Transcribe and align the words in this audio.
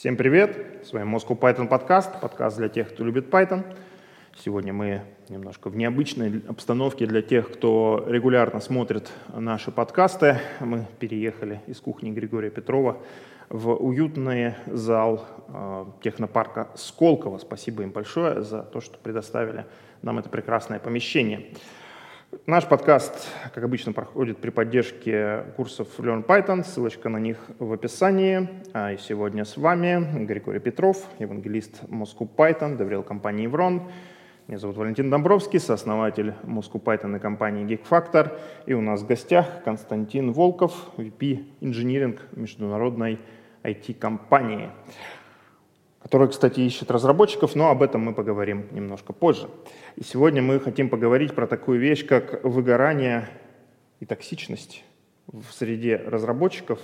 Всем 0.00 0.16
привет! 0.16 0.56
С 0.82 0.94
вами 0.94 1.14
Moscow 1.14 1.38
Python 1.38 1.68
подкаст, 1.68 2.22
подкаст 2.22 2.56
для 2.56 2.70
тех, 2.70 2.88
кто 2.88 3.04
любит 3.04 3.28
Python. 3.28 3.64
Сегодня 4.34 4.72
мы 4.72 5.02
немножко 5.28 5.68
в 5.68 5.76
необычной 5.76 6.42
обстановке 6.48 7.04
для 7.04 7.20
тех, 7.20 7.52
кто 7.52 8.06
регулярно 8.08 8.60
смотрит 8.60 9.12
наши 9.34 9.70
подкасты. 9.70 10.38
Мы 10.60 10.86
переехали 11.00 11.60
из 11.66 11.82
кухни 11.82 12.10
Григория 12.12 12.48
Петрова 12.48 12.96
в 13.50 13.74
уютный 13.74 14.54
зал 14.68 15.26
э, 15.48 15.84
технопарка 16.02 16.70
Сколково. 16.76 17.36
Спасибо 17.36 17.82
им 17.82 17.90
большое 17.90 18.40
за 18.40 18.62
то, 18.62 18.80
что 18.80 18.96
предоставили 18.96 19.66
нам 20.00 20.18
это 20.18 20.30
прекрасное 20.30 20.78
помещение. 20.78 21.48
Наш 22.50 22.66
подкаст, 22.66 23.28
как 23.54 23.62
обычно, 23.62 23.92
проходит 23.92 24.38
при 24.38 24.50
поддержке 24.50 25.44
курсов 25.56 25.86
Learn 25.98 26.26
Python. 26.26 26.64
Ссылочка 26.64 27.08
на 27.08 27.18
них 27.18 27.38
в 27.60 27.72
описании. 27.72 28.48
А 28.72 28.90
и 28.90 28.96
сегодня 28.96 29.44
с 29.44 29.56
вами 29.56 30.24
Григорий 30.24 30.58
Петров, 30.58 30.96
евангелист 31.20 31.84
Moscow 31.84 32.28
Python, 32.36 32.76
доверил 32.76 33.04
компании 33.04 33.48
Evron. 33.48 33.82
Меня 34.48 34.58
зовут 34.58 34.78
Валентин 34.78 35.10
Домбровский, 35.10 35.60
сооснователь 35.60 36.34
Moscow 36.42 36.82
Python 36.82 37.18
и 37.18 37.20
компании 37.20 37.64
GeekFactor. 37.64 38.36
И 38.66 38.74
у 38.74 38.80
нас 38.80 39.02
в 39.02 39.06
гостях 39.06 39.62
Константин 39.64 40.32
Волков, 40.32 40.74
VP 40.96 41.44
инжиниринг 41.60 42.20
международной 42.32 43.20
IT-компании, 43.62 44.70
которая, 46.02 46.28
кстати, 46.28 46.60
ищет 46.60 46.90
разработчиков, 46.90 47.54
но 47.54 47.70
об 47.70 47.82
этом 47.82 48.00
мы 48.02 48.14
поговорим 48.14 48.66
немножко 48.72 49.12
позже. 49.12 49.48
И 49.96 50.04
сегодня 50.04 50.42
мы 50.42 50.58
хотим 50.58 50.88
поговорить 50.88 51.34
про 51.34 51.46
такую 51.46 51.78
вещь, 51.78 52.06
как 52.06 52.42
выгорание 52.42 53.28
и 54.00 54.06
токсичность 54.06 54.84
в 55.26 55.52
среде 55.52 55.96
разработчиков, 55.96 56.80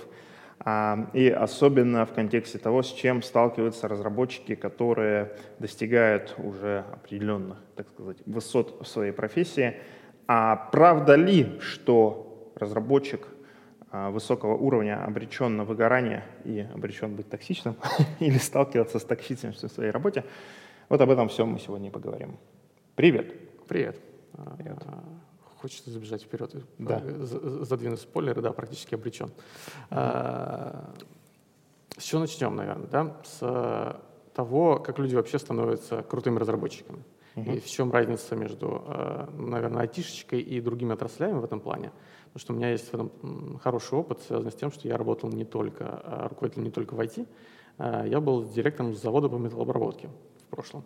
а, 0.59 1.09
и 1.13 1.29
особенно 1.29 2.05
в 2.05 2.13
контексте 2.13 2.57
того, 2.57 2.83
с 2.83 2.91
чем 2.91 3.21
сталкиваются 3.21 3.87
разработчики, 3.87 4.55
которые 4.55 5.35
достигают 5.59 6.35
уже 6.37 6.85
определенных, 6.91 7.57
так 7.75 7.89
сказать, 7.89 8.17
высот 8.25 8.81
в 8.81 8.87
своей 8.87 9.11
профессии. 9.11 9.77
А 10.27 10.55
правда 10.55 11.15
ли, 11.15 11.59
что 11.59 12.51
разработчик 12.55 13.27
высокого 13.91 14.55
уровня 14.55 15.03
обречен 15.03 15.57
на 15.57 15.63
выгорание 15.63 16.23
и 16.43 16.67
обречен 16.73 17.15
быть 17.15 17.29
токсичным 17.29 17.75
или 18.19 18.37
сталкиваться 18.37 18.99
с 18.99 19.03
токсичностью 19.03 19.69
в 19.69 19.71
своей 19.71 19.91
работе? 19.91 20.23
Вот 20.89 21.01
об 21.01 21.09
этом 21.09 21.27
всем 21.29 21.49
мы 21.49 21.59
сегодня 21.59 21.89
и 21.89 21.91
поговорим. 21.91 22.37
Привет. 22.95 23.33
Привет. 23.67 23.99
Привет. 24.57 24.83
Хочется 25.57 25.89
забежать 25.89 26.23
вперед, 26.23 26.55
да. 26.77 27.01
задвинуть 27.03 27.99
спойлеры, 27.99 28.41
да, 28.41 28.51
практически 28.51 28.95
обречен. 28.95 29.31
А, 29.89 30.93
с 31.97 32.03
чего 32.03 32.21
начнем, 32.21 32.55
наверное, 32.55 32.87
да? 32.87 33.17
С 33.23 34.01
того, 34.33 34.77
как 34.77 34.99
люди 34.99 35.15
вообще 35.15 35.39
становятся 35.39 36.03
крутыми 36.03 36.37
разработчиками. 36.37 37.03
Угу. 37.35 37.51
И 37.51 37.59
в 37.59 37.65
чем 37.65 37.91
разница 37.91 38.35
между, 38.35 38.83
а, 38.85 39.29
наверное, 39.35 39.81
айтишечкой 39.81 40.41
и 40.41 40.61
другими 40.61 40.93
отраслями 40.93 41.39
в 41.39 41.43
этом 41.43 41.59
плане. 41.59 41.91
Потому 42.37 42.45
что 42.45 42.53
у 42.53 42.55
меня 42.57 42.69
есть 42.69 42.91
в 42.91 42.93
этом 42.93 43.59
хороший 43.63 43.97
опыт, 43.97 44.21
связанный 44.21 44.51
с 44.51 44.55
тем, 44.55 44.71
что 44.71 44.87
я 44.87 44.95
работал 44.95 45.27
не 45.31 45.43
только, 45.43 45.85
а, 46.03 46.27
руководителем 46.29 46.65
не 46.65 46.71
только 46.71 46.93
в 46.93 46.99
IT, 46.99 47.25
я 47.79 48.21
был 48.21 48.47
директором 48.47 48.93
завода 48.93 49.27
по 49.27 49.37
металлообработке 49.37 50.07
в 50.45 50.49
прошлом. 50.51 50.83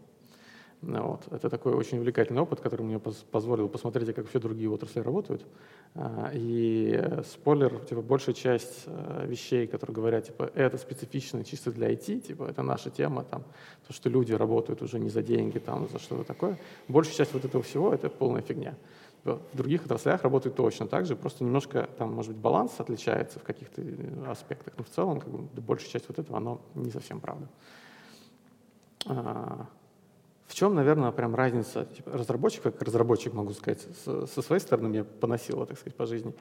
Вот. 0.81 1.22
Это 1.29 1.49
такой 1.49 1.73
очень 1.73 1.99
увлекательный 1.99 2.41
опыт, 2.41 2.59
который 2.59 2.81
мне 2.83 2.99
позволил 2.99 3.69
посмотреть, 3.69 4.16
как 4.16 4.27
все 4.27 4.39
другие 4.39 4.69
отрасли 4.69 5.02
работают. 5.02 5.45
А, 5.94 6.31
и 6.33 6.91
э, 6.94 7.22
спойлер, 7.23 7.79
типа, 7.79 8.02
большая 8.02 8.33
часть 8.33 8.83
э, 8.85 9.25
вещей, 9.27 9.67
которые 9.67 9.94
говорят, 9.94 10.25
типа, 10.25 10.49
это 10.55 10.77
специфично 10.77 11.44
чисто 11.44 11.72
для 11.72 11.91
IT, 11.91 12.22
типа, 12.22 12.45
это 12.45 12.63
наша 12.63 12.89
тема, 12.89 13.23
там, 13.23 13.44
то, 13.85 13.94
что 13.94 14.09
люди 14.09 14.33
работают 14.33 14.81
уже 14.81 14.99
не 14.99 15.09
за 15.09 15.22
деньги, 15.22 15.59
там, 15.59 15.88
за 15.89 15.99
что-то 15.99 16.23
такое. 16.23 16.57
Большая 16.88 17.16
часть 17.16 17.33
вот 17.33 17.45
этого 17.45 17.61
всего— 17.61 17.94
это 17.94 18.09
полная 18.09 18.41
фигня. 18.41 18.75
В 19.23 19.55
других 19.55 19.86
отраслях 19.86 20.23
работают 20.23 20.56
точно 20.56 20.88
так 20.88 21.06
же, 21.06 21.16
просто 21.16 21.44
немножко 21.44 21.88
там, 21.97 22.12
может 22.12 22.31
быть, 22.31 22.41
баланс 22.41 22.73
отличается 22.79 23.38
в 23.38 23.44
каких-то 23.44 23.81
э, 23.81 24.25
аспектах, 24.28 24.73
но 24.78 24.84
в 24.84 24.90
целом, 24.90 25.19
как 25.19 25.29
бы, 25.29 25.62
большая 25.62 25.90
часть 25.90 26.07
вот 26.07 26.18
этого, 26.18 26.38
оно 26.38 26.59
не 26.73 26.90
совсем 26.90 27.19
правда. 27.19 27.47
А, 29.06 29.68
в 30.47 30.56
чем, 30.56 30.73
наверное, 30.73 31.12
прям 31.12 31.35
разница 31.35 31.85
типа, 31.85 32.13
разработчик, 32.13 32.63
как 32.63 32.81
разработчик, 32.81 33.34
могу 33.34 33.53
сказать, 33.53 33.85
с, 34.03 34.25
со 34.25 34.41
своей 34.41 34.59
стороны 34.59 34.90
меня 34.90 35.03
поносило, 35.03 35.67
так 35.67 35.78
сказать, 35.78 35.96
по 35.96 36.07
жизни. 36.07 36.34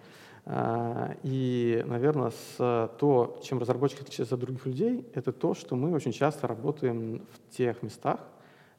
А, 0.47 1.15
и, 1.22 1.84
наверное, 1.87 2.31
с 2.31 2.91
то, 2.99 3.38
чем 3.43 3.59
разработчик 3.59 4.00
отличается 4.00 4.37
от 4.37 4.41
других 4.41 4.65
людей, 4.65 5.06
это 5.15 5.32
то, 5.32 5.53
что 5.53 5.76
мы 5.76 5.93
очень 5.93 6.12
часто 6.12 6.47
работаем 6.47 7.26
в 7.34 7.55
тех 7.55 7.82
местах, 7.82 8.21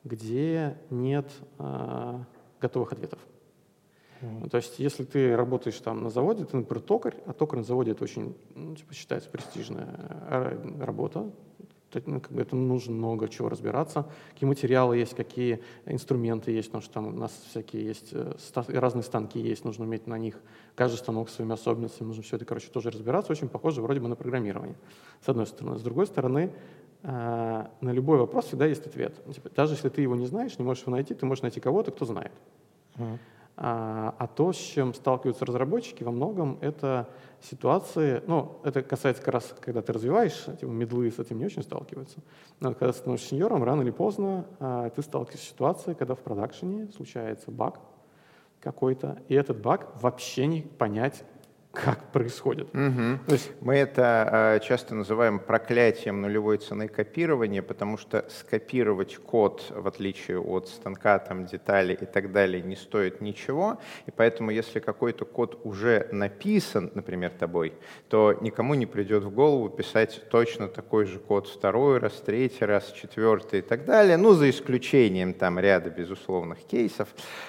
где 0.03 0.75
нет 0.89 1.29
а, 1.59 2.25
готовых 2.59 2.93
ответов. 2.93 3.19
Mm-hmm. 4.21 4.49
То 4.49 4.57
есть, 4.57 4.79
если 4.79 5.03
ты 5.03 5.35
работаешь 5.35 5.77
там 5.79 6.03
на 6.03 6.09
заводе, 6.09 6.45
ты, 6.45 6.57
например, 6.57 6.81
токарь, 6.81 7.15
а 7.25 7.33
токарь 7.33 7.59
на 7.59 7.65
заводе 7.65 7.91
это 7.91 8.03
очень, 8.03 8.35
ну, 8.55 8.75
типа, 8.75 8.93
считается 8.93 9.29
престижная 9.29 9.87
э, 10.29 10.83
работа, 10.83 11.31
ну, 12.05 12.21
это 12.37 12.55
нужно 12.55 12.93
много 12.93 13.27
чего 13.27 13.49
разбираться, 13.49 14.05
какие 14.33 14.47
материалы 14.47 14.97
есть, 14.97 15.13
какие 15.13 15.61
инструменты 15.85 16.51
есть, 16.51 16.69
потому 16.69 16.83
что 16.83 16.93
там 16.93 17.07
у 17.07 17.11
нас 17.11 17.31
всякие 17.49 17.85
есть, 17.85 18.09
э, 18.13 18.33
разные 18.67 19.03
станки 19.03 19.39
есть, 19.39 19.65
нужно 19.65 19.85
уметь 19.85 20.07
на 20.07 20.17
них, 20.17 20.39
каждый 20.75 20.97
станок 20.97 21.29
с 21.29 21.33
своими 21.33 21.53
особенностями, 21.53 22.07
нужно 22.07 22.23
все 22.23 22.37
это, 22.37 22.45
короче, 22.45 22.69
тоже 22.69 22.91
разбираться, 22.91 23.31
очень 23.31 23.49
похоже 23.49 23.81
вроде 23.81 23.99
бы 23.99 24.07
на 24.07 24.15
программирование, 24.15 24.75
с 25.25 25.29
одной 25.29 25.47
стороны. 25.47 25.77
С 25.77 25.81
другой 25.81 26.07
стороны, 26.07 26.53
э, 27.03 27.65
на 27.81 27.89
любой 27.91 28.19
вопрос 28.19 28.45
всегда 28.45 28.67
есть 28.67 28.85
ответ. 28.85 29.21
Типа, 29.33 29.49
даже 29.49 29.73
если 29.73 29.89
ты 29.89 30.01
его 30.01 30.15
не 30.15 30.27
знаешь, 30.27 30.57
не 30.57 30.65
можешь 30.65 30.83
его 30.83 30.93
найти, 30.93 31.13
ты 31.13 31.25
можешь 31.25 31.41
найти 31.41 31.59
кого-то, 31.59 31.91
кто 31.91 32.05
знает. 32.05 32.31
Uh-huh. 32.95 33.17
А, 33.57 34.15
а 34.17 34.27
то, 34.27 34.53
с 34.53 34.57
чем 34.57 34.93
сталкиваются 34.93 35.45
разработчики, 35.45 36.03
во 36.03 36.11
многом 36.11 36.57
это 36.61 37.09
ситуации, 37.41 38.23
ну, 38.25 38.59
это 38.63 38.81
касается 38.81 39.21
как 39.21 39.35
раз, 39.35 39.53
когда 39.59 39.81
ты 39.81 39.93
развиваешь, 39.93 40.45
типа, 40.59 40.69
медлы 40.69 41.11
с 41.11 41.19
этим 41.19 41.37
не 41.37 41.45
очень 41.45 41.61
сталкиваются. 41.61 42.19
Но 42.59 42.73
когда 42.73 42.93
становишься 42.93 43.29
сеньором, 43.29 43.63
рано 43.63 43.81
или 43.81 43.91
поздно 43.91 44.45
а, 44.59 44.89
ты 44.89 45.01
сталкиваешься 45.01 45.45
с 45.45 45.49
ситуацией, 45.49 45.95
когда 45.95 46.15
в 46.15 46.19
продакшене 46.19 46.87
случается 46.95 47.51
баг 47.51 47.79
какой-то, 48.61 49.21
и 49.27 49.35
этот 49.35 49.61
баг 49.61 49.89
вообще 50.01 50.47
не 50.47 50.61
понять, 50.61 51.23
как 51.71 52.11
происходит. 52.11 52.67
Угу. 52.75 53.19
То 53.27 53.33
есть... 53.33 53.51
Мы 53.61 53.75
это 53.75 54.57
э, 54.61 54.65
часто 54.65 54.93
называем 54.95 55.39
проклятием 55.39 56.19
нулевой 56.21 56.57
цены 56.57 56.87
копирования, 56.87 57.61
потому 57.61 57.97
что 57.97 58.25
скопировать 58.29 59.17
код, 59.17 59.71
в 59.73 59.87
отличие 59.87 60.39
от 60.39 60.67
станка, 60.67 61.19
там, 61.19 61.45
детали 61.45 61.97
и 61.99 62.05
так 62.05 62.31
далее, 62.31 62.61
не 62.61 62.75
стоит 62.75 63.21
ничего. 63.21 63.79
И 64.05 64.11
поэтому, 64.11 64.51
если 64.51 64.79
какой-то 64.79 65.25
код 65.25 65.61
уже 65.63 66.07
написан, 66.11 66.91
например, 66.93 67.31
тобой, 67.31 67.73
то 68.09 68.37
никому 68.41 68.73
не 68.73 68.85
придет 68.85 69.23
в 69.23 69.31
голову 69.31 69.69
писать 69.69 70.23
точно 70.29 70.67
такой 70.67 71.05
же 71.05 71.19
код 71.19 71.47
второй 71.47 71.99
раз, 71.99 72.13
третий 72.25 72.65
раз, 72.65 72.91
четвертый 72.91 73.59
и 73.59 73.61
так 73.61 73.85
далее, 73.85 74.17
ну, 74.17 74.33
за 74.33 74.49
исключением 74.49 75.33
там 75.33 75.59
ряда 75.59 75.89
безусловных 75.89 76.59
кейсов. 76.59 77.07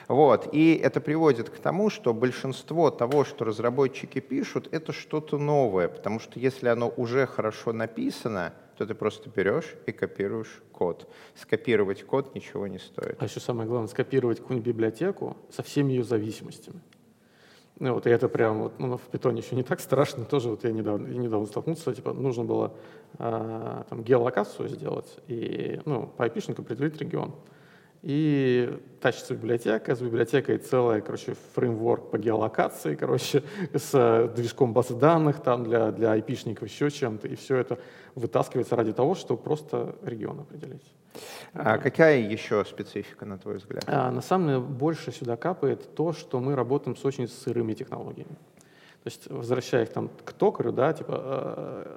Вот. 0.09 0.49
И 0.53 0.75
это 0.75 1.01
приводит 1.01 1.51
к 1.51 1.59
тому, 1.59 1.91
что 1.91 2.15
большинство 2.15 2.91
того, 2.91 3.25
что 3.25 3.45
разработчики 3.45 4.12
разработчики 4.13 4.21
пишут, 4.21 4.69
это 4.73 4.93
что-то 4.93 5.39
новое, 5.39 5.89
потому 5.89 6.21
что 6.21 6.39
если 6.39 6.69
оно 6.69 6.93
уже 6.97 7.27
хорошо 7.27 7.73
написано, 7.73 8.53
то 8.77 8.87
ты 8.87 8.95
просто 8.95 9.31
берешь 9.31 9.75
и 9.87 9.93
копируешь 9.93 10.63
код. 10.73 11.09
Скопировать 11.35 12.05
код 12.05 12.35
ничего 12.35 12.67
не 12.67 12.79
стоит. 12.79 13.17
А 13.19 13.25
еще 13.25 13.41
самое 13.41 13.69
главное, 13.69 13.89
скопировать 13.89 14.39
какую-нибудь 14.39 14.67
библиотеку 14.67 15.37
со 15.51 15.63
всеми 15.63 15.93
ее 15.93 16.05
зависимостями. 16.05 16.81
Ну, 17.81 17.95
вот, 17.95 18.07
и 18.07 18.11
это 18.11 18.29
прям 18.29 18.63
вот, 18.63 18.79
ну, 18.79 18.97
в 18.97 19.09
питоне 19.11 19.41
еще 19.41 19.57
не 19.57 19.63
так 19.63 19.81
страшно, 19.81 20.25
тоже 20.25 20.51
вот 20.51 20.65
я 20.65 20.73
недавно, 20.73 21.09
я 21.09 21.19
недавно 21.19 21.47
столкнулся, 21.47 21.95
типа, 21.95 22.13
нужно 22.13 22.45
было 22.45 22.71
э, 23.19 23.85
там 23.89 24.05
геолокацию 24.05 24.69
сделать 24.69 25.19
и, 25.29 25.81
ну, 25.85 26.07
по 26.07 26.27
IP 26.27 26.61
определить 26.61 27.01
регион. 27.01 27.33
И 28.03 28.81
тащится 29.01 29.35
библиотека, 29.35 29.95
с 29.95 30.01
библиотекой 30.01 30.59
целая, 30.59 31.01
короче, 31.01 31.37
фреймворк 31.55 32.11
по 32.11 32.19
геолокации, 32.19 32.97
короче, 32.97 33.45
с 33.73 34.33
движком 34.35 34.73
базы 34.73 34.95
данных 34.95 35.41
там 35.41 35.63
для, 35.63 35.93
для 35.93 36.17
IP-шников, 36.17 36.65
еще 36.65 36.91
чем-то, 36.91 37.29
и 37.29 37.37
все 37.37 37.57
это 37.59 37.79
вытаскивается 38.17 38.75
ради 38.75 38.93
того, 38.93 39.15
чтобы 39.15 39.41
просто 39.41 39.95
регион 40.03 40.41
определить. 40.41 40.83
А 41.55 41.79
какая 41.79 42.19
еще 42.19 42.65
специфика, 42.65 43.25
на 43.25 43.39
твой 43.39 43.59
взгляд? 43.59 43.85
А, 43.87 44.11
на 44.11 44.21
самом 44.21 44.49
деле 44.49 44.61
больше 44.61 45.13
сюда 45.13 45.37
капает 45.37 45.95
то, 45.95 46.13
что 46.13 46.41
мы 46.41 46.57
работаем 46.57 46.97
с 46.97 47.05
очень 47.05 47.29
сырыми 47.29 47.75
технологиями. 47.75 48.37
То 49.05 49.09
есть, 49.09 49.29
возвращая 49.29 49.83
их 49.83 49.91
там 49.93 50.11
к 50.25 50.33
токарю, 50.33 50.73
да, 50.73 50.93
типа, 50.93 51.23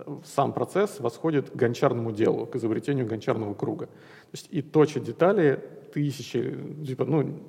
э, 0.07 0.17
сам 0.25 0.53
процесс 0.53 0.99
восходит 0.99 1.51
к 1.51 1.55
гончарному 1.55 2.11
делу, 2.11 2.47
к 2.47 2.55
изобретению 2.55 3.05
гончарного 3.05 3.53
круга. 3.53 3.85
То 3.85 4.31
есть 4.33 4.47
и 4.49 4.63
точат 4.63 5.03
детали 5.03 5.63
тысячи, 5.95 6.41
типа, 6.85 7.05
ну, 7.05 7.39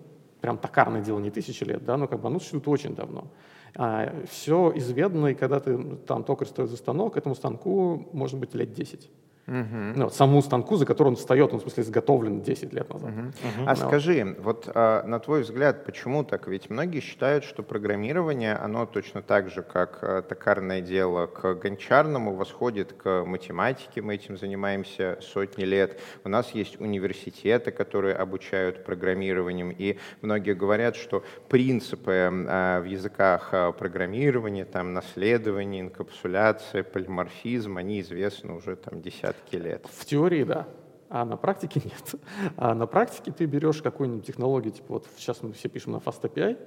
прям 0.40 0.56
токарное 0.58 1.02
дело 1.02 1.18
не 1.18 1.30
тысячи 1.30 1.64
лет, 1.64 1.84
да, 1.84 1.96
но 1.96 2.06
как 2.06 2.20
бы 2.20 2.28
оно 2.28 2.38
существует 2.38 2.68
очень 2.68 2.94
давно. 2.94 3.26
А, 3.74 4.24
все 4.30 4.72
изведано, 4.76 5.26
и 5.26 5.34
когда 5.34 5.58
ты 5.58 5.76
там 6.06 6.22
токарь 6.22 6.46
стоит 6.46 6.70
за 6.70 6.76
станок, 6.76 7.16
этому 7.16 7.34
станку 7.34 8.08
может 8.12 8.38
быть 8.38 8.54
лет 8.54 8.72
10. 8.72 9.10
Угу. 9.48 9.92
Ну, 9.94 10.10
саму 10.10 10.42
станку, 10.42 10.76
за 10.76 10.86
которую 10.86 11.12
он 11.12 11.16
встает, 11.16 11.52
он, 11.52 11.60
в 11.60 11.62
смысле, 11.62 11.84
изготовлен 11.84 12.42
10 12.42 12.72
лет 12.72 12.92
назад. 12.92 13.10
Угу. 13.10 13.20
Угу. 13.20 13.68
А 13.68 13.70
ну, 13.70 13.76
скажи, 13.76 14.36
вот 14.40 14.68
а, 14.74 15.04
на 15.04 15.20
твой 15.20 15.42
взгляд, 15.42 15.84
почему 15.84 16.24
так? 16.24 16.48
Ведь 16.48 16.68
многие 16.68 16.98
считают, 16.98 17.44
что 17.44 17.62
программирование, 17.62 18.54
оно 18.54 18.86
точно 18.86 19.22
так 19.22 19.50
же, 19.50 19.62
как 19.62 19.98
а, 20.02 20.22
токарное 20.22 20.80
дело, 20.80 21.26
к 21.26 21.54
гончарному 21.54 22.34
восходит 22.34 22.92
к 22.92 23.24
математике, 23.24 24.02
мы 24.02 24.16
этим 24.16 24.36
занимаемся 24.36 25.18
сотни 25.20 25.62
лет. 25.62 26.00
У 26.24 26.28
нас 26.28 26.50
есть 26.50 26.80
университеты, 26.80 27.70
которые 27.70 28.16
обучают 28.16 28.84
программированием, 28.84 29.70
и 29.70 29.98
многие 30.22 30.54
говорят, 30.54 30.96
что 30.96 31.22
принципы 31.48 32.28
а, 32.48 32.80
в 32.80 32.84
языках 32.84 33.50
а, 33.52 33.70
программирования, 33.70 34.64
там, 34.64 34.92
наследование, 34.92 35.82
инкапсуляция, 35.82 36.82
полиморфизм, 36.82 37.76
они 37.76 38.00
известны 38.00 38.52
уже 38.52 38.74
там 38.74 39.00
десятки 39.00 39.35
десятки 39.36 39.56
лет. 39.56 39.86
В 39.92 40.04
теории, 40.04 40.44
да. 40.44 40.66
А 41.08 41.24
на 41.24 41.36
практике 41.36 41.80
нет. 41.84 42.20
А 42.56 42.74
на 42.74 42.86
практике 42.86 43.32
ты 43.32 43.46
берешь 43.46 43.82
какую-нибудь 43.82 44.26
технологию, 44.26 44.72
типа 44.72 44.94
вот 44.94 45.06
сейчас 45.16 45.42
мы 45.42 45.52
все 45.52 45.68
пишем 45.68 45.92
на 45.92 45.96
FastAPI. 45.96 46.58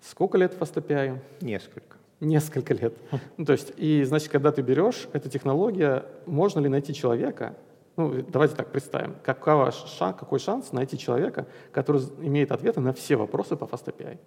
Сколько 0.00 0.38
лет 0.38 0.54
FastAPI? 0.58 1.18
Несколько. 1.40 1.96
Несколько 2.20 2.74
лет. 2.74 2.94
Ну, 3.36 3.44
то 3.44 3.52
есть, 3.52 3.72
и, 3.76 4.04
значит, 4.04 4.30
когда 4.30 4.52
ты 4.52 4.62
берешь 4.62 5.08
эту 5.12 5.28
технологию, 5.28 6.04
можно 6.26 6.60
ли 6.60 6.68
найти 6.68 6.94
человека, 6.94 7.56
ну, 7.96 8.22
давайте 8.22 8.54
так 8.54 8.70
представим, 8.70 9.16
какова 9.22 9.70
шанс, 9.70 10.16
какой 10.18 10.38
шанс 10.38 10.72
найти 10.72 10.96
человека, 10.96 11.46
который 11.72 12.00
имеет 12.20 12.52
ответы 12.52 12.80
на 12.80 12.92
все 12.92 13.16
вопросы 13.16 13.56
по 13.56 13.64
FastAPI? 13.64 14.12
Типа, 14.12 14.22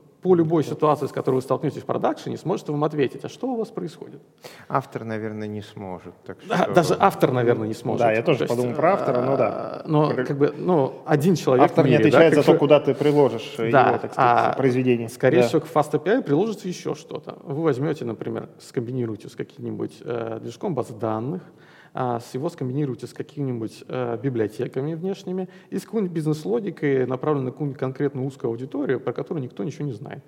по 0.00 0.34
любой 0.34 0.64
ситуации, 0.64 1.06
с 1.06 1.12
которой 1.12 1.36
вы 1.36 1.42
столкнетесь 1.42 1.82
в 1.82 1.84
продакшене, 1.84 2.36
сможет 2.36 2.68
вам 2.68 2.84
ответить, 2.84 3.24
а 3.24 3.28
что 3.28 3.48
у 3.48 3.56
вас 3.56 3.68
происходит? 3.68 4.20
Автор, 4.68 5.04
наверное, 5.04 5.48
не 5.48 5.62
сможет. 5.62 6.14
Так 6.24 6.40
что... 6.40 6.48
да, 6.48 6.66
даже 6.68 6.96
автор, 6.98 7.32
наверное, 7.32 7.68
не 7.68 7.74
сможет. 7.74 8.00
Да, 8.00 8.12
я 8.12 8.22
тоже 8.22 8.40
то 8.40 8.46
подумал 8.46 8.70
есть, 8.70 8.76
про 8.76 8.94
автора, 8.94 9.22
но 9.22 9.36
да. 9.36 9.82
Но 9.86 10.14
как 10.14 10.38
бы, 10.38 10.54
ну, 10.56 11.02
один 11.04 11.34
человек 11.34 11.66
Автор 11.66 11.84
мире, 11.84 11.98
не 11.98 12.02
отвечает 12.02 12.34
да, 12.34 12.42
за 12.42 12.46
то, 12.52 12.58
куда 12.58 12.80
ты 12.80 12.94
приложишь 12.94 13.54
да, 13.56 13.64
его, 13.64 13.98
так 13.98 14.12
сказать, 14.12 14.14
а 14.16 14.52
произведение. 14.56 15.08
Скорее 15.08 15.42
да. 15.42 15.48
всего, 15.48 15.60
к 15.60 15.66
Fast 15.66 15.92
API 15.92 16.22
приложится 16.22 16.68
еще 16.68 16.94
что-то. 16.94 17.36
Вы 17.42 17.62
возьмете, 17.62 18.04
например, 18.04 18.48
скомбинируете 18.60 19.28
с 19.28 19.36
каким-нибудь 19.36 19.98
э, 20.00 20.38
движком 20.40 20.74
баз 20.74 20.88
данных, 20.88 21.42
а, 21.42 21.71
его 21.94 22.48
скомбинируйте 22.48 23.06
с 23.06 23.12
какими-нибудь 23.12 23.84
э, 23.86 24.18
библиотеками 24.22 24.94
внешними 24.94 25.48
и 25.70 25.78
с 25.78 25.84
какой-нибудь 25.84 26.14
бизнес-логикой, 26.14 27.06
направленной 27.06 27.46
на 27.46 27.52
какую-нибудь 27.52 27.78
конкретную 27.78 28.26
узкую 28.26 28.50
аудиторию, 28.50 29.00
про 29.00 29.12
которую 29.12 29.42
никто 29.42 29.62
ничего 29.62 29.84
не 29.84 29.92
знает. 29.92 30.24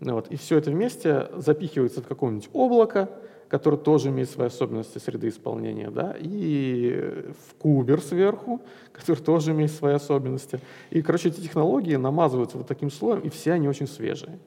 Вот. 0.00 0.28
И 0.28 0.36
все 0.36 0.58
это 0.58 0.70
вместе 0.70 1.28
запихивается 1.36 2.02
в 2.02 2.06
какое-нибудь 2.06 2.50
облако, 2.52 3.08
которое 3.48 3.76
тоже 3.76 4.08
имеет 4.08 4.28
свои 4.28 4.48
особенности 4.48 4.98
среды 4.98 5.28
исполнения, 5.28 5.90
да, 5.90 6.16
и 6.18 7.24
в 7.48 7.54
кубер 7.54 8.00
сверху, 8.00 8.60
который 8.92 9.22
тоже 9.22 9.52
имеет 9.52 9.70
свои 9.70 9.94
особенности. 9.94 10.60
И, 10.90 11.02
короче, 11.02 11.28
эти 11.28 11.40
технологии 11.40 11.96
намазываются 11.96 12.58
вот 12.58 12.66
таким 12.66 12.90
слоем, 12.90 13.20
и 13.20 13.28
все 13.28 13.52
они 13.52 13.68
очень 13.68 13.86
свежие. 13.86 14.38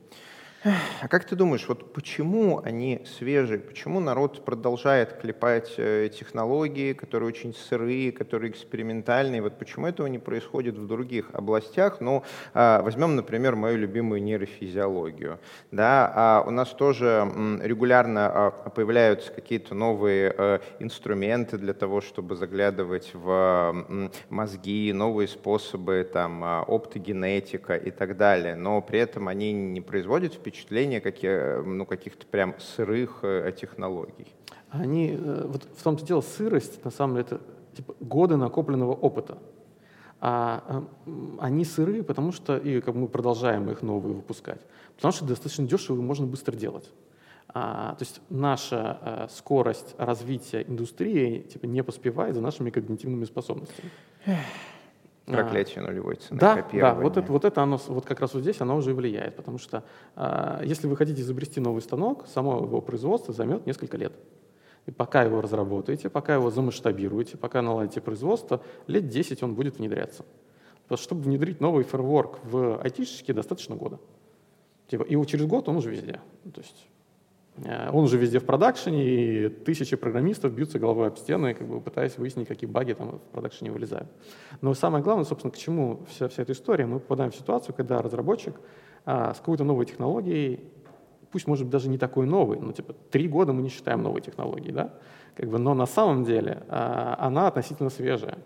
А 0.63 1.07
как 1.07 1.23
ты 1.23 1.37
думаешь, 1.37 1.65
вот 1.69 1.93
почему 1.93 2.61
они 2.61 3.01
свежие, 3.17 3.59
почему 3.59 4.01
народ 4.01 4.43
продолжает 4.43 5.13
клепать 5.13 5.73
э, 5.77 6.09
технологии, 6.13 6.91
которые 6.91 7.29
очень 7.29 7.53
сырые, 7.53 8.11
которые 8.11 8.51
экспериментальные, 8.51 9.41
вот 9.41 9.57
почему 9.57 9.87
этого 9.87 10.07
не 10.07 10.19
происходит 10.19 10.77
в 10.77 10.85
других 10.85 11.29
областях? 11.31 12.01
Ну, 12.01 12.23
а, 12.53 12.81
возьмем, 12.81 13.15
например, 13.15 13.55
мою 13.55 13.77
любимую 13.77 14.21
нейрофизиологию. 14.21 15.39
Да, 15.71 16.11
а 16.13 16.43
у 16.45 16.51
нас 16.51 16.69
тоже 16.71 17.31
регулярно 17.61 18.27
а, 18.27 18.51
появляются 18.69 19.31
какие-то 19.31 19.75
новые 19.75 20.35
э, 20.37 20.59
инструменты 20.79 21.57
для 21.57 21.73
того, 21.73 22.01
чтобы 22.01 22.35
заглядывать 22.35 23.11
в 23.13 24.09
мозги, 24.29 24.91
новые 24.91 25.29
способы, 25.29 26.05
там, 26.11 26.43
оптогенетика 26.43 27.75
и 27.75 27.91
так 27.91 28.17
далее, 28.17 28.55
но 28.55 28.81
при 28.81 28.99
этом 28.99 29.29
они 29.29 29.53
не 29.53 29.79
производят 29.79 30.33
впечатление 30.33 30.48
впечатление 30.49 30.99
какие, 30.99 31.61
ну, 31.63 31.85
каких-то 31.85 32.25
прям 32.25 32.55
сырых 32.59 33.19
э, 33.23 33.53
технологий. 33.59 34.27
Они, 34.69 35.15
э, 35.17 35.45
вот 35.47 35.63
в 35.75 35.83
том-то 35.83 36.05
дело, 36.05 36.21
сырость, 36.21 36.83
на 36.83 36.91
самом 36.91 37.15
деле, 37.15 37.27
это 37.27 37.41
типа, 37.75 37.95
годы 37.99 38.35
накопленного 38.35 38.93
опыта. 38.93 39.37
А 40.21 40.83
они 41.39 41.63
сырые, 41.63 42.03
потому 42.03 42.33
что, 42.33 42.57
и 42.57 42.81
как 42.81 42.93
мы 42.95 43.07
продолжаем 43.07 43.69
их 43.69 43.81
новые 43.81 44.15
выпускать, 44.15 44.59
потому 44.95 45.13
что 45.13 45.25
достаточно 45.25 45.65
дешево 45.65 45.97
и 45.97 46.01
можно 46.01 46.27
быстро 46.27 46.55
делать. 46.57 46.91
А, 47.51 47.95
то 47.95 48.03
есть 48.03 48.21
наша 48.29 48.97
а, 49.01 49.27
скорость 49.29 49.95
развития 49.97 50.63
индустрии 50.67 51.39
типа, 51.39 51.65
не 51.67 51.83
поспевает 51.83 52.35
за 52.35 52.41
нашими 52.41 52.69
когнитивными 52.69 53.25
способностями. 53.25 53.89
Проклятие 55.37 55.83
нулевой 55.83 56.15
цены. 56.15 56.39
Да, 56.39 56.65
да, 56.73 56.93
вот 56.95 57.17
это, 57.17 57.31
вот 57.31 57.45
это 57.45 57.61
оно, 57.61 57.79
вот 57.87 58.05
как 58.05 58.19
раз 58.19 58.33
вот 58.33 58.41
здесь 58.41 58.61
оно 58.61 58.75
уже 58.77 58.93
влияет, 58.93 59.35
потому 59.35 59.57
что 59.57 59.83
э, 60.15 60.61
если 60.65 60.87
вы 60.87 60.95
хотите 60.95 61.21
изобрести 61.21 61.59
новый 61.59 61.81
станок, 61.81 62.25
само 62.27 62.63
его 62.63 62.81
производство 62.81 63.33
займет 63.33 63.65
несколько 63.65 63.97
лет. 63.97 64.13
И 64.85 64.91
пока 64.91 65.23
его 65.23 65.41
разработаете, 65.41 66.09
пока 66.09 66.35
его 66.35 66.49
замасштабируете, 66.49 67.37
пока 67.37 67.61
наладите 67.61 68.01
производство, 68.01 68.61
лет 68.87 69.07
10 69.07 69.43
он 69.43 69.53
будет 69.53 69.77
внедряться. 69.77 70.25
Потому 70.83 70.97
что 70.97 71.03
чтобы 71.03 71.21
внедрить 71.21 71.61
новый 71.61 71.83
фреймворк 71.83 72.39
в 72.43 72.81
айтишечке, 72.81 73.33
достаточно 73.33 73.75
года. 73.75 73.99
Типа, 74.87 75.03
и 75.03 75.25
через 75.27 75.45
год 75.45 75.69
он 75.69 75.77
уже 75.77 75.91
везде. 75.91 76.19
То 76.53 76.61
есть 76.61 76.87
он 77.65 78.03
уже 78.03 78.17
везде 78.17 78.39
в 78.39 78.45
продакшене, 78.45 79.03
и 79.05 79.49
тысячи 79.49 79.95
программистов 79.95 80.53
бьются 80.53 80.79
головой 80.79 81.07
об 81.07 81.17
стены, 81.17 81.53
как 81.53 81.67
бы 81.67 81.81
пытаясь 81.81 82.17
выяснить, 82.17 82.47
какие 82.47 82.69
баги 82.69 82.93
там 82.93 83.19
в 83.19 83.21
продакшене 83.31 83.71
вылезают. 83.71 84.09
Но 84.61 84.73
самое 84.73 85.03
главное, 85.03 85.25
собственно, 85.25 85.51
к 85.51 85.57
чему 85.57 86.05
вся, 86.09 86.27
вся 86.27 86.43
эта 86.43 86.53
история, 86.53 86.85
мы 86.85 86.99
попадаем 86.99 87.31
в 87.31 87.35
ситуацию, 87.35 87.75
когда 87.75 88.01
разработчик 88.01 88.55
а, 89.05 89.33
с 89.33 89.39
какой-то 89.39 89.63
новой 89.63 89.85
технологией, 89.85 90.63
пусть 91.31 91.47
может 91.47 91.65
быть 91.65 91.71
даже 91.71 91.89
не 91.89 91.97
такой 91.97 92.25
новый, 92.25 92.59
но 92.59 92.71
типа 92.71 92.93
три 93.11 93.27
года 93.27 93.53
мы 93.53 93.61
не 93.61 93.69
считаем 93.69 94.01
новой 94.01 94.21
технологией, 94.21 94.73
да, 94.73 94.93
как 95.35 95.49
бы, 95.49 95.59
но 95.59 95.73
на 95.73 95.85
самом 95.85 96.23
деле 96.23 96.63
а, 96.69 97.17
она 97.19 97.47
относительно 97.47 97.89
свежая, 97.89 98.39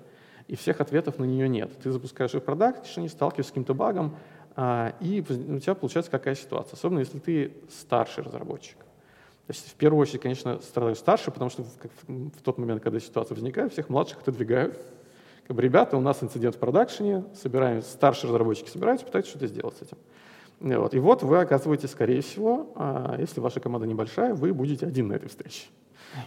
и 0.48 0.56
всех 0.56 0.82
ответов 0.82 1.20
на 1.20 1.24
нее 1.24 1.48
нет. 1.48 1.72
Ты 1.82 1.92
запускаешь 1.92 2.34
ее 2.34 2.42
в 2.42 2.44
продакшене, 2.44 3.10
сталкиваешься 3.10 3.50
с 3.50 3.52
каким-то 3.52 3.74
багом, 3.74 4.18
а, 4.56 4.94
и 5.00 5.22
у 5.22 5.60
тебя 5.60 5.76
получается 5.76 6.12
какая 6.12 6.36
ситуация, 6.36 6.76
особенно 6.76 7.00
если 7.00 7.20
ты 7.20 7.54
старший 7.70 8.24
разработчик. 8.24 8.78
То 9.48 9.54
в 9.54 9.74
первую 9.76 10.02
очередь, 10.02 10.22
конечно, 10.22 10.60
страдают 10.62 10.98
старшие, 10.98 11.34
потому 11.34 11.50
что 11.50 11.64
в, 11.64 11.68
в, 12.08 12.42
тот 12.42 12.58
момент, 12.58 12.82
когда 12.82 13.00
ситуация 13.00 13.36
возникает, 13.36 13.74
всех 13.74 13.90
младших 13.90 14.20
отодвигают. 14.20 14.80
Как 15.46 15.56
бы, 15.56 15.62
ребята, 15.62 15.98
у 15.98 16.02
нас 16.02 16.24
инцидент 16.24 16.56
в 16.56 16.60
продакшене, 16.60 17.26
собираем, 17.36 17.82
старшие 17.82 18.30
разработчики 18.30 18.70
собираются, 18.70 19.06
пытаются 19.06 19.32
что-то 19.32 19.48
сделать 19.48 19.76
с 19.76 19.82
этим. 19.82 19.98
Вот. 20.62 20.94
И 20.94 21.00
вот 21.00 21.24
вы 21.24 21.40
оказываетесь, 21.42 21.92
скорее 21.92 22.22
всего, 22.22 22.72
а, 22.76 23.18
если 23.20 23.42
ваша 23.42 23.60
команда 23.60 23.86
небольшая, 23.86 24.34
вы 24.34 24.54
будете 24.54 24.86
один 24.86 25.10
на 25.10 25.14
этой 25.14 25.28
встрече. 25.28 25.66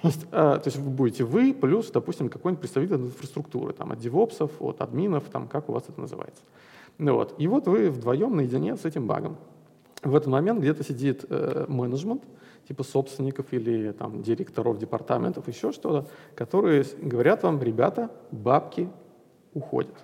То 0.02 0.08
есть, 0.08 0.26
а, 0.32 0.58
то 0.58 0.68
есть 0.68 0.76
вы 0.76 0.90
будете 0.90 1.24
вы 1.24 1.54
плюс, 1.54 1.90
допустим, 1.90 2.28
какой-нибудь 2.28 2.60
представитель 2.60 2.96
инфраструктуры, 2.96 3.72
там, 3.72 3.92
от 3.92 3.98
девопсов, 3.98 4.50
от 4.60 4.82
админов, 4.82 5.24
там, 5.32 5.48
как 5.48 5.70
у 5.70 5.72
вас 5.72 5.84
это 5.88 5.98
называется. 5.98 6.42
Ну, 6.98 7.14
вот. 7.14 7.34
И 7.38 7.46
вот 7.46 7.66
вы 7.66 7.88
вдвоем 7.88 8.36
наедине 8.36 8.76
с 8.76 8.84
этим 8.84 9.06
багом. 9.06 9.36
В 10.02 10.14
этот 10.14 10.28
момент 10.28 10.60
где-то 10.60 10.84
сидит 10.84 11.24
э, 11.30 11.64
менеджмент, 11.68 12.22
типа 12.68 12.82
собственников 12.82 13.52
или 13.52 13.92
там, 13.92 14.22
директоров 14.22 14.78
департаментов, 14.78 15.48
еще 15.48 15.72
что-то, 15.72 16.08
которые 16.34 16.84
говорят 17.00 17.42
вам, 17.42 17.62
ребята, 17.62 18.10
бабки 18.32 18.88
уходят. 19.54 19.94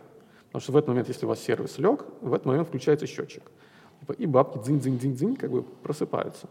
Потому 0.46 0.62
что 0.62 0.72
в 0.72 0.76
этот 0.76 0.88
момент, 0.88 1.08
если 1.08 1.26
у 1.26 1.28
вас 1.28 1.40
сервис 1.40 1.78
лег, 1.78 2.04
в 2.20 2.32
этот 2.32 2.46
момент 2.46 2.68
включается 2.68 3.06
счетчик. 3.06 3.42
Типа, 4.00 4.12
и 4.12 4.26
бабки 4.26 4.58
дзынь-дзынь-дзынь-дзынь 4.58 5.36
как 5.36 5.50
бы 5.50 5.62
просыпаются. 5.62 6.48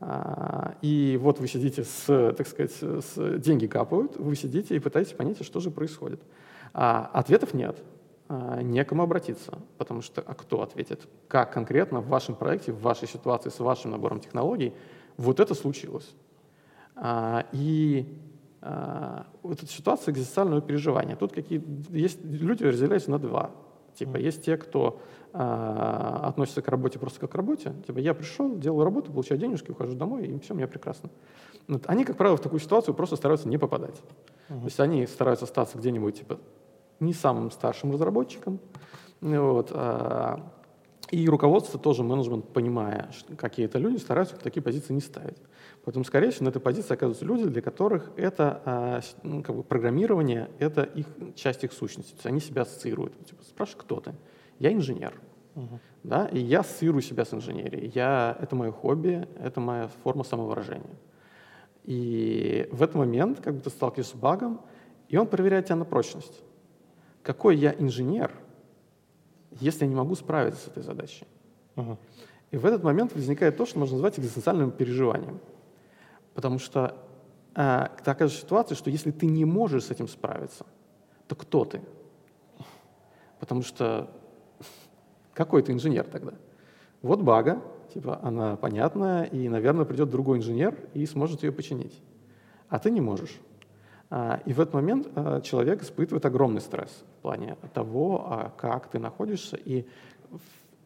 А, 0.00 0.74
и 0.82 1.18
вот 1.20 1.38
вы 1.38 1.46
сидите 1.48 1.84
с, 1.84 2.32
так 2.36 2.46
сказать, 2.46 2.72
с, 2.72 3.38
деньги 3.38 3.66
капают, 3.66 4.16
вы 4.16 4.34
сидите 4.36 4.76
и 4.76 4.78
пытаетесь 4.78 5.12
понять, 5.12 5.44
что 5.44 5.60
же 5.60 5.70
происходит. 5.70 6.20
А 6.72 7.08
ответов 7.12 7.54
нет, 7.54 7.78
а, 8.28 8.60
некому 8.60 9.02
обратиться, 9.02 9.58
потому 9.78 10.02
что 10.02 10.22
а 10.26 10.34
кто 10.34 10.62
ответит? 10.62 11.06
Как 11.28 11.52
конкретно 11.52 12.00
в 12.00 12.08
вашем 12.08 12.34
проекте, 12.34 12.72
в 12.72 12.80
вашей 12.80 13.06
ситуации 13.08 13.50
с 13.50 13.60
вашим 13.60 13.92
набором 13.92 14.20
технологий 14.20 14.74
вот 15.16 15.40
это 15.40 15.54
случилось. 15.54 16.14
А, 16.96 17.46
и 17.52 18.06
а, 18.60 19.26
вот 19.42 19.62
эта 19.62 19.66
ситуация 19.66 20.12
экзистенциального 20.12 20.60
переживания. 20.60 21.16
Тут 21.16 21.32
какие 21.32 21.62
есть 21.90 22.24
люди 22.24 22.64
разделяются 22.64 23.10
на 23.10 23.18
два. 23.18 23.50
Типа 23.94 24.16
есть 24.16 24.44
те, 24.44 24.56
кто 24.56 25.00
а, 25.32 26.22
относится 26.28 26.62
к 26.62 26.68
работе 26.68 26.98
просто 26.98 27.20
как 27.20 27.32
к 27.32 27.34
работе. 27.34 27.74
Типа 27.86 27.98
я 27.98 28.14
пришел, 28.14 28.56
делаю 28.56 28.84
работу, 28.84 29.12
получаю 29.12 29.38
денежки, 29.40 29.70
ухожу 29.70 29.94
домой, 29.94 30.26
и 30.26 30.38
все, 30.40 30.54
мне 30.54 30.66
прекрасно. 30.66 31.10
Вот. 31.68 31.84
Они, 31.86 32.04
как 32.04 32.16
правило, 32.16 32.36
в 32.36 32.40
такую 32.40 32.60
ситуацию 32.60 32.94
просто 32.94 33.16
стараются 33.16 33.48
не 33.48 33.58
попадать. 33.58 34.00
Uh-huh. 34.48 34.60
То 34.60 34.64
есть 34.64 34.80
они 34.80 35.06
стараются 35.06 35.44
остаться 35.44 35.78
где-нибудь 35.78 36.18
типа 36.18 36.38
не 37.00 37.12
самым 37.12 37.50
старшим 37.50 37.92
разработчиком. 37.92 38.60
Вот, 39.20 39.70
а, 39.72 40.40
и 41.14 41.28
руководство 41.28 41.78
тоже, 41.78 42.02
менеджмент, 42.02 42.48
понимая, 42.48 43.10
какие 43.36 43.66
это 43.66 43.78
люди, 43.78 43.98
стараются 43.98 44.36
такие 44.36 44.62
позиции 44.62 44.92
не 44.92 45.00
ставить. 45.00 45.36
Поэтому, 45.84 46.04
скорее 46.04 46.30
всего, 46.30 46.46
на 46.46 46.48
этой 46.48 46.60
позиции 46.60 46.94
оказываются 46.94 47.24
люди, 47.24 47.44
для 47.44 47.62
которых 47.62 48.10
это 48.16 48.62
а, 48.64 49.00
ну, 49.22 49.42
как 49.42 49.54
бы 49.54 49.62
программирование— 49.62 50.50
это 50.58 50.82
их, 50.82 51.06
часть 51.36 51.62
их 51.62 51.72
сущности. 51.72 52.10
То 52.10 52.16
есть 52.16 52.26
они 52.26 52.40
себя 52.40 52.62
ассоциируют. 52.62 53.12
Типа, 53.26 53.44
спрашиваешь, 53.44 53.84
кто 53.84 54.00
ты? 54.00 54.14
Я 54.58 54.72
инженер. 54.72 55.20
Uh-huh. 55.54 55.78
Да? 56.02 56.26
И 56.26 56.38
я 56.38 56.60
ассоциирую 56.60 57.02
себя 57.02 57.24
с 57.24 57.32
инженерией. 57.32 57.92
Я, 57.94 58.36
это 58.40 58.56
мое 58.56 58.72
хобби, 58.72 59.28
это 59.38 59.60
моя 59.60 59.88
форма 60.02 60.24
самовыражения. 60.24 60.96
И 61.84 62.68
в 62.72 62.82
этот 62.82 62.96
момент 62.96 63.40
как 63.40 63.54
бы 63.54 63.60
ты 63.60 63.70
сталкиваешься 63.70 64.16
с 64.16 64.18
багом, 64.18 64.62
и 65.08 65.16
он 65.16 65.26
проверяет 65.26 65.66
тебя 65.66 65.76
на 65.76 65.84
прочность. 65.84 66.42
Какой 67.22 67.56
я 67.56 67.72
инженер, 67.78 68.32
если 69.60 69.84
я 69.84 69.88
не 69.88 69.94
могу 69.94 70.14
справиться 70.14 70.64
с 70.64 70.68
этой 70.68 70.82
задачей? 70.82 71.26
Uh-huh. 71.76 71.96
И 72.50 72.56
в 72.56 72.64
этот 72.66 72.82
момент 72.84 73.14
возникает 73.14 73.56
то, 73.56 73.66
что 73.66 73.78
можно 73.78 73.94
назвать 73.94 74.18
экзистенциальным 74.18 74.70
переживанием. 74.70 75.40
Потому 76.34 76.58
что 76.58 76.96
э, 77.54 77.88
такая 78.04 78.28
же 78.28 78.34
ситуация, 78.34 78.76
что 78.76 78.90
если 78.90 79.10
ты 79.10 79.26
не 79.26 79.44
можешь 79.44 79.84
с 79.84 79.90
этим 79.90 80.08
справиться, 80.08 80.64
то 81.26 81.34
кто 81.34 81.64
ты? 81.64 81.80
Потому 83.40 83.62
что 83.62 84.08
какой 85.34 85.62
ты 85.62 85.72
инженер 85.72 86.04
тогда? 86.04 86.34
Вот 87.02 87.22
бага, 87.22 87.60
типа 87.92 88.20
она 88.22 88.56
понятная, 88.56 89.24
и, 89.24 89.48
наверное, 89.48 89.84
придет 89.84 90.10
другой 90.10 90.38
инженер 90.38 90.78
и 90.94 91.04
сможет 91.06 91.42
ее 91.42 91.52
починить. 91.52 92.00
А 92.68 92.78
ты 92.78 92.90
не 92.90 93.00
можешь. 93.00 93.38
А, 94.16 94.40
и 94.46 94.52
в 94.52 94.60
этот 94.60 94.74
момент 94.74 95.08
а, 95.16 95.40
человек 95.40 95.82
испытывает 95.82 96.24
огромный 96.24 96.60
стресс 96.60 97.02
в 97.18 97.22
плане 97.22 97.56
того, 97.72 98.24
а, 98.24 98.52
как 98.56 98.86
ты 98.86 99.00
находишься, 99.00 99.56
и 99.56 99.88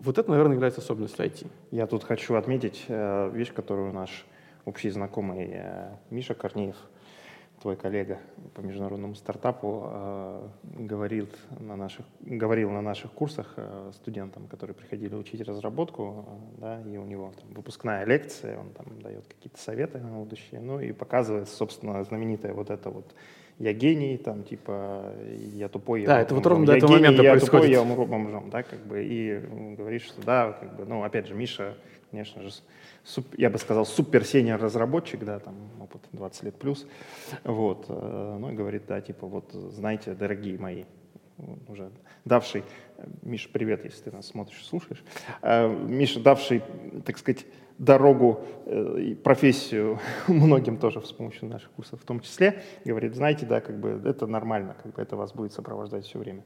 вот 0.01 0.17
это, 0.17 0.31
наверное, 0.31 0.55
является 0.55 0.81
особенностью 0.81 1.27
IT. 1.27 1.47
Я 1.71 1.87
тут 1.87 2.05
хочу 2.05 2.37
отметить 2.37 2.87
э, 2.89 3.31
вещь, 3.35 3.53
которую 3.53 3.93
наш 3.93 4.25
общий 4.65 4.89
знакомый 4.89 5.51
э, 5.53 5.91
Миша 6.09 6.35
Корнеев, 6.35 6.77
твой 7.61 7.77
коллега 7.77 8.19
по 8.55 8.61
международному 8.61 9.15
стартапу, 9.15 9.85
э, 9.87 10.49
говорил 10.63 11.29
на 11.59 11.77
наших, 11.77 12.07
говорил 12.21 12.71
на 12.71 12.83
наших 12.83 13.13
курсах 13.13 13.55
э, 13.57 13.91
студентам, 13.95 14.47
которые 14.47 14.75
приходили 14.75 15.15
учить 15.15 15.41
разработку, 15.41 16.25
да, 16.59 16.81
и 16.83 16.97
у 16.97 17.05
него 17.05 17.33
там, 17.41 17.55
выпускная 17.55 18.05
лекция, 18.05 18.59
он 18.59 18.71
там 18.71 19.01
дает 19.01 19.27
какие-то 19.27 19.61
советы 19.61 19.99
на 19.99 20.11
будущее, 20.11 20.61
ну 20.61 20.81
и 20.81 20.93
показывает, 20.93 21.49
собственно, 21.49 22.03
знаменитое 22.05 22.53
вот 22.53 22.71
это 22.71 22.91
вот 22.91 23.15
я 23.59 23.73
гений, 23.73 24.17
там, 24.19 24.45
типа, 24.45 25.13
я 25.55 25.69
тупой, 25.69 26.05
да, 26.05 26.19
я 26.19 26.23
это 26.23 26.35
вот 26.35 26.47
ровно 26.47 26.67
до 26.67 26.77
этого 26.77 26.91
гений, 26.93 27.03
момента 27.03 27.23
я 27.23 27.33
происходит. 27.33 27.63
тупой, 27.63 27.71
я 27.71 27.83
умру 27.83 28.07
бомжом, 28.07 28.51
да, 28.51 28.63
как 28.63 28.79
бы, 28.87 29.05
и 29.05 29.39
говоришь, 29.77 30.03
что 30.03 30.23
да, 30.23 30.53
как 30.53 30.77
бы, 30.77 30.85
ну, 30.85 31.03
опять 31.03 31.27
же, 31.27 31.35
Миша, 31.35 31.75
конечно 32.11 32.41
же, 32.41 32.51
я 33.37 33.51
бы 33.51 33.59
сказал, 33.59 33.87
супер 33.87 34.25
сеньор 34.25 34.61
разработчик, 34.61 35.25
да, 35.25 35.39
там 35.39 35.55
опыт 35.81 36.03
20 36.13 36.43
лет 36.45 36.55
плюс, 36.57 36.87
вот, 37.45 37.87
э, 37.89 38.37
ну 38.41 38.51
и 38.51 38.55
говорит, 38.55 38.83
да, 38.87 39.01
типа, 39.01 39.27
вот, 39.27 39.53
знаете, 39.53 40.15
дорогие 40.15 40.59
мои, 40.59 40.85
уже 41.69 41.91
давший, 42.25 42.65
Миша, 43.23 43.49
привет, 43.53 43.85
если 43.85 44.05
ты 44.05 44.11
нас 44.11 44.27
смотришь, 44.27 44.65
слушаешь, 44.67 45.03
э, 45.43 45.69
Миша, 45.69 46.21
давший, 46.21 46.63
так 47.05 47.19
сказать, 47.19 47.47
дорогу 47.79 48.45
э, 48.67 49.01
и 49.01 49.15
профессию 49.15 50.01
многим 50.29 50.79
тоже 50.79 51.01
с 51.01 51.13
помощью 51.13 51.49
наших 51.49 51.71
курсов 51.71 52.01
в 52.01 52.05
том 52.05 52.21
числе, 52.21 52.63
говорит, 52.85 53.15
знаете, 53.15 53.47
да, 53.47 53.61
как 53.61 53.79
бы 53.79 54.03
это 54.05 54.27
нормально, 54.27 54.77
как 54.83 54.95
бы 54.95 55.01
это 55.01 55.17
вас 55.17 55.33
будет 55.33 55.53
сопровождать 55.53 56.05
все 56.05 56.19
время 56.19 56.43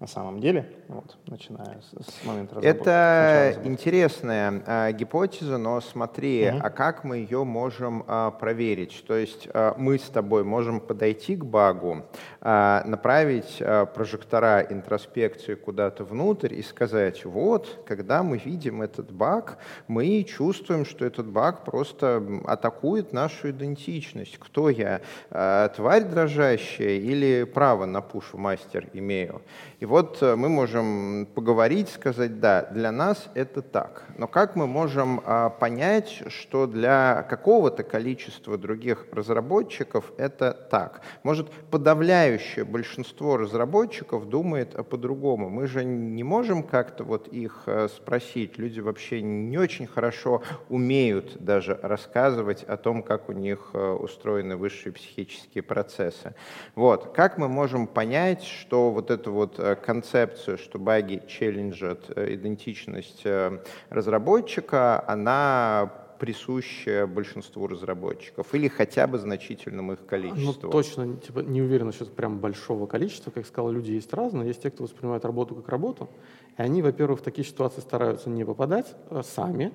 на 0.00 0.06
самом 0.06 0.40
деле, 0.40 0.66
вот, 0.88 1.18
начиная 1.26 1.78
с, 1.82 2.10
с 2.10 2.24
момента 2.24 2.54
разработки. 2.54 2.80
Это 2.80 3.60
интересная 3.64 4.62
а, 4.66 4.92
гипотеза, 4.92 5.58
но 5.58 5.78
смотри, 5.82 6.48
угу. 6.48 6.58
а 6.62 6.70
как 6.70 7.04
мы 7.04 7.18
ее 7.18 7.44
можем 7.44 8.04
а, 8.06 8.30
проверить? 8.30 9.04
То 9.06 9.14
есть 9.14 9.46
а, 9.52 9.74
мы 9.76 9.98
с 9.98 10.08
тобой 10.08 10.42
можем 10.42 10.80
подойти 10.80 11.36
к 11.36 11.44
багу, 11.44 12.06
а, 12.40 12.82
направить 12.86 13.58
а, 13.60 13.84
прожектора 13.84 14.62
интроспекции 14.62 15.54
куда-то 15.54 16.04
внутрь 16.04 16.54
и 16.54 16.62
сказать, 16.62 17.26
вот, 17.26 17.84
когда 17.86 18.22
мы 18.22 18.38
видим 18.38 18.80
этот 18.80 19.12
баг, 19.12 19.58
мы 19.86 20.24
чувствуем, 20.24 20.86
что 20.86 21.04
этот 21.04 21.26
баг 21.26 21.62
просто 21.66 22.22
атакует 22.46 23.12
нашу 23.12 23.50
идентичность. 23.50 24.38
Кто 24.38 24.70
я? 24.70 25.02
А, 25.30 25.68
тварь 25.68 26.04
дрожащая 26.04 26.96
или 26.96 27.44
право 27.44 27.84
на 27.84 28.00
пуш-мастер 28.00 28.88
имею? 28.94 29.42
И 29.78 29.89
вот 29.90 30.22
э, 30.22 30.36
мы 30.36 30.48
можем 30.48 31.26
поговорить, 31.34 31.88
сказать, 31.88 32.38
да, 32.38 32.62
для 32.70 32.92
нас 32.92 33.28
это 33.34 33.60
так. 33.60 34.04
Но 34.16 34.28
как 34.28 34.54
мы 34.54 34.68
можем 34.68 35.20
а, 35.24 35.50
понять, 35.50 36.22
что 36.28 36.68
для 36.68 37.26
какого-то 37.28 37.82
количества 37.82 38.56
других 38.56 39.06
разработчиков 39.10 40.12
это 40.16 40.52
так? 40.70 41.00
Может, 41.24 41.50
подавляющее 41.72 42.64
большинство 42.64 43.36
разработчиков 43.36 44.28
думает 44.28 44.76
по-другому. 44.88 45.48
Мы 45.48 45.66
же 45.66 45.82
не 45.84 46.22
можем 46.22 46.62
как-то 46.62 47.02
вот 47.02 47.26
их 47.26 47.64
э, 47.66 47.88
спросить. 47.88 48.58
Люди 48.58 48.78
вообще 48.78 49.20
не 49.22 49.58
очень 49.58 49.88
хорошо 49.88 50.42
умеют 50.68 51.42
даже 51.42 51.80
рассказывать 51.82 52.62
о 52.62 52.76
том, 52.76 53.02
как 53.02 53.28
у 53.28 53.32
них 53.32 53.70
э, 53.72 53.90
устроены 53.90 54.56
высшие 54.56 54.92
психические 54.92 55.62
процессы. 55.64 56.36
Вот. 56.76 57.12
Как 57.12 57.38
мы 57.38 57.48
можем 57.48 57.88
понять, 57.88 58.44
что 58.44 58.92
вот 58.92 59.10
это 59.10 59.32
вот 59.32 59.58
концепцию, 59.80 60.58
что 60.58 60.78
баги 60.78 61.22
челленджат 61.26 62.10
э, 62.14 62.34
идентичность 62.34 63.22
э, 63.24 63.58
разработчика, 63.90 65.04
она 65.08 65.92
присущая 66.20 67.06
большинству 67.06 67.66
разработчиков 67.66 68.54
или 68.54 68.68
хотя 68.68 69.06
бы 69.06 69.18
значительному 69.18 69.94
их 69.94 70.04
количеству? 70.04 70.66
Ну, 70.66 70.70
точно 70.70 71.16
типа, 71.16 71.40
не 71.40 71.62
уверен 71.62 71.86
насчет 71.86 72.12
прям 72.12 72.38
большого 72.38 72.86
количества. 72.86 73.30
Как 73.30 73.46
сказал, 73.46 73.72
люди 73.72 73.92
есть 73.92 74.12
разные. 74.12 74.48
Есть 74.48 74.62
те, 74.62 74.70
кто 74.70 74.84
воспринимает 74.84 75.24
работу 75.24 75.54
как 75.54 75.68
работу. 75.68 76.10
И 76.58 76.62
они, 76.62 76.82
во-первых, 76.82 77.20
в 77.20 77.22
такие 77.22 77.46
ситуации 77.46 77.80
стараются 77.80 78.28
не 78.28 78.44
попадать 78.44 78.94
а 79.08 79.22
сами, 79.22 79.72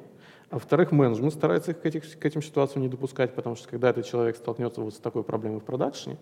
а 0.52 0.56
во-вторых, 0.56 0.92
менеджмент 0.92 1.34
старается 1.34 1.72
их 1.72 1.82
к, 1.82 1.86
этих, 1.86 2.20
к 2.20 2.26
этим 2.26 2.44
ситуациям 2.44 2.84
не 2.84 2.90
допускать, 2.90 3.34
потому 3.34 3.56
что 3.56 3.68
когда 3.68 3.90
этот 3.90 4.06
человек 4.06 4.38
столкнется 4.38 4.82
вот 4.82 4.94
с 4.94 4.98
такой 4.98 5.24
проблемой 5.24 5.60
в 5.60 5.64
продакшене, 5.64 6.18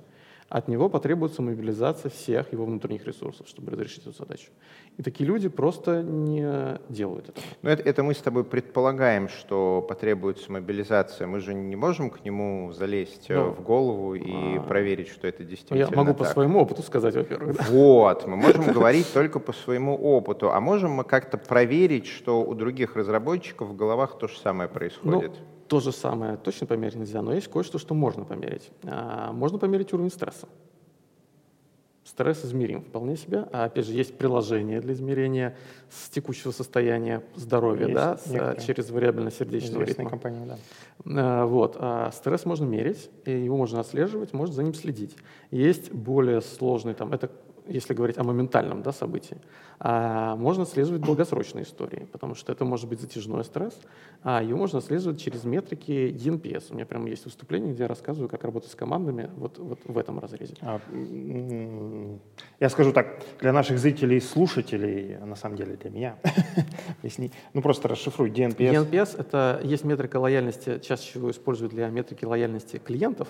от 0.54 0.68
него 0.68 0.88
потребуется 0.88 1.42
мобилизация 1.42 2.12
всех 2.12 2.54
его 2.54 2.66
внутренних 2.66 3.08
ресурсов, 3.08 3.48
чтобы 3.48 3.72
разрешить 3.72 4.06
эту 4.06 4.12
задачу. 4.12 4.52
И 4.98 5.02
такие 5.02 5.28
люди 5.28 5.50
просто 5.50 6.04
не 6.04 6.80
делают 6.90 7.30
этого. 7.30 7.46
Но 7.64 7.72
это, 7.72 7.82
это 7.82 8.04
мы 8.04 8.14
с 8.14 8.20
тобой 8.20 8.44
предполагаем, 8.44 9.30
что 9.30 9.82
потребуется 9.82 10.52
мобилизация. 10.52 11.26
Мы 11.26 11.40
же 11.40 11.56
не 11.56 11.76
можем 11.76 12.12
к 12.12 12.24
нему 12.24 12.72
залезть 12.72 13.32
э, 13.32 13.36
ну, 13.36 13.50
в 13.50 13.64
голову 13.64 14.14
и 14.14 14.58
а... 14.58 14.62
проверить, 14.62 15.08
что 15.08 15.28
это 15.28 15.44
действительно 15.44 15.90
Я 15.90 15.98
могу 15.98 16.12
так. 16.12 16.20
по 16.20 16.26
своему 16.26 16.60
опыту 16.60 16.84
сказать, 16.84 17.16
во-первых. 17.16 17.58
Да? 17.58 17.66
Вот, 17.72 18.28
мы 18.28 18.36
можем 18.38 18.72
говорить 18.72 19.12
только 19.12 19.40
по 19.40 19.54
своему 19.54 19.96
опыту. 19.96 20.52
А 20.52 20.60
можем 20.60 20.92
мы 20.92 21.04
как-то 21.04 21.40
проверить, 21.40 22.06
что 22.06 22.44
у 22.44 22.54
других 22.54 22.96
разработчиков 22.96 23.70
в 23.70 23.76
головах 23.76 24.20
то 24.20 24.28
же 24.28 24.38
самое 24.38 24.70
происходит? 24.70 25.32
Ну, 25.32 25.53
то 25.68 25.80
же 25.80 25.92
самое 25.92 26.38
точно 26.38 26.68
померить 26.68 26.96
нельзя, 26.96 27.22
но 27.22 27.34
есть 27.34 27.48
кое-что, 27.48 27.78
что 27.78 27.94
можно 27.94 28.26
померить. 28.26 28.70
А, 28.84 29.32
можно 29.32 29.58
померить 29.58 29.94
уровень 29.94 30.12
стресса. 30.12 30.48
Стресс 32.04 32.44
измерим 32.44 32.82
вполне 32.82 33.16
себе. 33.16 33.48
А 33.52 33.66
опять 33.66 33.86
же, 33.86 33.94
есть 33.94 34.18
приложение 34.18 34.82
для 34.82 34.94
измерения 34.94 35.56
с 35.90 36.10
текущего 36.10 36.52
состояния 36.52 37.24
здоровья, 37.36 37.88
есть 37.88 37.96
да, 37.96 38.18
с, 38.18 38.64
через 38.66 38.90
вариабельность 38.90 39.38
сердечного 39.38 39.84
ритма. 39.84 40.10
компания, 40.10 40.46
да. 40.46 40.58
А, 41.06 41.46
вот. 41.46 41.78
А 41.80 42.12
стресс 42.12 42.46
можно 42.46 42.66
мерить, 42.66 43.10
и 43.26 43.32
его 43.32 43.58
можно 43.58 43.80
отслеживать, 43.80 44.34
можно 44.34 44.54
за 44.54 44.64
ним 44.64 44.74
следить. 44.74 45.16
Есть 45.50 45.92
более 45.92 46.42
сложный, 46.42 46.94
там, 46.94 47.14
это 47.14 47.32
если 47.68 47.94
говорить 47.94 48.18
о 48.18 48.24
моментальном 48.24 48.82
да, 48.82 48.92
событии, 48.92 49.38
а 49.80 50.36
можно 50.36 50.64
отслеживать 50.64 51.02
долгосрочные 51.02 51.64
истории, 51.64 52.08
потому 52.12 52.36
что 52.36 52.52
это 52.52 52.66
может 52.66 52.88
быть 52.88 53.02
затяжной 53.02 53.44
стресс, 53.44 53.78
а 54.24 54.42
ее 54.42 54.56
можно 54.56 54.80
отслеживать 54.80 55.20
через 55.22 55.44
метрики 55.44 56.14
DNPS. 56.14 56.68
У 56.70 56.76
меня 56.76 56.86
прямо 56.86 57.10
есть 57.10 57.26
выступление, 57.26 57.74
где 57.74 57.84
я 57.84 57.90
рассказываю, 57.90 58.30
как 58.30 58.44
работать 58.44 58.72
с 58.72 58.76
командами 58.76 59.30
вот, 59.36 59.58
вот 59.60 59.80
в 59.86 59.98
этом 59.98 60.20
разрезе. 60.20 60.56
А, 60.62 60.80
я 62.60 62.70
скажу 62.70 62.94
так, 62.94 63.22
для 63.42 63.52
наших 63.52 63.80
зрителей 63.80 64.18
и 64.18 64.22
слушателей, 64.22 65.18
а 65.18 65.26
на 65.26 65.36
самом 65.36 65.58
деле 65.58 65.76
для 65.76 65.90
меня, 65.90 66.18
ну 67.54 67.62
просто 67.62 67.88
расшифруй 67.88 68.30
DNPS. 68.30 68.90
DNPS— 68.90 69.16
это 69.20 69.60
есть 69.64 69.84
метрика 69.84 70.18
лояльности, 70.18 70.80
чаще 70.80 71.04
всего 71.04 71.32
используют 71.32 71.74
для 71.74 71.90
метрики 71.90 72.26
лояльности 72.26 72.78
клиентов, 72.78 73.28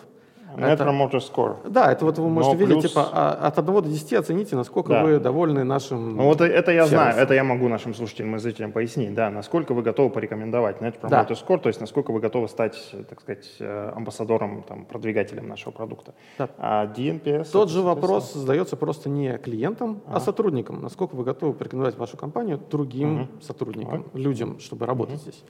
Net 0.58 0.74
это, 0.74 0.84
Promoter 0.84 1.20
Score. 1.20 1.56
Да, 1.70 1.92
это 1.92 2.06
вот 2.06 2.18
вы 2.18 2.30
можете 2.30 2.56
Но 2.56 2.60
видеть, 2.60 2.82
плюс... 2.82 2.92
типа, 2.92 3.10
а, 3.12 3.48
от 3.48 3.58
1 3.58 3.74
до 3.74 3.82
10 3.82 4.14
оцените, 4.14 4.56
насколько 4.56 4.90
да. 4.90 5.04
вы 5.04 5.20
довольны 5.20 5.64
нашим 5.64 6.16
Ну 6.16 6.24
вот 6.24 6.42
это 6.42 6.72
я 6.72 6.86
сервисом. 6.86 6.90
знаю, 6.90 7.18
это 7.18 7.34
я 7.34 7.44
могу 7.44 7.68
нашим 7.68 7.94
слушателям 7.94 8.36
и 8.36 8.40
зрителям 8.40 8.72
пояснить, 8.72 9.14
да, 9.14 9.30
насколько 9.30 9.74
вы 9.74 9.82
готовы 9.82 10.10
порекомендовать 10.10 10.78
Net 10.78 11.00
Promoter 11.00 11.10
да. 11.10 11.26
Score, 11.28 11.60
то 11.60 11.68
есть 11.68 11.82
насколько 11.82 12.12
вы 12.12 12.20
готовы 12.20 12.48
стать, 12.48 12.94
так 13.10 13.22
сказать, 13.22 13.48
э, 13.60 13.92
амбассадором, 13.96 14.64
там, 14.64 14.86
продвигателем 14.86 15.48
нашего 15.48 15.72
продукта. 15.72 16.14
Да. 16.38 16.50
А 16.58 16.86
DNPS... 16.88 17.52
Тот 17.52 17.70
же 17.70 17.82
вопрос 17.82 18.34
задается 18.34 18.76
просто 18.76 19.10
не 19.10 19.38
клиентам, 19.38 20.02
а, 20.08 20.18
а 20.18 20.20
сотрудникам. 20.20 20.82
Насколько 20.82 21.16
вы 21.16 21.24
готовы 21.24 21.54
порекомендовать 21.54 21.98
вашу 21.98 22.18
компанию 22.18 22.60
другим 22.72 23.22
угу. 23.22 23.42
сотрудникам, 23.42 24.06
Ой. 24.14 24.22
людям, 24.22 24.60
чтобы 24.60 24.86
работать 24.86 25.16
угу. 25.16 25.22
здесь. 25.22 25.44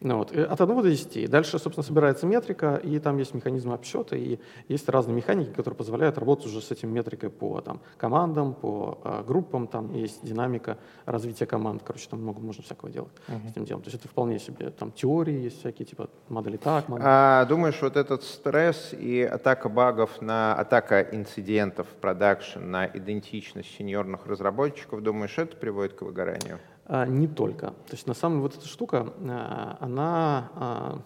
Ну, 0.00 0.18
вот, 0.18 0.30
от 0.30 0.60
1 0.60 0.82
до 0.82 0.88
10. 0.88 1.28
Дальше, 1.28 1.58
собственно, 1.58 1.84
собирается 1.84 2.26
метрика, 2.26 2.76
и 2.76 3.00
там 3.00 3.18
есть 3.18 3.34
механизмы 3.34 3.74
обсчета, 3.74 4.14
и 4.14 4.38
есть 4.68 4.88
разные 4.88 5.16
механики, 5.16 5.50
которые 5.50 5.76
позволяют 5.76 6.18
работать 6.18 6.46
уже 6.46 6.60
с 6.60 6.70
этим 6.70 6.92
метрикой 6.92 7.30
по 7.30 7.60
там, 7.60 7.80
командам, 7.96 8.54
по 8.54 8.98
э, 9.02 9.24
группам, 9.26 9.66
там 9.66 9.92
есть 9.94 10.24
динамика 10.24 10.78
развития 11.04 11.46
команд, 11.46 11.82
короче, 11.84 12.08
там 12.08 12.22
много 12.22 12.40
можно 12.40 12.62
всякого 12.62 12.90
делать 12.90 13.12
uh-huh. 13.26 13.48
с 13.48 13.50
этим 13.50 13.64
делом. 13.64 13.82
То 13.82 13.90
есть 13.90 14.00
это 14.00 14.08
вполне 14.08 14.38
себе, 14.38 14.70
там 14.70 14.92
теории 14.92 15.42
есть 15.42 15.58
всякие, 15.58 15.86
типа 15.86 16.08
модели 16.28 16.58
так, 16.58 16.88
модели. 16.88 17.06
А, 17.08 17.44
думаешь, 17.46 17.80
вот 17.82 17.96
этот 17.96 18.22
стресс 18.22 18.92
и 18.92 19.22
атака 19.22 19.68
багов 19.68 20.22
на, 20.22 20.54
атака 20.54 21.00
инцидентов 21.00 21.88
в 21.88 21.94
продакшн 21.94 22.60
на 22.60 22.86
идентичность 22.86 23.74
сеньорных 23.76 24.26
разработчиков, 24.26 25.02
думаешь, 25.02 25.36
это 25.38 25.56
приводит 25.56 25.94
к 25.94 26.02
выгоранию? 26.02 26.60
А, 26.88 27.04
не 27.06 27.28
только. 27.28 27.68
То 27.68 27.92
есть 27.92 28.06
на 28.06 28.14
самом 28.14 28.36
деле 28.38 28.48
вот 28.48 28.56
эта 28.56 28.66
штука, 28.66 29.12
а, 29.20 29.76
она, 29.78 30.50
а, 30.54 31.02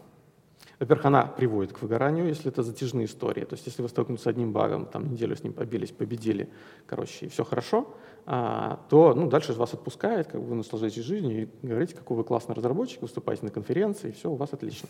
во-первых, 0.79 1.05
она 1.07 1.23
приводит 1.27 1.73
к 1.73 1.83
выгоранию, 1.83 2.29
если 2.29 2.53
это 2.53 2.63
затяжные 2.63 3.07
истории. 3.07 3.45
То 3.45 3.55
есть 3.55 3.67
если 3.67 3.83
вы 3.83 3.89
столкнулись 3.89 4.23
с 4.23 4.27
одним 4.29 4.53
багом, 4.53 4.87
там 4.87 5.11
неделю 5.11 5.37
с 5.37 5.43
ним 5.43 5.53
побились, 5.53 5.91
победили, 5.91 6.49
короче, 6.87 7.27
и 7.27 7.29
все 7.29 7.45
хорошо, 7.45 7.89
то 8.25 9.15
ну, 9.17 9.29
дальше 9.29 9.53
вас 9.55 9.75
отпускает, 9.75 10.29
как 10.29 10.41
бы 10.41 10.47
вы 10.47 10.55
наслаждаетесь 10.55 11.03
жизнью 11.03 11.43
и 11.43 11.67
говорите, 11.67 11.97
какой 11.97 12.17
вы 12.17 12.23
классный 12.23 12.55
разработчик, 12.55 13.03
выступаете 13.03 13.45
на 13.45 13.51
конференции, 13.51 14.11
и 14.11 14.13
все, 14.13 14.31
у 14.31 14.37
вас 14.37 14.53
отлично. 14.53 14.89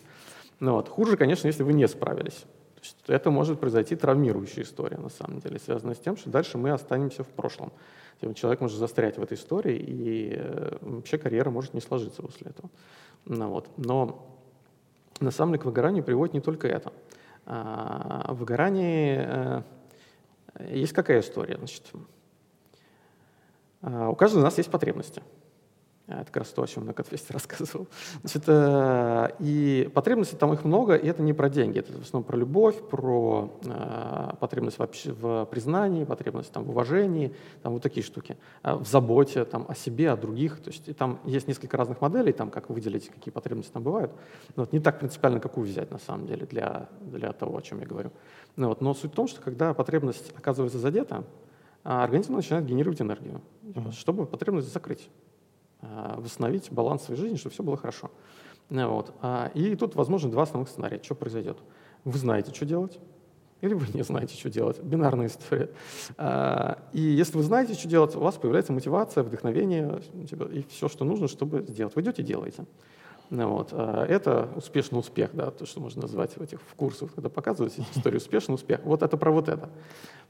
Ну, 0.61 0.75
вот. 0.75 0.91
Хуже, 0.91 1.17
конечно, 1.17 1.47
если 1.47 1.63
вы 1.63 1.73
не 1.73 1.89
справились. 1.89 2.45
Есть 2.83 2.99
это 3.07 3.31
может 3.31 3.61
произойти 3.61 3.95
травмирующая 3.95 4.65
история, 4.65 4.97
на 4.99 5.09
самом 5.09 5.39
деле, 5.39 5.61
связанная 5.61 5.95
с 5.95 6.01
тем, 6.01 6.17
что 6.17 6.31
дальше 6.31 6.59
мы 6.59 6.71
останемся 6.73 7.23
в 7.23 7.29
прошлом. 7.29 7.73
Человек 8.35 8.61
может 8.61 8.79
застрять 8.79 9.19
в 9.19 9.23
этой 9.23 9.35
истории, 9.37 9.77
и 9.77 10.35
э, 10.37 10.79
вообще 10.81 11.19
карьера 11.19 11.51
может 11.51 11.75
не 11.75 11.81
сложиться 11.81 12.23
после 12.23 12.51
этого. 12.51 12.71
Ну, 13.25 13.49
вот. 13.49 13.69
Но 13.77 14.27
на 15.21 15.31
самом 15.31 15.53
деле 15.53 15.63
к 15.63 15.65
выгоранию 15.65 16.05
приводит 16.05 16.35
не 16.35 16.41
только 16.41 16.69
это. 16.69 16.93
А, 17.47 18.33
в 18.33 18.39
выгорании 18.39 19.17
э, 19.19 19.63
есть 20.71 20.93
какая 20.93 21.21
история? 21.21 21.57
Значит, 21.59 21.91
а, 23.81 24.09
у 24.11 24.17
каждого 24.17 24.41
из 24.41 24.45
нас 24.45 24.59
есть 24.59 24.71
потребности. 24.71 25.23
А, 26.09 26.23
это 26.23 26.27
как 26.27 26.39
раз 26.39 26.49
то, 26.49 26.63
о 26.63 26.67
чем 26.67 26.85
на 26.85 26.93
Котфесте 26.93 27.33
рассказывал. 27.33 27.87
Значит, 28.21 28.45
э, 28.47 29.29
и 29.39 29.91
потребностей 29.95 30.37
там 30.37 30.53
их 30.53 30.65
много, 30.65 30.97
и 30.97 31.07
это 31.07 31.23
не 31.23 31.33
про 31.33 31.49
деньги, 31.49 31.79
это 31.79 31.93
в 31.93 32.03
основном 32.03 32.27
про 32.27 32.37
любовь, 32.37 32.77
про 32.89 33.53
э, 33.65 34.31
потребность 34.41 34.79
вообще 34.79 35.13
в 35.13 35.47
признании, 35.47 36.05
потребность 36.05 36.51
там, 36.53 36.65
в 36.65 36.71
уважении, 36.71 37.35
там 37.63 37.75
вот 37.75 37.83
такие 37.83 38.05
штуки, 38.05 38.37
э, 38.65 38.75
в 38.75 38.87
заботе 38.87 39.45
там, 39.45 39.65
о 39.69 39.75
себе, 39.75 40.11
о 40.11 40.17
других. 40.17 40.61
То 40.61 40.71
есть 40.71 40.89
и 40.89 40.93
там 40.93 41.21
есть 41.25 41.47
несколько 41.47 41.77
разных 41.77 42.01
моделей, 42.01 42.33
там, 42.33 42.51
как 42.51 42.69
выделить, 42.69 43.09
какие 43.09 43.33
потребности 43.33 43.73
там 43.73 43.85
бывают. 43.85 44.13
Но 44.57 44.65
вот, 44.65 44.73
не 44.73 44.81
так 44.81 44.99
принципиально, 44.99 45.39
какую 45.39 45.67
взять 45.67 45.91
на 45.93 45.99
самом 45.99 46.27
деле 46.27 46.47
для, 46.47 46.89
для 47.01 47.33
того, 47.33 47.59
о 47.59 47.63
чем 47.63 47.81
я 47.81 47.87
говорю. 47.87 48.11
Ну, 48.57 48.69
вот, 48.69 48.81
но 48.81 48.93
суть 48.95 49.13
в 49.13 49.15
том, 49.15 49.29
что 49.29 49.41
когда 49.41 49.73
потребность 49.73 50.33
оказывается 50.37 50.79
задета, 50.79 51.25
организм 51.85 52.35
начинает 52.35 52.67
генерировать 52.67 53.01
энергию, 53.01 53.41
mm-hmm. 53.63 53.93
чтобы 53.93 54.27
потребность 54.27 54.73
закрыть. 54.73 55.09
Э, 55.83 56.15
восстановить 56.17 56.71
баланс 56.71 57.03
своей 57.03 57.21
жизни, 57.21 57.37
чтобы 57.37 57.53
все 57.53 57.63
было 57.63 57.77
хорошо. 57.77 58.11
Э, 58.71 58.87
вот. 58.87 59.13
А, 59.21 59.51
и 59.55 59.75
тут, 59.75 59.97
возможно, 59.97 60.31
два 60.31 60.45
основных 60.45 60.69
сценария. 60.69 61.01
Что 61.03 61.15
произойдет? 61.15 61.59
Вы 62.05 62.19
знаете, 62.19 62.55
что 62.55 62.65
делать, 62.65 62.99
или 63.61 63.75
вы 63.75 63.87
не 63.95 64.03
знаете, 64.03 64.37
что 64.37 64.51
делать. 64.51 64.81
Бинарная 64.81 65.27
история. 65.27 65.71
А, 66.17 66.79
и 66.93 67.01
если 67.01 67.37
вы 67.37 67.43
знаете, 67.43 67.75
что 67.75 67.89
делать, 67.89 68.15
у 68.15 68.21
вас 68.21 68.37
появляется 68.37 68.73
мотивация, 68.73 69.25
вдохновение 69.25 70.01
типа, 70.29 70.45
и 70.45 70.63
все, 70.69 70.89
что 70.89 71.05
нужно, 71.05 71.29
чтобы 71.29 71.63
сделать. 71.69 71.95
Вы 71.97 72.03
идете 72.03 72.23
и 72.23 72.25
делаете. 72.25 72.65
Э, 73.31 73.45
вот. 73.45 73.71
А, 73.73 74.05
это 74.07 74.51
успешный 74.55 75.01
успех, 75.01 75.31
да, 75.33 75.51
то, 75.51 75.67
что 75.67 75.81
можно 75.81 76.03
назвать 76.03 76.37
в 76.37 76.43
этих 76.43 76.61
в 76.61 76.75
курсах, 76.75 77.13
когда 77.15 77.29
показывают 77.29 77.75
историю 77.97 78.19
успешный 78.19 78.55
успех. 78.55 78.81
Вот 78.85 79.03
это 79.03 79.17
про 79.17 79.33
вот 79.33 79.49
это. 79.49 79.69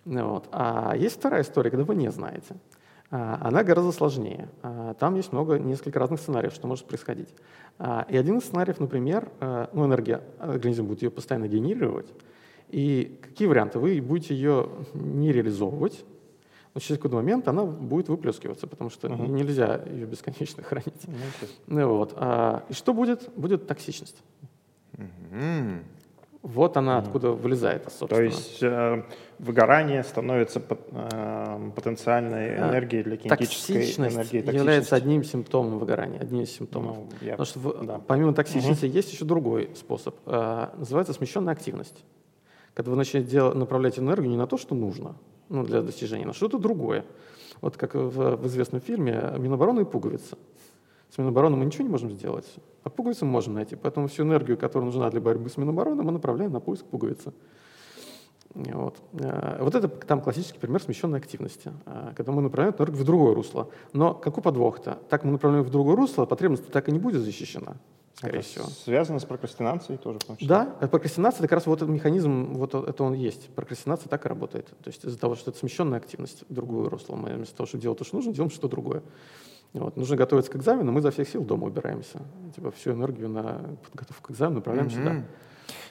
Вот. 0.07 0.49
А 0.51 0.95
есть 0.97 1.17
вторая 1.17 1.43
история, 1.43 1.71
когда 1.71 1.85
вы 1.85 1.95
не 1.95 2.11
знаете. 2.11 2.57
А, 3.13 3.39
она 3.43 3.63
гораздо 3.63 3.93
сложнее. 3.93 4.49
А, 4.63 4.95
там 4.95 5.17
есть 5.17 5.33
много, 5.33 5.59
несколько 5.59 5.99
разных 5.99 6.19
сценариев, 6.19 6.55
что 6.55 6.67
может 6.67 6.87
происходить. 6.87 7.29
А, 7.79 8.07
и 8.09 8.17
один 8.17 8.39
из 8.39 8.45
сценариев, 8.45 8.81
например, 8.81 9.31
ну, 9.73 9.85
энергия, 9.85 10.23
организм 10.39 10.87
будет 10.87 11.03
ее 11.03 11.11
постоянно 11.11 11.47
генерировать. 11.47 12.07
И 12.71 13.19
какие 13.21 13.49
варианты? 13.49 13.79
Вы 13.79 14.01
будете 14.01 14.35
ее 14.35 14.71
не 14.95 15.31
реализовывать, 15.31 16.07
но 16.73 16.81
через 16.81 16.97
какой-то 16.97 17.17
момент 17.17 17.47
она 17.49 17.67
будет 17.67 18.09
выплескиваться, 18.09 18.67
потому 18.67 18.89
что 18.89 19.09
uh-huh. 19.09 19.29
нельзя 19.29 19.83
ее 19.85 20.07
бесконечно 20.07 20.63
хранить. 20.63 21.05
Uh-huh. 21.05 21.49
Ну, 21.67 21.97
вот. 21.97 22.13
И 22.71 22.73
что 22.73 22.95
будет? 22.95 23.29
Будет 23.37 23.67
токсичность. 23.67 24.23
Uh-huh. 24.95 25.83
Вот 26.43 26.77
она 26.77 26.99
откуда 26.99 27.31
вылезает, 27.31 27.85
собственно. 27.85 28.09
То 28.09 28.23
есть 28.23 28.63
э, 28.63 29.05
выгорание 29.39 30.03
становится 30.03 30.61
э, 30.61 31.71
потенциальной 31.77 32.57
а, 32.57 32.69
энергией 32.71 33.05
для 33.05 33.17
кинетической 33.17 33.77
токсичность 33.77 34.17
энергии. 34.17 34.41
Токсичность 34.41 34.59
является 34.59 34.97
одним 34.97 35.23
симптомом 35.23 35.79
выгорания, 35.79 36.19
одним 36.19 36.43
из 36.43 36.51
симптомов. 36.51 36.97
Ну, 36.97 37.09
я, 37.21 37.37
Потому 37.37 37.47
что 37.47 37.85
да. 37.85 38.01
помимо 38.05 38.35
токсичности 38.35 38.87
угу. 38.87 38.95
есть 38.95 39.13
еще 39.13 39.25
другой 39.25 39.71
способ. 39.77 40.17
Э, 40.27 40.71
называется 40.77 41.13
смещенная 41.13 41.53
активность. 41.53 42.05
Когда 42.75 42.91
вы 42.91 42.97
начинаете 42.97 43.31
делать, 43.31 43.55
направлять 43.55 44.01
энергию 44.01 44.29
не 44.29 44.37
на 44.37 44.49
то, 44.49 44.59
что 44.59 44.75
нужно 44.75 45.15
ну, 45.49 45.63
для 45.63 45.81
достижения, 45.81 46.25
а 46.25 46.29
на 46.29 46.33
что-то 46.33 46.59
другое. 46.59 47.05
Вот 47.61 47.77
как 47.77 47.95
в, 47.95 48.37
в 48.37 48.47
известном 48.49 48.81
фильме 48.81 49.35
«Минобороны 49.39 49.83
и 49.83 49.85
пуговица». 49.85 50.37
С 51.15 51.19
Минобороны 51.19 51.57
мы 51.59 51.67
ничего 51.67 51.85
не 51.85 51.91
можем 51.91 52.11
сделать, 52.11 52.47
а 52.85 52.89
пуговицу 52.89 53.27
мы 53.27 53.33
можем 53.33 53.53
найти. 53.53 53.77
Поэтому 53.77 54.09
всю 54.09 54.23
энергию, 54.23 54.57
которая 54.57 54.87
нужна 54.87 55.11
для 55.11 55.21
борьбы 55.21 55.51
с 55.51 55.59
Минобороны, 55.59 56.03
мы 56.03 56.11
направляем 56.11 56.53
на 56.53 56.61
поиск 56.61 56.87
пуговицы. 56.87 57.35
Вот. 58.55 58.97
Э, 59.21 59.59
вот 59.63 59.75
это 59.75 59.89
там 59.89 60.23
классический 60.23 60.59
пример 60.59 60.83
смещенной 60.83 61.19
активности, 61.19 61.71
э, 61.85 62.15
когда 62.17 62.33
мы 62.33 62.41
направляем 62.41 62.75
энергию 62.75 62.99
в 62.99 63.05
другое 63.05 63.35
русло. 63.35 63.69
Но 63.93 64.15
какой 64.15 64.43
подвох-то? 64.43 65.01
Так 65.11 65.25
мы 65.25 65.33
направляем 65.33 65.67
в 65.67 65.71
другое 65.71 65.97
русло, 65.97 66.25
а 66.25 66.27
потребность 66.27 66.67
так 66.69 66.89
и 66.89 66.93
не 66.93 66.99
будет 66.99 67.21
защищена, 67.21 67.77
скорее 68.15 68.39
это 68.39 68.49
всего. 68.49 68.65
Связано 68.65 69.19
с 69.19 69.25
прокрастинацией 69.27 69.99
тоже, 69.99 70.19
в 70.19 70.25
том 70.25 70.37
числе. 70.37 70.49
Да, 70.49 70.77
э, 70.81 70.89
прокрастинация, 70.89 71.41
это 71.41 71.49
как 71.49 71.57
раз 71.59 71.67
вот 71.67 71.77
этот 71.77 71.91
механизм, 71.91 72.55
вот 72.55 72.75
это 72.75 73.05
он 73.05 73.13
есть. 73.13 73.51
Прокрастинация 73.55 74.09
так 74.09 74.25
и 74.25 74.29
работает. 74.31 74.69
То 74.83 74.89
есть 74.89 75.05
из-за 75.05 75.19
того, 75.19 75.35
что 75.35 75.51
это 75.51 75.61
смещенная 75.61 75.99
активность 75.99 76.45
в 76.49 76.55
другое 76.55 76.89
русло, 76.89 77.17
мы 77.17 77.35
вместо 77.35 77.55
того, 77.55 77.67
чтобы 77.67 77.83
делать 77.83 77.99
то, 77.99 78.05
что 78.05 78.17
нужно, 78.17 78.33
делаем 78.33 78.51
что-то 78.51 78.69
другое. 78.69 79.03
Вот. 79.73 79.97
Нужно 79.97 80.17
готовиться 80.17 80.51
к 80.51 80.57
экзамену, 80.57 80.93
мы 80.93 81.01
за 81.01 81.11
всех 81.11 81.29
сил 81.29 81.45
дома 81.45 81.67
убираемся. 81.67 82.21
Типа 82.55 82.71
всю 82.71 82.93
энергию 82.93 83.29
на 83.29 83.77
подготовку 83.85 84.29
к 84.29 84.31
экзамену 84.31 84.57
направляем 84.57 84.89
mm-hmm. 84.89 84.91
сюда. 84.91 85.25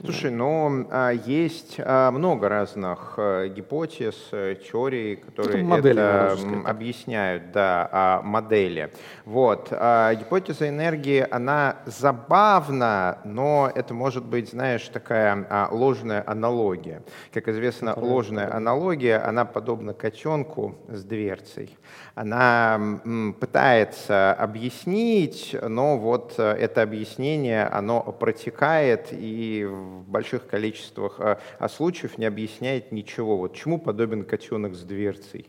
Слушай, 0.03 0.31
но 0.31 0.85
а, 0.89 1.11
есть 1.11 1.75
а, 1.77 2.11
много 2.11 2.49
разных 2.49 3.15
а, 3.17 3.47
гипотез, 3.47 4.15
а, 4.31 4.55
теорий, 4.55 5.17
которые 5.17 5.63
модели, 5.63 5.91
это 5.91 6.37
объясняют, 6.65 7.51
да, 7.51 7.89
а, 7.91 8.21
модели. 8.21 8.91
Вот. 9.25 9.67
А, 9.71 10.13
гипотеза 10.15 10.69
энергии, 10.69 11.25
она 11.29 11.77
забавна, 11.85 13.19
но 13.23 13.71
это 13.73 13.93
может 13.93 14.25
быть, 14.25 14.49
знаешь, 14.49 14.87
такая 14.87 15.45
а, 15.49 15.69
ложная 15.71 16.23
аналогия. 16.25 17.03
Как 17.31 17.47
известно, 17.47 17.93
ложная 17.95 18.53
аналогия, 18.53 19.17
она 19.17 19.45
подобна 19.45 19.93
котенку 19.93 20.75
с 20.87 21.03
дверцей 21.03 21.77
она 22.15 22.99
пытается 23.39 24.33
объяснить, 24.33 25.55
но 25.61 25.97
вот 25.97 26.35
э, 26.37 26.43
это 26.43 26.81
объяснение, 26.81 27.63
оно 27.65 28.01
протекает 28.01 29.07
и 29.11 29.67
в 29.71 30.03
больших 30.09 30.47
количествах 30.47 31.19
э, 31.19 31.37
а 31.59 31.69
случаев 31.69 32.17
не 32.17 32.25
объясняет 32.25 32.91
ничего. 32.91 33.37
Вот 33.37 33.55
чему 33.55 33.79
подобен 33.79 34.25
котенок 34.25 34.75
с 34.75 34.83
дверцей? 34.83 35.47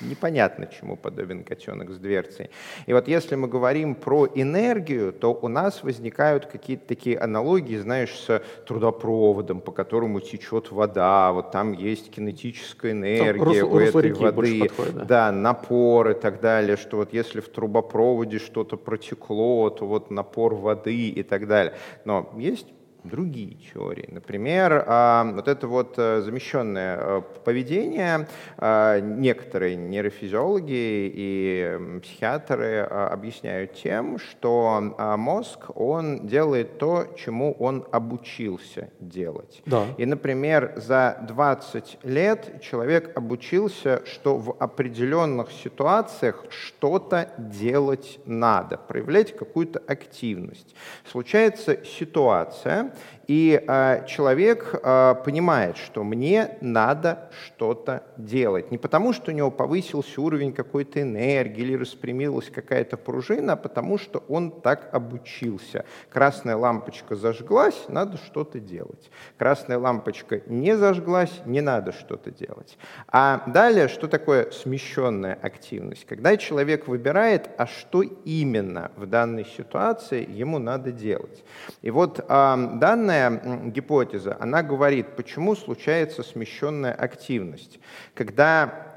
Непонятно, 0.00 0.66
чему 0.66 0.96
подобен 0.96 1.42
котенок 1.42 1.90
с 1.90 1.98
дверцей. 1.98 2.50
И 2.84 2.92
вот 2.92 3.08
если 3.08 3.34
мы 3.34 3.48
говорим 3.48 3.94
про 3.94 4.26
энергию, 4.26 5.12
то 5.12 5.32
у 5.32 5.48
нас 5.48 5.82
возникают 5.82 6.46
какие-то 6.46 6.86
такие 6.86 7.18
аналогии, 7.18 7.76
знаешь, 7.76 8.14
с 8.14 8.42
трудопроводом, 8.66 9.60
по 9.60 9.72
которому 9.72 10.20
течет 10.20 10.70
вода, 10.70 11.32
вот 11.32 11.50
там 11.50 11.72
есть 11.72 12.10
кинетическая 12.10 12.92
энергия 12.92 13.60
там, 13.60 13.72
у 13.72 13.78
этой 13.78 14.12
воды, 14.12 14.60
подходит, 14.60 14.94
да. 14.94 15.04
да, 15.04 15.32
напор 15.32 16.10
и 16.10 16.14
так 16.14 16.40
далее, 16.40 16.76
что 16.76 16.98
вот 16.98 17.14
если 17.14 17.40
в 17.40 17.48
трубопроводе 17.48 18.38
что-то 18.38 18.76
протекло, 18.76 19.70
то 19.70 19.86
вот 19.86 20.10
напор 20.10 20.54
воды 20.54 21.08
и 21.08 21.22
так 21.22 21.46
далее. 21.46 21.74
Но 22.04 22.30
есть 22.36 22.66
другие 23.08 23.56
теории. 23.72 24.08
Например, 24.10 24.84
а, 24.86 25.24
вот 25.24 25.48
это 25.48 25.66
вот 25.66 25.94
э, 25.96 26.22
замещенное 26.22 26.98
э, 27.00 27.22
поведение 27.44 28.28
а, 28.56 29.00
некоторые 29.00 29.76
нейрофизиологи 29.76 31.12
и 31.14 32.00
психиатры 32.02 32.86
а, 32.88 33.08
объясняют 33.08 33.74
тем, 33.74 34.18
что 34.18 34.94
мозг, 35.16 35.70
он 35.74 36.26
делает 36.26 36.78
то, 36.78 37.06
чему 37.16 37.52
он 37.58 37.86
обучился 37.92 38.90
делать. 39.00 39.62
Да. 39.66 39.86
И, 39.96 40.06
например, 40.06 40.74
за 40.76 41.18
20 41.22 41.98
лет 42.02 42.60
человек 42.62 43.16
обучился, 43.16 44.02
что 44.06 44.36
в 44.36 44.56
определенных 44.58 45.50
ситуациях 45.52 46.44
что-то 46.50 47.32
делать 47.38 48.18
надо, 48.26 48.76
проявлять 48.76 49.36
какую-то 49.36 49.82
активность. 49.86 50.74
Случается 51.10 51.84
ситуация, 51.84 52.92
и 53.26 53.60
э, 53.66 54.06
человек 54.06 54.72
э, 54.72 55.14
понимает, 55.24 55.76
что 55.76 56.04
мне 56.04 56.58
надо 56.60 57.28
что-то 57.46 58.04
делать. 58.16 58.70
Не 58.70 58.78
потому, 58.78 59.12
что 59.12 59.32
у 59.32 59.34
него 59.34 59.50
повысился 59.50 60.20
уровень 60.20 60.52
какой-то 60.52 61.02
энергии 61.02 61.62
или 61.62 61.74
распрямилась 61.74 62.50
какая-то 62.50 62.96
пружина, 62.96 63.54
а 63.54 63.56
потому, 63.56 63.98
что 63.98 64.22
он 64.28 64.60
так 64.60 64.88
обучился. 64.92 65.84
Красная 66.10 66.56
лампочка 66.56 67.16
зажглась, 67.16 67.86
надо 67.88 68.16
что-то 68.18 68.60
делать. 68.60 69.10
Красная 69.38 69.78
лампочка 69.78 70.42
не 70.46 70.76
зажглась, 70.76 71.40
не 71.46 71.60
надо 71.60 71.92
что-то 71.92 72.30
делать. 72.30 72.78
А 73.08 73.42
далее, 73.48 73.88
что 73.88 74.06
такое 74.06 74.50
смещенная 74.52 75.38
активность? 75.42 76.06
Когда 76.06 76.36
человек 76.36 76.86
выбирает, 76.86 77.50
а 77.58 77.66
что 77.66 78.02
именно 78.02 78.92
в 78.96 79.06
данной 79.06 79.44
ситуации 79.44 80.28
ему 80.30 80.58
надо 80.58 80.92
делать. 80.92 81.44
И 81.82 81.90
вот 81.90 82.20
э, 82.20 82.56
данная 82.86 83.70
гипотеза, 83.70 84.36
она 84.38 84.62
говорит, 84.62 85.16
почему 85.16 85.56
случается 85.56 86.22
смещенная 86.22 86.92
активность. 86.92 87.80
Когда 88.14 88.94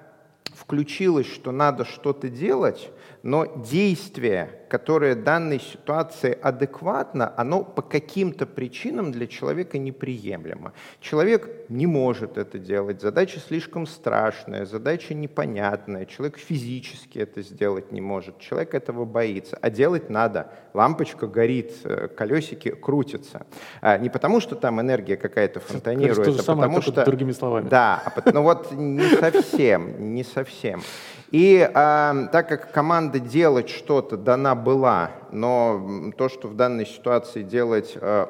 включилось, 0.53 1.25
что 1.25 1.51
надо 1.51 1.85
что-то 1.85 2.29
делать, 2.29 2.91
но 3.23 3.45
действие 3.45 4.59
которое 4.69 5.15
данной 5.15 5.59
ситуации 5.59 6.37
адекватно, 6.41 7.33
оно 7.35 7.63
по 7.63 7.81
каким-то 7.81 8.45
причинам 8.45 9.11
для 9.11 9.27
человека 9.27 9.77
неприемлемо. 9.77 10.73
Человек 11.01 11.49
не 11.69 11.87
может 11.87 12.37
это 12.37 12.59
делать, 12.59 13.01
задача 13.01 13.39
слишком 13.39 13.85
страшная, 13.87 14.65
задача 14.65 15.13
непонятная, 15.13 16.05
человек 16.05 16.37
физически 16.37 17.19
это 17.19 17.41
сделать 17.41 17.91
не 17.91 17.99
может, 17.99 18.39
человек 18.39 18.73
этого 18.73 19.05
боится, 19.05 19.57
а 19.61 19.69
делать 19.69 20.09
надо. 20.09 20.51
Лампочка 20.73 21.27
горит, 21.27 21.73
э, 21.83 22.07
колесики 22.07 22.69
крутятся. 22.69 23.47
А, 23.81 23.97
не 23.97 24.09
потому, 24.09 24.39
что 24.39 24.55
там 24.55 24.79
энергия 24.79 25.17
какая-то 25.17 25.59
фонтанирует, 25.59 26.39
а 26.47 26.55
потому 26.55 26.81
что... 26.81 27.03
другими 27.03 27.31
словами. 27.31 27.67
Да, 27.67 28.01
а, 28.05 28.31
ну 28.31 28.43
вот 28.43 28.71
не 28.71 29.09
совсем, 29.15 30.13
не 30.13 30.23
совсем. 30.23 30.81
И 31.31 31.57
э, 31.59 32.27
так 32.31 32.49
как 32.49 32.71
команда 32.71 33.19
делать 33.19 33.69
что-то 33.69 34.17
дана 34.17 34.55
была, 34.55 35.11
но 35.31 36.11
то, 36.17 36.27
что 36.27 36.47
в 36.47 36.55
данной 36.55 36.87
ситуации 36.87 37.43
делать 37.43 37.95
э, 37.95 38.25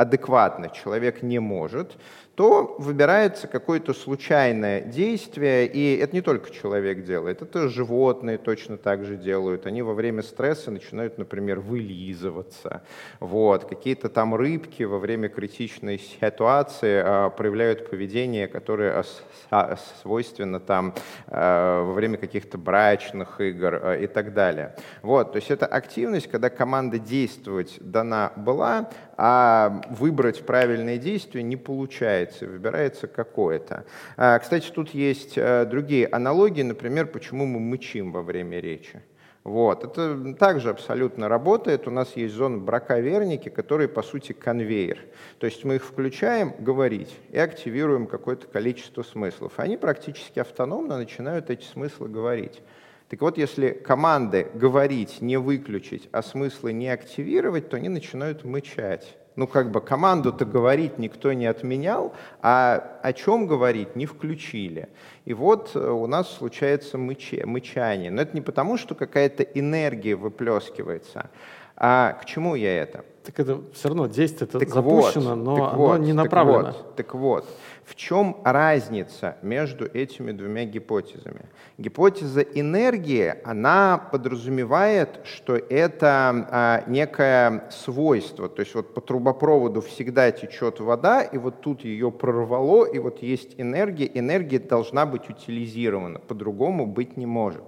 адекватно 0.00 0.70
человек 0.70 1.22
не 1.22 1.38
может, 1.38 1.98
то 2.40 2.76
выбирается 2.78 3.48
какое-то 3.48 3.92
случайное 3.92 4.80
действие, 4.80 5.66
и 5.66 5.98
это 5.98 6.16
не 6.16 6.22
только 6.22 6.50
человек 6.50 7.04
делает, 7.04 7.42
это 7.42 7.68
животные 7.68 8.38
точно 8.38 8.78
так 8.78 9.04
же 9.04 9.16
делают. 9.16 9.66
Они 9.66 9.82
во 9.82 9.92
время 9.92 10.22
стресса 10.22 10.70
начинают, 10.70 11.18
например, 11.18 11.60
вылизываться. 11.60 12.82
Вот. 13.18 13.66
Какие-то 13.66 14.08
там 14.08 14.34
рыбки 14.34 14.84
во 14.84 14.98
время 14.98 15.28
критичной 15.28 15.98
ситуации 15.98 17.02
а, 17.04 17.28
проявляют 17.28 17.90
поведение, 17.90 18.48
которое 18.48 19.04
а, 19.50 19.76
свойственно 20.00 20.60
там 20.60 20.94
а, 21.26 21.84
во 21.84 21.92
время 21.92 22.16
каких-то 22.16 22.56
брачных 22.56 23.38
игр 23.42 23.80
а, 23.82 23.96
и 23.96 24.06
так 24.06 24.32
далее. 24.32 24.76
Вот. 25.02 25.32
То 25.32 25.36
есть 25.36 25.50
это 25.50 25.66
активность, 25.66 26.30
когда 26.30 26.48
команда 26.48 26.98
действовать 26.98 27.76
дана 27.80 28.32
была, 28.36 28.88
а 29.22 29.82
выбрать 29.90 30.46
правильное 30.46 30.96
действие 30.96 31.42
не 31.42 31.56
получается, 31.56 32.46
выбирается 32.46 33.06
какое-то. 33.06 33.84
А, 34.16 34.38
кстати, 34.38 34.70
тут 34.70 34.90
есть 34.90 35.36
э, 35.36 35.66
другие 35.66 36.06
аналогии, 36.06 36.62
например, 36.62 37.06
почему 37.06 37.46
мы 37.46 37.60
мычим 37.60 38.12
во 38.12 38.22
время 38.22 38.60
речи. 38.60 39.02
Вот. 39.42 39.84
Это 39.84 40.34
также 40.34 40.70
абсолютно 40.70 41.28
работает. 41.28 41.88
У 41.88 41.90
нас 41.90 42.14
есть 42.14 42.34
зоны 42.34 42.58
браковерники, 42.58 43.48
которые, 43.48 43.88
по 43.88 44.02
сути, 44.02 44.32
конвейер. 44.32 44.98
То 45.38 45.46
есть 45.46 45.64
мы 45.64 45.76
их 45.76 45.84
включаем 45.84 46.54
говорить 46.58 47.16
и 47.30 47.38
активируем 47.38 48.06
какое-то 48.06 48.46
количество 48.46 49.02
смыслов. 49.02 49.54
Они 49.56 49.76
практически 49.76 50.38
автономно 50.40 50.98
начинают 50.98 51.48
эти 51.48 51.64
смыслы 51.64 52.08
говорить. 52.08 52.60
Так 53.08 53.22
вот, 53.22 53.38
если 53.38 53.70
команды 53.70 54.46
говорить, 54.54 55.20
не 55.20 55.36
выключить, 55.36 56.08
а 56.12 56.22
смыслы 56.22 56.72
не 56.72 56.88
активировать, 56.88 57.68
то 57.68 57.76
они 57.76 57.88
начинают 57.88 58.44
мычать. 58.44 59.16
Ну, 59.36 59.46
как 59.46 59.70
бы 59.70 59.80
команду-то 59.80 60.44
говорить 60.44 60.98
никто 60.98 61.32
не 61.32 61.46
отменял, 61.46 62.12
а 62.42 62.98
о 63.02 63.12
чем 63.12 63.46
говорить 63.46 63.96
не 63.96 64.06
включили. 64.06 64.88
И 65.24 65.34
вот 65.34 65.70
э, 65.74 65.90
у 65.90 66.06
нас 66.06 66.30
случается 66.30 66.98
мыче, 66.98 67.46
мычание. 67.46 68.10
Но 68.10 68.22
это 68.22 68.34
не 68.34 68.40
потому, 68.40 68.76
что 68.76 68.94
какая-то 68.94 69.42
энергия 69.42 70.16
выплескивается. 70.16 71.30
А 71.76 72.12
к 72.20 72.24
чему 72.26 72.56
я 72.56 72.82
это? 72.82 73.04
Так 73.24 73.38
это 73.38 73.60
все 73.72 73.88
равно 73.88 74.06
действие 74.06 74.48
это 74.52 74.58
запущено, 74.58 75.30
вот, 75.30 75.44
но 75.44 75.54
оно 75.70 75.76
вот, 75.76 76.00
не 76.00 76.12
направлено. 76.12 76.72
Так 76.72 76.74
вот, 76.74 76.96
так 76.96 77.14
вот. 77.14 77.46
В 77.90 77.96
чем 77.96 78.36
разница 78.44 79.36
между 79.42 79.84
этими 79.84 80.30
двумя 80.30 80.64
гипотезами? 80.64 81.46
Гипотеза 81.76 82.40
энергии, 82.40 83.34
она 83.42 83.98
подразумевает, 83.98 85.18
что 85.24 85.56
это 85.56 86.46
а, 86.52 86.84
некое 86.86 87.68
свойство, 87.70 88.48
то 88.48 88.60
есть 88.60 88.76
вот 88.76 88.94
по 88.94 89.00
трубопроводу 89.00 89.80
всегда 89.80 90.30
течет 90.30 90.78
вода, 90.78 91.22
и 91.22 91.36
вот 91.36 91.62
тут 91.62 91.84
ее 91.84 92.12
прорвало, 92.12 92.84
и 92.84 93.00
вот 93.00 93.24
есть 93.24 93.56
энергия, 93.58 94.08
энергия 94.14 94.60
должна 94.60 95.04
быть 95.04 95.28
утилизирована, 95.28 96.20
по-другому 96.20 96.86
быть 96.86 97.16
не 97.16 97.26
может. 97.26 97.64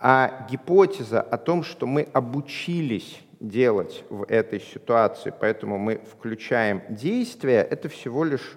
А 0.00 0.46
гипотеза 0.50 1.20
о 1.20 1.36
том, 1.36 1.64
что 1.64 1.86
мы 1.86 2.08
обучились 2.14 3.20
делать 3.40 4.04
в 4.08 4.24
этой 4.26 4.60
ситуации, 4.60 5.34
поэтому 5.38 5.76
мы 5.76 6.00
включаем 6.10 6.80
действие, 6.88 7.58
это 7.58 7.90
всего 7.90 8.24
лишь 8.24 8.56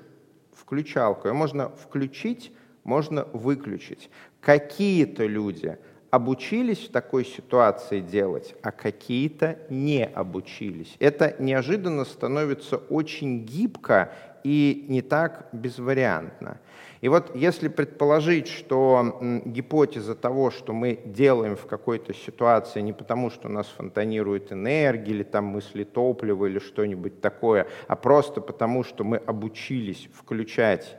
включалку. 0.68 1.30
Ее 1.30 1.34
можно 1.34 1.70
включить, 1.70 2.52
можно 2.84 3.24
выключить. 3.32 4.10
Какие-то 4.42 5.26
люди 5.26 5.78
обучились 6.12 6.80
в 6.80 6.92
такой 6.92 7.24
ситуации 7.24 8.02
делать, 8.02 8.54
а 8.62 8.72
какие-то 8.72 9.60
не 9.70 10.06
обучились. 10.06 10.94
Это 11.00 11.36
неожиданно 11.40 12.04
становится 12.04 12.76
очень 12.76 13.46
гибко 13.46 14.12
и 14.44 14.86
не 14.90 15.02
так 15.02 15.48
безвариантно. 15.54 16.60
И 17.02 17.10
вот 17.10 17.36
если 17.36 17.68
предположить, 17.68 18.48
что 18.48 19.20
гипотеза 19.46 20.16
того, 20.16 20.52
что 20.52 20.74
мы 20.74 21.00
делаем 21.06 21.56
в 21.56 21.66
какой-то 21.66 22.14
ситуации 22.14 22.82
не 22.82 22.94
потому, 22.94 23.30
что 23.30 23.48
у 23.48 23.52
нас 23.52 23.68
фонтанирует 23.68 24.52
энергия 24.52 25.12
или 25.12 25.24
там 25.24 25.46
мысли 25.46 25.84
топлива 25.84 26.46
или 26.46 26.60
что-нибудь 26.60 27.22
такое, 27.22 27.68
а 27.88 27.96
просто 27.96 28.42
потому, 28.42 28.84
что 28.84 29.04
мы 29.04 29.18
обучились 29.18 30.10
включать 30.14 30.98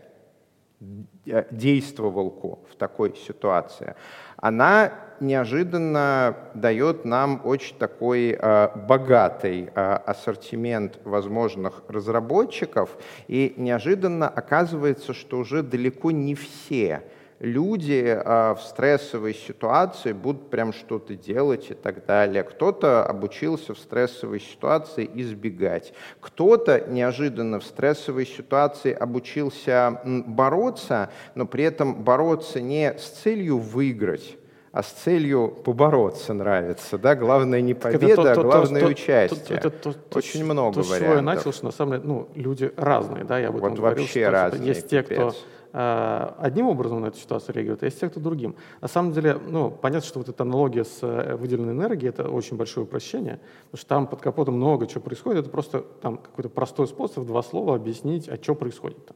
э, 1.26 1.44
действовалку 1.50 2.60
в 2.70 2.76
такой 2.76 3.16
ситуации, 3.16 3.94
она 4.36 5.07
неожиданно 5.20 6.36
дает 6.54 7.04
нам 7.04 7.40
очень 7.44 7.76
такой 7.76 8.36
э, 8.38 8.68
богатый 8.88 9.70
э, 9.74 9.80
ассортимент 10.06 10.98
возможных 11.04 11.82
разработчиков, 11.88 12.96
и 13.26 13.54
неожиданно 13.56 14.28
оказывается, 14.28 15.14
что 15.14 15.38
уже 15.38 15.62
далеко 15.62 16.10
не 16.10 16.34
все 16.34 17.02
люди 17.40 18.04
э, 18.04 18.54
в 18.54 18.60
стрессовой 18.60 19.34
ситуации 19.34 20.12
будут 20.12 20.50
прям 20.50 20.72
что-то 20.72 21.14
делать 21.14 21.70
и 21.70 21.74
так 21.74 22.04
далее. 22.06 22.42
Кто-то 22.42 23.04
обучился 23.04 23.74
в 23.74 23.78
стрессовой 23.78 24.40
ситуации 24.40 25.08
избегать. 25.14 25.92
Кто-то 26.20 26.86
неожиданно 26.88 27.60
в 27.60 27.64
стрессовой 27.64 28.26
ситуации 28.26 28.92
обучился 28.92 30.00
бороться, 30.04 31.10
но 31.34 31.46
при 31.46 31.64
этом 31.64 32.02
бороться 32.02 32.60
не 32.60 32.96
с 32.98 33.08
целью 33.08 33.58
выиграть, 33.58 34.36
а 34.72 34.82
с 34.82 34.88
целью 34.88 35.48
побороться 35.64 36.34
нравится. 36.34 36.98
Да? 36.98 37.14
Главное 37.14 37.60
не 37.60 37.74
победа, 37.74 38.16
то, 38.16 38.34
то, 38.34 38.40
а 38.40 38.44
главное 38.44 38.82
то, 38.82 38.88
участие. 38.88 39.60
То, 39.60 39.70
то, 39.70 39.92
то, 39.92 40.18
Очень 40.18 40.44
много 40.44 40.82
то, 40.82 40.88
вариантов. 40.88 41.08
То, 41.08 41.14
я 41.14 41.22
начал, 41.22 41.52
что 41.52 41.64
на 41.66 41.72
самом 41.72 41.92
деле 41.92 42.04
ну, 42.04 42.28
люди 42.34 42.72
разные. 42.76 43.24
Да? 43.24 43.38
Я 43.38 43.48
об 43.48 43.56
этом 43.56 43.70
вот 43.70 43.78
говорил, 43.78 44.02
вообще 44.02 44.22
что, 44.22 44.30
разные. 44.30 44.68
Есть 44.68 44.88
те, 44.88 45.02
кто 45.02 45.32
э, 45.72 46.30
одним 46.38 46.66
образом 46.68 47.00
на 47.00 47.06
эту 47.06 47.18
ситуацию 47.18 47.54
реагируют, 47.54 47.82
а 47.82 47.86
есть 47.86 47.98
те, 47.98 48.08
кто 48.10 48.20
другим. 48.20 48.56
На 48.80 48.88
самом 48.88 49.12
деле, 49.12 49.38
ну, 49.48 49.70
понятно, 49.70 50.06
что 50.06 50.18
вот 50.18 50.28
эта 50.28 50.42
аналогия 50.42 50.84
с 50.84 50.98
э, 51.02 51.34
выделенной 51.36 51.72
энергией— 51.72 52.08
это 52.10 52.28
очень 52.28 52.56
большое 52.56 52.84
упрощение, 52.84 53.40
потому 53.70 53.78
что 53.78 53.86
там 53.86 54.06
под 54.06 54.20
капотом 54.20 54.54
много 54.54 54.86
чего 54.86 55.00
происходит, 55.00 55.40
это 55.40 55.50
просто 55.50 55.80
там 56.02 56.18
какой-то 56.18 56.50
простой 56.50 56.86
способ, 56.88 57.24
два 57.26 57.42
слова 57.42 57.74
объяснить, 57.74 58.28
а 58.28 58.36
что 58.36 58.54
происходит-то. 58.54 59.14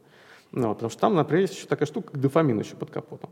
Ну, 0.51 0.73
потому 0.73 0.89
что 0.89 1.01
там, 1.01 1.15
например, 1.15 1.41
есть 1.41 1.55
еще 1.55 1.67
такая 1.67 1.87
штука, 1.87 2.11
как 2.11 2.21
дофамин 2.21 2.59
еще 2.59 2.75
под 2.75 2.91
капотом 2.91 3.29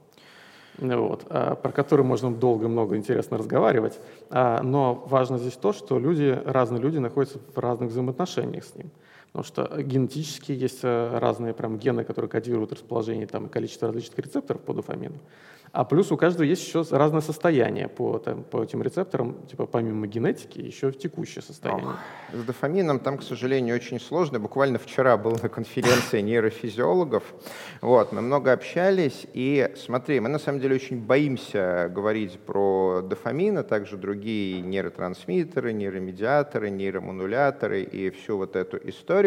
вот, 0.81 1.25
а, 1.29 1.55
про 1.55 1.71
который 1.71 2.03
можно 2.03 2.31
долго 2.31 2.67
много 2.67 2.97
интересно 2.97 3.37
разговаривать. 3.37 3.99
А, 4.29 4.61
но 4.61 4.95
важно 5.07 5.37
здесь 5.37 5.53
то, 5.53 5.73
что 5.73 5.99
люди, 5.99 6.39
разные 6.45 6.81
люди 6.81 6.97
находятся 6.97 7.39
в 7.53 7.57
разных 7.59 7.91
взаимоотношениях 7.91 8.63
с 8.63 8.75
ним. 8.75 8.91
Потому 9.31 9.45
что 9.45 9.81
генетически 9.81 10.51
есть 10.51 10.79
э, 10.83 11.17
разные 11.17 11.53
прям 11.53 11.77
гены, 11.77 12.03
которые 12.03 12.29
кодируют 12.29 12.73
расположение 12.73 13.27
там, 13.27 13.47
и 13.47 13.49
количество 13.49 13.87
различных 13.87 14.19
рецепторов 14.19 14.61
по 14.61 14.73
дофамину. 14.73 15.19
А 15.73 15.85
плюс 15.85 16.11
у 16.11 16.17
каждого 16.17 16.43
есть 16.43 16.67
еще 16.67 16.83
разное 16.91 17.21
состояние 17.21 17.87
по, 17.87 18.17
там, 18.19 18.43
по 18.43 18.61
этим 18.61 18.83
рецепторам, 18.83 19.37
типа 19.49 19.65
помимо 19.65 20.05
генетики, 20.05 20.59
еще 20.59 20.91
в 20.91 20.97
текущее 20.97 21.41
состояние. 21.41 21.87
Ох, 21.87 21.95
с 22.41 22.43
дофамином 22.43 22.99
там, 22.99 23.17
к 23.17 23.23
сожалению, 23.23 23.75
очень 23.75 23.97
сложно. 24.01 24.37
Буквально 24.37 24.79
вчера 24.79 25.15
был 25.15 25.31
на 25.41 25.47
конференции 25.49 26.19
нейрофизиологов. 26.19 27.23
Вот, 27.79 28.11
мы 28.11 28.21
много 28.21 28.51
общались, 28.51 29.25
и 29.33 29.73
смотри, 29.77 30.19
мы 30.19 30.27
на 30.27 30.39
самом 30.39 30.59
деле 30.59 30.75
очень 30.75 30.99
боимся 30.99 31.89
говорить 31.89 32.37
про 32.39 33.01
дофамин, 33.01 33.59
а 33.59 33.63
также 33.63 33.95
другие 33.95 34.59
нейротрансмиттеры, 34.59 35.71
нейромедиаторы, 35.71 36.69
нейромонуляторы 36.69 37.83
и 37.83 38.09
всю 38.09 38.35
вот 38.35 38.57
эту 38.57 38.77
историю, 38.89 39.20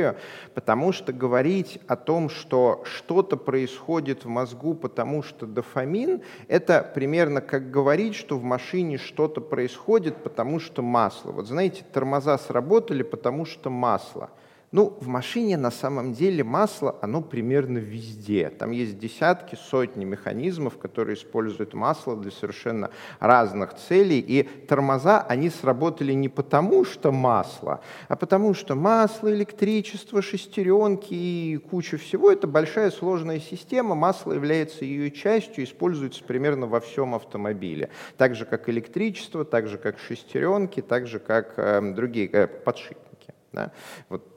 потому 0.54 0.92
что 0.92 1.12
говорить 1.12 1.80
о 1.86 1.96
том, 1.96 2.28
что 2.28 2.82
что-то 2.84 3.36
происходит 3.36 4.24
в 4.24 4.28
мозгу, 4.28 4.74
потому 4.74 5.22
что 5.22 5.46
дофамин— 5.46 6.22
это 6.48 6.90
примерно 6.94 7.40
как 7.40 7.70
говорить, 7.70 8.14
что 8.14 8.38
в 8.38 8.42
машине 8.42 8.98
что-то 8.98 9.40
происходит, 9.40 10.16
потому 10.22 10.60
что 10.60 10.82
масло. 10.82 11.32
Вот 11.32 11.46
знаете, 11.46 11.84
тормоза 11.92 12.38
сработали, 12.38 13.02
потому 13.02 13.46
что 13.46 13.70
масло– 13.70 14.30
ну, 14.74 14.98
в 15.00 15.06
машине 15.06 15.56
на 15.56 15.70
самом 15.70 16.14
деле 16.14 16.42
масло, 16.42 16.98
оно 17.00 17.22
примерно 17.22 17.78
везде. 17.78 18.50
Там 18.50 18.72
есть 18.72 18.98
десятки, 18.98 19.54
сотни 19.54 20.04
механизмов, 20.04 20.78
которые 20.78 21.14
используют 21.14 21.74
масло 21.74 22.16
для 22.16 22.32
совершенно 22.32 22.90
разных 23.20 23.74
целей. 23.76 24.18
И 24.18 24.42
тормоза, 24.42 25.20
они 25.28 25.50
сработали 25.50 26.12
не 26.12 26.28
потому, 26.28 26.84
что 26.84 27.12
масло, 27.12 27.82
а 28.08 28.16
потому 28.16 28.52
что 28.52 28.74
масло, 28.74 29.32
электричество, 29.32 30.20
шестеренки 30.20 31.14
и 31.14 31.56
куча 31.58 31.96
всего— 31.96 32.28
это 32.32 32.48
большая 32.48 32.90
сложная 32.90 33.38
система. 33.38 33.94
Масло 33.94 34.32
является 34.32 34.84
ее 34.84 35.12
частью, 35.12 35.62
используется 35.62 36.24
примерно 36.24 36.66
во 36.66 36.80
всем 36.80 37.14
автомобиле. 37.14 37.90
Так 38.16 38.34
же, 38.34 38.44
как 38.44 38.68
электричество, 38.68 39.44
так 39.44 39.68
же, 39.68 39.78
как 39.78 40.00
шестеренки, 40.00 40.82
так 40.82 41.06
же, 41.06 41.20
как 41.20 41.54
э, 41.58 41.92
другие 41.94 42.28
э, 42.32 42.48
подшипники. 42.48 43.34
Да? 43.52 43.70
Вот 44.08 44.33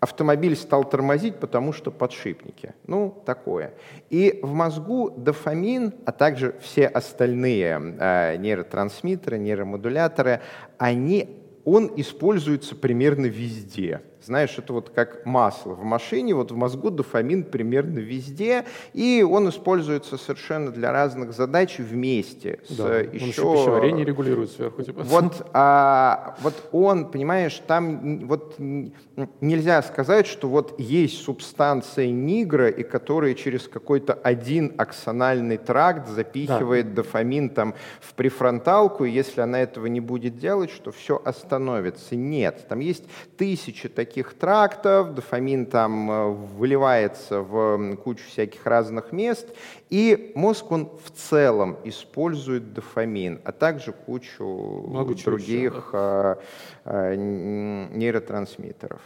автомобиль 0.00 0.56
стал 0.56 0.84
тормозить, 0.84 1.36
потому 1.36 1.72
что 1.72 1.90
подшипники. 1.90 2.74
Ну, 2.86 3.22
такое. 3.24 3.74
И 4.10 4.40
в 4.42 4.52
мозгу 4.52 5.10
дофамин, 5.10 5.94
а 6.04 6.12
также 6.12 6.54
все 6.60 6.86
остальные 6.86 7.96
э, 7.98 8.36
нейротрансмиттеры, 8.36 9.38
нейромодуляторы, 9.38 10.40
они, 10.78 11.42
он 11.64 11.90
используется 11.96 12.74
примерно 12.74 13.26
везде. 13.26 14.02
Знаешь, 14.24 14.54
это 14.56 14.72
вот 14.72 14.88
как 14.88 15.26
масло 15.26 15.74
в 15.74 15.84
машине, 15.84 16.34
вот 16.34 16.50
в 16.50 16.56
мозгу 16.56 16.90
дофамин 16.90 17.44
примерно 17.44 17.98
везде, 17.98 18.64
и 18.94 19.22
он 19.28 19.50
используется 19.50 20.16
совершенно 20.16 20.70
для 20.70 20.92
разных 20.92 21.34
задач 21.34 21.78
вместе. 21.78 22.60
С 22.66 22.74
да, 22.74 23.00
еще... 23.00 23.22
Он 23.22 23.28
еще 23.28 23.52
пищеварение 23.52 24.04
регулирует 24.06 24.50
сверху. 24.50 24.82
Типа. 24.82 25.02
Вот, 25.02 25.46
а, 25.52 26.36
вот 26.40 26.54
он, 26.72 27.10
понимаешь, 27.10 27.60
там 27.66 28.26
вот 28.26 28.56
нельзя 28.58 29.82
сказать, 29.82 30.26
что 30.26 30.48
вот 30.48 30.80
есть 30.80 31.22
субстанция 31.22 32.08
нигра, 32.08 32.70
и 32.70 32.82
которая 32.82 33.34
через 33.34 33.68
какой-то 33.68 34.14
один 34.14 34.72
аксональный 34.78 35.58
тракт 35.58 36.08
запихивает 36.08 36.94
да. 36.94 37.02
дофамин 37.02 37.50
там 37.50 37.74
в 38.00 38.14
префронталку, 38.14 39.04
и 39.04 39.10
если 39.10 39.42
она 39.42 39.60
этого 39.60 39.84
не 39.86 40.00
будет 40.00 40.38
делать, 40.38 40.70
что 40.70 40.92
все 40.92 41.20
остановится. 41.22 42.16
Нет, 42.16 42.64
там 42.70 42.80
есть 42.80 43.04
тысячи 43.36 43.90
таких 43.90 44.13
таких 44.14 44.34
трактов, 44.34 45.12
дофамин 45.14 45.66
там 45.66 46.10
э, 46.10 46.28
выливается 46.30 47.40
в 47.40 47.96
кучу 47.96 48.22
всяких 48.28 48.64
разных 48.64 49.10
мест, 49.10 49.48
и 49.90 50.30
мозг, 50.36 50.70
он 50.70 50.88
в 51.04 51.10
целом 51.10 51.76
использует 51.82 52.72
дофамин, 52.72 53.40
а 53.44 53.50
также 53.50 53.92
кучу 53.92 54.44
Много 54.44 55.14
других 55.16 55.72
еще, 55.72 55.90
да. 55.92 56.38
Э, 56.84 57.14
э, 57.14 57.16
нейротрансмиттеров 57.16 59.00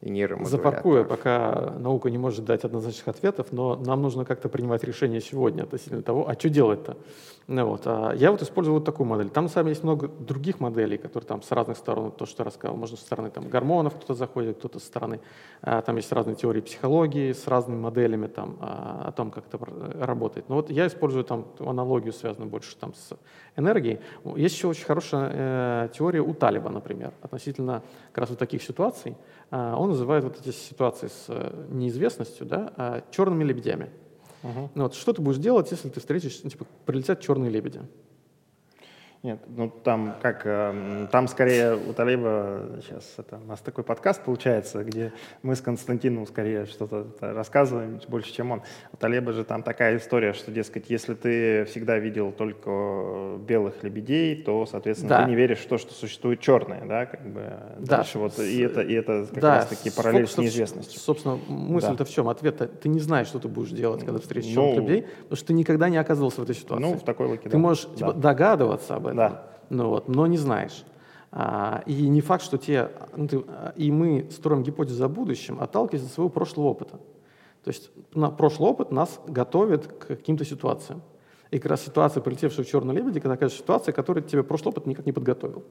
и 0.00 0.26
Запаркую, 0.44 1.04
пока 1.04 1.74
наука 1.78 2.08
не 2.08 2.16
может 2.16 2.44
дать 2.44 2.64
однозначных 2.64 3.08
ответов, 3.08 3.48
но 3.50 3.76
нам 3.76 4.00
нужно 4.00 4.24
как-то 4.24 4.48
принимать 4.48 4.82
решение 4.84 5.20
сегодня 5.20 5.64
относительно 5.64 6.02
того, 6.02 6.26
а 6.26 6.34
что 6.34 6.48
делать-то. 6.48 6.96
Ну, 7.46 7.66
вот. 7.66 7.82
А 7.86 8.12
я 8.12 8.30
вот 8.30 8.42
использую 8.42 8.74
вот 8.74 8.84
такую 8.84 9.08
модель. 9.08 9.28
Там, 9.28 9.44
на 9.44 9.50
самом 9.50 9.64
деле, 9.64 9.72
есть 9.72 9.82
много 9.82 10.06
других 10.06 10.60
моделей, 10.60 10.98
которые 10.98 11.26
там 11.26 11.42
с 11.42 11.50
разных 11.50 11.76
сторон, 11.78 12.12
то, 12.12 12.24
что 12.24 12.42
я 12.42 12.46
рассказал, 12.46 12.76
можно 12.76 12.96
со 12.96 13.02
стороны 13.02 13.30
там, 13.30 13.48
гормонов 13.48 13.96
кто-то 13.96 14.14
заходит, 14.14 14.58
кто-то 14.58 14.78
со 14.78 14.86
стороны, 14.86 15.20
а, 15.62 15.82
там 15.82 15.96
есть 15.96 16.12
разные 16.12 16.36
теории 16.36 16.60
психологии 16.60 17.32
с 17.32 17.48
разными 17.48 17.80
моделями 17.80 18.28
там, 18.28 18.56
а, 18.60 19.06
о 19.08 19.12
том, 19.12 19.30
как 19.32 19.44
это 19.52 19.58
работает. 20.00 20.48
Но 20.48 20.56
вот 20.56 20.70
я 20.70 20.86
использую 20.86 21.24
там 21.24 21.46
аналогию, 21.58 22.12
связанную 22.12 22.48
больше 22.48 22.76
там, 22.76 22.94
с 22.94 23.18
энергией. 23.56 23.98
Есть 24.36 24.54
еще 24.54 24.68
очень 24.68 24.84
хорошая 24.84 25.30
э, 25.32 25.88
теория 25.92 26.20
у 26.20 26.34
Талиба, 26.34 26.70
например, 26.70 27.12
относительно 27.22 27.82
как 28.12 28.18
раз 28.18 28.30
вот 28.30 28.38
таких 28.38 28.62
ситуаций. 28.62 29.16
А, 29.50 29.76
он 29.76 29.90
называет 29.90 30.24
вот 30.24 30.38
эти 30.40 30.54
ситуации 30.54 31.08
с 31.08 31.24
э, 31.28 31.66
неизвестностью 31.70 32.46
да, 32.46 32.72
а, 32.76 33.02
черными 33.10 33.44
лебедями. 33.44 33.90
Угу. 34.42 34.70
Вот, 34.74 34.94
что 34.94 35.12
ты 35.12 35.22
будешь 35.22 35.38
делать, 35.38 35.70
если 35.70 35.88
ты 35.88 36.00
встретишь, 36.00 36.40
ну, 36.42 36.50
типа, 36.50 36.66
прилетят 36.86 37.20
черные 37.20 37.50
лебеди? 37.50 37.80
Нет, 39.22 39.38
ну 39.48 39.68
там 39.68 40.14
как, 40.22 40.46
э, 40.46 41.06
там 41.12 41.28
скорее 41.28 41.76
у 41.76 41.92
Талиба 41.92 42.80
сейчас 42.80 43.04
это, 43.18 43.36
у 43.36 43.46
нас 43.46 43.60
такой 43.60 43.84
подкаст 43.84 44.22
получается, 44.24 44.82
где 44.82 45.12
мы 45.42 45.56
с 45.56 45.60
Константином 45.60 46.26
скорее 46.26 46.64
что-то 46.64 47.06
рассказываем 47.20 48.00
больше, 48.08 48.32
чем 48.32 48.50
он. 48.50 48.62
У 48.94 48.96
Талиба 48.96 49.34
же 49.34 49.44
там 49.44 49.62
такая 49.62 49.98
история, 49.98 50.32
что, 50.32 50.50
дескать, 50.50 50.88
если 50.88 51.12
ты 51.12 51.66
всегда 51.66 51.98
видел 51.98 52.32
только 52.32 53.36
белых 53.46 53.82
лебедей, 53.82 54.42
то, 54.42 54.64
соответственно, 54.64 55.10
да. 55.10 55.24
ты 55.24 55.28
не 55.28 55.36
веришь 55.36 55.58
в 55.58 55.68
то, 55.68 55.76
что 55.76 55.92
существует 55.92 56.40
черное, 56.40 56.86
да, 56.86 57.04
как 57.04 57.22
бы. 57.22 57.42
Да. 57.78 57.98
Дальше 57.98 58.18
вот, 58.18 58.38
и 58.38 58.60
это, 58.60 58.80
и 58.80 58.94
это 58.94 59.26
как 59.30 59.42
да. 59.42 59.56
раз 59.56 59.66
таки 59.66 59.90
параллель 59.90 60.28
с 60.28 60.38
неизвестностью. 60.38 60.98
Собственно, 60.98 61.38
мысль-то 61.46 61.94
да. 61.98 62.04
в 62.06 62.08
чем? 62.08 62.30
Ответ 62.30 62.80
ты 62.80 62.88
не 62.88 63.00
знаешь, 63.00 63.26
что 63.26 63.38
ты 63.38 63.48
будешь 63.48 63.70
делать, 63.70 64.02
когда 64.02 64.18
встретишь 64.18 64.54
ну, 64.54 64.72
черных 64.72 64.88
лебедей, 64.88 65.08
потому 65.24 65.36
что 65.36 65.46
ты 65.46 65.52
никогда 65.52 65.90
не 65.90 65.98
оказывался 65.98 66.40
в 66.40 66.44
этой 66.44 66.54
ситуации. 66.54 66.84
Ну, 66.84 66.94
в 66.94 67.04
такой 67.04 67.26
локе, 67.26 67.42
Ты 67.42 67.50
да. 67.50 67.58
можешь 67.58 67.82
типа, 67.82 68.14
да. 68.14 68.30
догадываться 68.30 68.94
об 68.94 69.09
этом, 69.12 69.16
да. 69.16 69.46
ну, 69.70 69.88
вот, 69.88 70.08
но 70.08 70.26
не 70.26 70.38
знаешь. 70.38 70.84
А, 71.32 71.82
и 71.86 72.08
не 72.08 72.20
факт, 72.20 72.42
что 72.42 72.58
те... 72.58 72.90
Ну, 73.16 73.28
ты, 73.28 73.42
и 73.76 73.90
мы 73.90 74.28
строим 74.30 74.62
гипотезу 74.62 75.04
о 75.04 75.08
будущем, 75.08 75.60
отталкиваясь 75.60 76.06
от 76.06 76.12
своего 76.12 76.28
прошлого 76.28 76.68
опыта. 76.68 76.98
То 77.62 77.68
есть 77.68 77.90
на, 78.14 78.30
прошлый 78.30 78.70
опыт 78.70 78.90
нас 78.90 79.20
готовит 79.26 79.86
к 79.86 80.06
каким-то 80.08 80.44
ситуациям. 80.44 81.02
И 81.50 81.58
как 81.58 81.72
раз 81.72 81.82
ситуация, 81.82 82.22
прилетевшая 82.22 82.64
в 82.64 82.68
черный 82.68 82.94
лебеди, 82.94 83.20
когда 83.20 83.34
такая 83.34 83.50
ситуация, 83.50 83.92
которая 83.92 84.24
тебе 84.24 84.42
прошлый 84.42 84.72
опыт 84.72 84.86
никак 84.86 85.06
не 85.06 85.12
подготовил. 85.12 85.64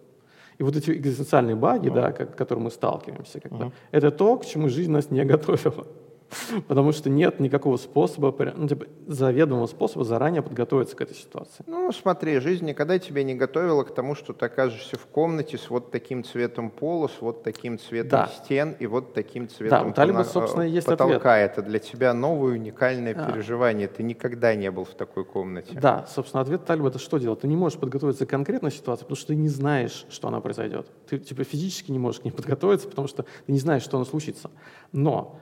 И 0.57 0.63
вот 0.63 0.75
эти 0.75 0.91
экзистенциальные 0.91 1.55
баги, 1.55 1.87
uh-huh. 1.87 1.93
да, 1.93 2.11
к 2.11 2.35
которым 2.35 2.65
мы 2.65 2.71
сталкиваемся, 2.71 3.39
когда, 3.39 3.65
uh-huh. 3.65 3.71
это 3.91 4.11
то, 4.11 4.37
к 4.37 4.45
чему 4.45 4.67
жизнь 4.67 4.91
нас 4.91 5.09
не 5.09 5.23
готовила. 5.23 5.87
Потому 6.67 6.91
что 6.91 7.09
нет 7.09 7.39
никакого 7.39 7.77
способа, 7.77 8.35
ну, 8.55 8.67
типа, 8.67 8.85
заведомого 9.07 9.67
способа 9.67 10.05
заранее 10.05 10.41
подготовиться 10.41 10.95
к 10.95 11.01
этой 11.01 11.15
ситуации. 11.15 11.63
Ну, 11.67 11.91
смотри, 11.91 12.39
жизнь 12.39 12.65
никогда 12.65 12.99
тебя 12.99 13.23
не 13.23 13.35
готовила 13.35 13.83
к 13.83 13.93
тому, 13.93 14.15
что 14.15 14.33
ты 14.33 14.45
окажешься 14.45 14.97
в 14.97 15.05
комнате 15.07 15.57
с 15.57 15.69
вот 15.69 15.91
таким 15.91 16.23
цветом 16.23 16.69
пола, 16.69 17.07
с 17.07 17.21
вот 17.21 17.43
таким 17.43 17.79
цветом 17.79 18.09
да. 18.09 18.27
стен 18.27 18.75
и 18.79 18.85
вот 18.85 19.13
таким 19.13 19.49
цветом 19.49 19.83
да, 19.83 19.89
у 19.89 19.93
Талиба, 19.93 20.23
собственно, 20.23 20.63
есть 20.63 20.87
потолка. 20.87 21.35
Ответ. 21.35 21.51
Это 21.51 21.61
для 21.63 21.79
тебя 21.79 22.13
новое 22.13 22.53
уникальное 22.53 23.15
а. 23.17 23.31
переживание. 23.31 23.87
Ты 23.87 24.03
никогда 24.03 24.55
не 24.55 24.69
был 24.71 24.85
в 24.85 24.93
такой 24.93 25.25
комнате. 25.25 25.77
Да, 25.79 26.05
собственно, 26.13 26.41
ответ 26.41 26.65
Талиба— 26.65 26.87
это 26.89 26.99
что 26.99 27.17
делать? 27.17 27.41
Ты 27.41 27.47
не 27.47 27.55
можешь 27.55 27.79
подготовиться 27.79 28.25
к 28.25 28.29
конкретной 28.29 28.71
ситуации, 28.71 29.03
потому 29.03 29.17
что 29.17 29.27
ты 29.27 29.35
не 29.35 29.49
знаешь, 29.49 30.05
что 30.09 30.27
она 30.27 30.41
произойдет. 30.41 30.87
Ты 31.09 31.17
типа, 31.17 31.43
физически 31.43 31.91
не 31.91 31.99
можешь 31.99 32.21
к 32.21 32.25
ней 32.25 32.31
подготовиться, 32.39 32.87
потому 32.87 33.07
что 33.07 33.23
ты 33.23 33.51
не 33.51 33.59
знаешь, 33.59 33.83
что 33.83 33.97
она 33.97 34.05
случится. 34.05 34.51
Но 34.91 35.39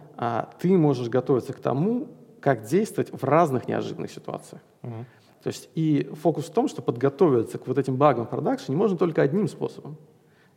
ты 0.59 0.77
можешь 0.77 1.09
готовиться 1.09 1.53
к 1.53 1.59
тому, 1.59 2.07
как 2.39 2.63
действовать 2.63 3.11
в 3.11 3.23
разных 3.23 3.67
неожиданных 3.67 4.11
ситуациях. 4.11 4.61
Uh-huh. 4.81 5.05
То 5.43 5.47
есть 5.47 5.69
и 5.75 6.09
фокус 6.21 6.45
в 6.45 6.53
том, 6.53 6.67
что 6.67 6.81
подготовиться 6.81 7.57
к 7.57 7.67
вот 7.67 7.77
этим 7.77 7.95
багам 7.95 8.25
в 8.25 8.29
продакшене 8.29 8.77
можно 8.77 8.97
только 8.97 9.21
одним 9.21 9.47
способом. 9.47 9.97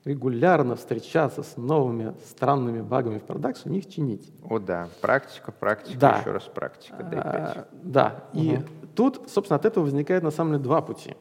регулярно 0.04 0.76
встречаться 0.76 1.42
с 1.42 1.58
новыми 1.58 2.14
странными 2.26 2.80
багами 2.80 3.18
в 3.18 3.22
продакшене 3.22 3.78
их 3.78 3.88
чинить. 3.88 4.32
О 4.42 4.58
да, 4.58 4.88
практика, 5.02 5.52
практика, 5.52 5.98
Да. 5.98 6.18
еще 6.18 6.30
раз 6.32 6.44
практика. 6.44 7.02
дай 7.02 7.20
А. 7.20 7.68
Да, 7.82 8.24
и 8.32 8.60
тут, 8.94 9.28
собственно, 9.28 9.56
от 9.56 9.66
этого 9.66 9.84
возникает 9.84 10.22
на 10.22 10.30
самом 10.30 10.52
деле 10.52 10.64
два 10.64 10.80
пути. 10.80 11.16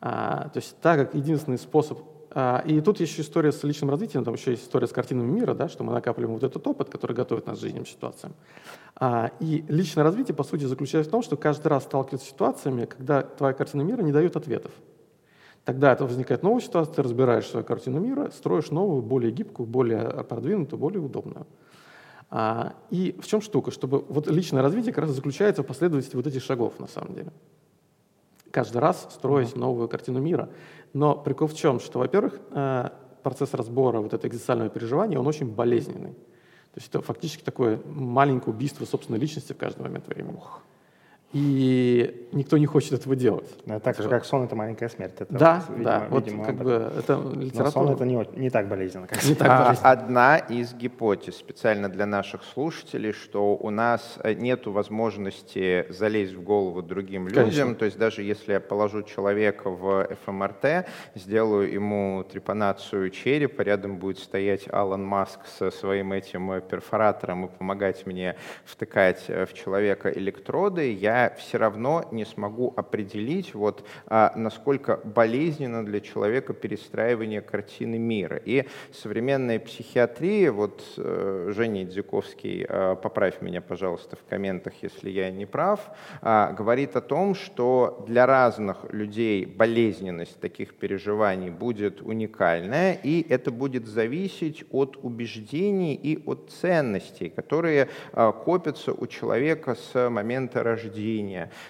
А, 0.00 0.48
то 0.48 0.58
есть 0.58 0.76
так 0.80 0.98
как 0.98 1.14
единственный 1.14 1.58
способ... 1.58 1.98
а, 2.38 2.62
и 2.66 2.82
тут 2.82 3.00
еще 3.00 3.22
история 3.22 3.50
с 3.50 3.64
личным 3.64 3.88
развитием, 3.88 4.22
там 4.22 4.34
еще 4.34 4.50
есть 4.50 4.64
история 4.64 4.86
с 4.86 4.92
картинами 4.92 5.26
мира, 5.26 5.54
да, 5.54 5.70
что 5.70 5.84
мы 5.84 5.94
накапливаем 5.94 6.34
вот 6.34 6.44
этот 6.44 6.66
опыт, 6.66 6.90
который 6.90 7.16
готовит 7.16 7.46
нас 7.46 7.56
к 7.56 7.60
жизненным 7.62 7.86
ситуациям. 7.86 8.34
А, 8.94 9.30
и 9.40 9.64
личное 9.68 10.04
развитие, 10.04 10.34
по 10.34 10.44
сути, 10.44 10.64
заключается 10.64 11.08
в 11.08 11.12
том, 11.12 11.22
что 11.22 11.38
каждый 11.38 11.68
раз 11.68 11.84
сталкиваться 11.84 12.26
с 12.26 12.30
ситуациями, 12.30 12.84
когда 12.84 13.22
твоя 13.22 13.54
картина 13.54 13.80
мира 13.80 14.02
не 14.02 14.12
дает 14.12 14.36
ответов. 14.36 14.70
Тогда 15.64 15.94
это 15.94 16.04
возникает 16.04 16.42
новая 16.42 16.60
ситуация, 16.60 16.96
ты 16.96 17.02
разбираешь 17.02 17.46
свою 17.46 17.64
картину 17.64 18.00
мира, 18.00 18.30
строишь 18.36 18.70
новую, 18.70 19.00
более 19.00 19.32
гибкую, 19.32 19.66
более 19.66 20.22
продвинутую, 20.24 20.78
более 20.78 21.00
удобную. 21.00 21.46
А, 22.28 22.74
и 22.90 23.16
в 23.18 23.26
чем 23.26 23.40
штука? 23.40 23.70
Чтобы 23.70 24.04
вот 24.10 24.28
личное 24.28 24.60
развитие 24.60 24.92
как 24.92 25.04
раз 25.04 25.12
заключается 25.12 25.62
в 25.62 25.66
последовательности 25.66 26.16
вот 26.16 26.26
этих 26.26 26.42
шагов 26.42 26.78
на 26.80 26.86
самом 26.86 27.14
деле. 27.14 27.32
Каждый 28.50 28.78
раз 28.78 29.06
строить 29.10 29.54
новую 29.54 29.88
картину 29.88 30.18
мира. 30.18 30.48
Но 30.96 31.14
прикол 31.14 31.46
в 31.46 31.54
чем? 31.54 31.78
Что, 31.78 31.98
во-первых, 31.98 32.40
э, 32.52 32.88
процесс 33.22 33.52
разбора 33.52 34.00
вот 34.00 34.14
этого 34.14 34.30
экзистенциального 34.30 34.70
переживания, 34.70 35.18
он 35.18 35.26
очень 35.26 35.46
болезненный. 35.46 36.12
То 36.14 36.76
есть 36.76 36.88
это 36.88 37.02
фактически 37.02 37.44
такое 37.44 37.82
маленькое 37.84 38.54
убийство 38.54 38.86
собственной 38.86 39.18
личности 39.18 39.52
в 39.52 39.58
каждый 39.58 39.82
момент 39.82 40.08
времени. 40.08 40.40
И 41.38 42.28
никто 42.32 42.56
не 42.56 42.64
хочет 42.64 42.94
этого 42.94 43.14
делать. 43.14 43.46
Ну, 43.66 43.78
так 43.78 43.98
же, 43.98 44.08
как 44.08 44.24
сон— 44.24 44.44
это 44.44 44.56
маленькая 44.56 44.88
смерть. 44.88 45.12
Это 45.18 45.34
Да, 45.34 45.62
вот, 45.68 45.82
да, 45.82 45.98
видимо, 45.98 46.08
вот 46.10 46.24
видимо, 46.24 46.44
как 46.46 46.56
бы 46.56 46.92
это 46.98 47.16
Но 47.18 47.40
литература. 47.40 47.70
сон— 47.70 47.88
это 47.94 48.06
не, 48.06 48.28
не 48.36 48.48
так 48.48 48.68
болезненно, 48.68 49.06
как 49.06 49.22
не 49.22 49.34
так 49.34 49.48
А, 49.50 49.64
болезненно. 49.64 49.90
Одна 49.90 50.38
из 50.38 50.72
гипотез 50.72 51.36
специально 51.36 51.90
для 51.90 52.06
наших 52.06 52.42
слушателей, 52.42 53.12
что 53.12 53.54
у 53.54 53.68
нас 53.68 54.18
нет 54.24 54.66
возможности 54.66 55.84
залезть 55.90 56.32
в 56.32 56.42
голову 56.42 56.80
другим 56.82 57.28
людям. 57.28 57.50
Конечно. 57.50 57.74
То 57.74 57.84
есть 57.84 57.98
даже 57.98 58.22
если 58.22 58.52
я 58.52 58.60
положу 58.60 59.02
человека 59.02 59.68
в 59.68 60.08
ФМРТ, 60.24 60.86
сделаю 61.14 61.70
ему 61.70 62.24
трепанацию 62.24 63.10
черепа, 63.10 63.60
рядом 63.60 63.98
будет 63.98 64.20
стоять 64.20 64.72
Алан 64.72 65.04
Маск 65.04 65.40
со 65.58 65.70
своим 65.70 66.14
этим 66.14 66.50
э, 66.52 66.60
перфоратором 66.62 67.44
и 67.44 67.48
помогать 67.48 68.06
мне 68.06 68.36
втыкать 68.64 69.24
э, 69.28 69.44
в 69.44 69.52
человека 69.52 70.10
электроды, 70.10 70.94
я 70.94 71.25
все 71.30 71.58
равно 71.58 72.08
не 72.12 72.24
смогу 72.24 72.72
определить, 72.76 73.54
вот, 73.54 73.84
а, 74.06 74.32
насколько 74.36 75.00
болезненно 75.04 75.84
для 75.84 76.00
человека 76.00 76.52
перестраивание 76.52 77.40
картины 77.40 77.98
мира. 77.98 78.40
И 78.44 78.66
современная 78.92 79.58
психиатрия, 79.58 80.52
вот 80.52 80.82
э, 80.96 81.52
Женя 81.54 81.84
Дзюковский, 81.84 82.66
э, 82.68 82.96
поправь 83.02 83.40
меня, 83.40 83.60
пожалуйста, 83.60 84.16
в 84.16 84.24
комментах, 84.28 84.74
если 84.82 85.10
я 85.10 85.30
не 85.30 85.46
прав, 85.46 85.80
а, 86.22 86.52
говорит 86.52 86.96
о 86.96 87.00
том, 87.00 87.34
что 87.34 88.04
для 88.06 88.26
разных 88.26 88.78
людей 88.92 89.46
болезненность 89.46 90.40
таких 90.40 90.74
переживаний 90.74 91.50
будет 91.50 92.00
уникальная, 92.02 92.98
и 93.02 93.26
это 93.28 93.50
будет 93.50 93.86
зависеть 93.86 94.64
от 94.70 94.98
убеждений 95.02 95.94
и 95.94 96.22
от 96.26 96.50
ценностей, 96.50 97.28
которые 97.28 97.88
а, 98.12 98.32
копятся 98.32 98.92
у 98.92 99.06
человека 99.06 99.74
с 99.74 100.10
момента 100.10 100.62
рождения. 100.62 101.05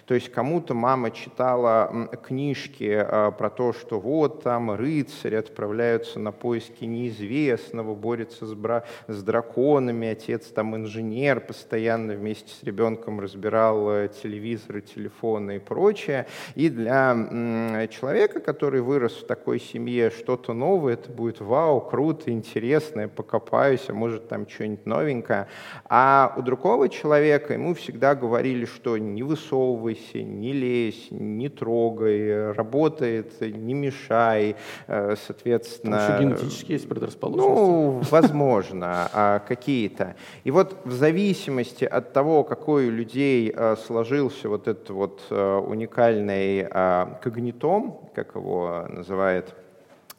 То 0.07 0.15
есть 0.15 0.31
кому-то 0.31 0.75
мама 0.75 1.11
читала 1.11 2.09
книжки 2.23 2.91
а, 2.99 3.31
про 3.31 3.51
то, 3.51 3.73
что 3.73 4.01
вот 4.01 4.43
там 4.43 4.73
рыцари 4.73 5.37
отправляются 5.37 6.19
на 6.19 6.33
поиски 6.33 6.85
неизвестного, 6.85 7.95
борются 7.95 8.47
с, 8.47 8.55
бра- 8.55 8.85
с 9.09 9.23
драконами, 9.23 10.09
отец 10.09 10.47
там 10.47 10.77
инженер, 10.77 11.41
постоянно 11.41 12.15
вместе 12.15 12.51
с 12.51 12.63
ребенком 12.63 13.21
разбирал 13.21 13.91
э, 13.91 14.09
телевизоры, 14.23 14.81
телефоны 14.81 15.57
и 15.57 15.59
прочее. 15.59 16.27
И 16.55 16.69
для 16.69 17.87
человека, 17.91 18.41
который 18.41 18.81
вырос 18.81 19.17
в 19.17 19.27
такой 19.27 19.61
семье, 19.61 20.11
что-то 20.11 20.53
новое, 20.53 20.95
это 20.95 21.11
будет 21.11 21.41
вау, 21.41 21.81
круто, 21.81 22.31
интересно, 22.31 23.03
я 23.03 23.09
покопаюсь, 23.09 23.85
а 23.89 23.93
может 23.93 24.29
там 24.29 24.49
что-нибудь 24.49 24.87
новенькое. 24.87 25.49
А 25.85 26.35
у 26.37 26.43
другого 26.43 26.89
человека 26.89 27.53
ему 27.55 27.75
всегда 27.75 28.15
говорили, 28.15 28.65
что 28.65 28.97
не 28.99 29.23
высовывайся, 29.27 30.23
не 30.23 30.53
лезь, 30.53 31.09
не 31.11 31.49
трогай, 31.49 32.53
работает, 32.53 33.41
не 33.41 33.75
мешай, 33.75 34.57
э, 34.87 35.07
Там 35.07 35.17
соответственно... 35.17 35.97
еще 35.97 36.23
генетически 36.23 36.73
есть 36.73 36.89
предрасположенности. 36.89 37.61
Ну, 37.61 38.03
возможно, 38.11 39.09
а, 39.13 39.39
какие-то. 39.41 40.17
И 40.45 40.51
вот 40.51 40.77
в 40.85 40.93
зависимости 40.93 41.85
от 41.85 42.13
того, 42.13 42.45
какой 42.45 42.89
у 42.89 42.91
людей 42.91 43.53
а, 43.55 43.77
сложился 43.77 44.49
вот 44.49 44.69
этот 44.69 44.91
вот 44.91 45.23
а, 45.31 45.61
уникальный 45.61 46.67
а, 46.71 47.19
когнитом, 47.23 48.11
как 48.15 48.35
его 48.35 48.87
называет 48.89 49.55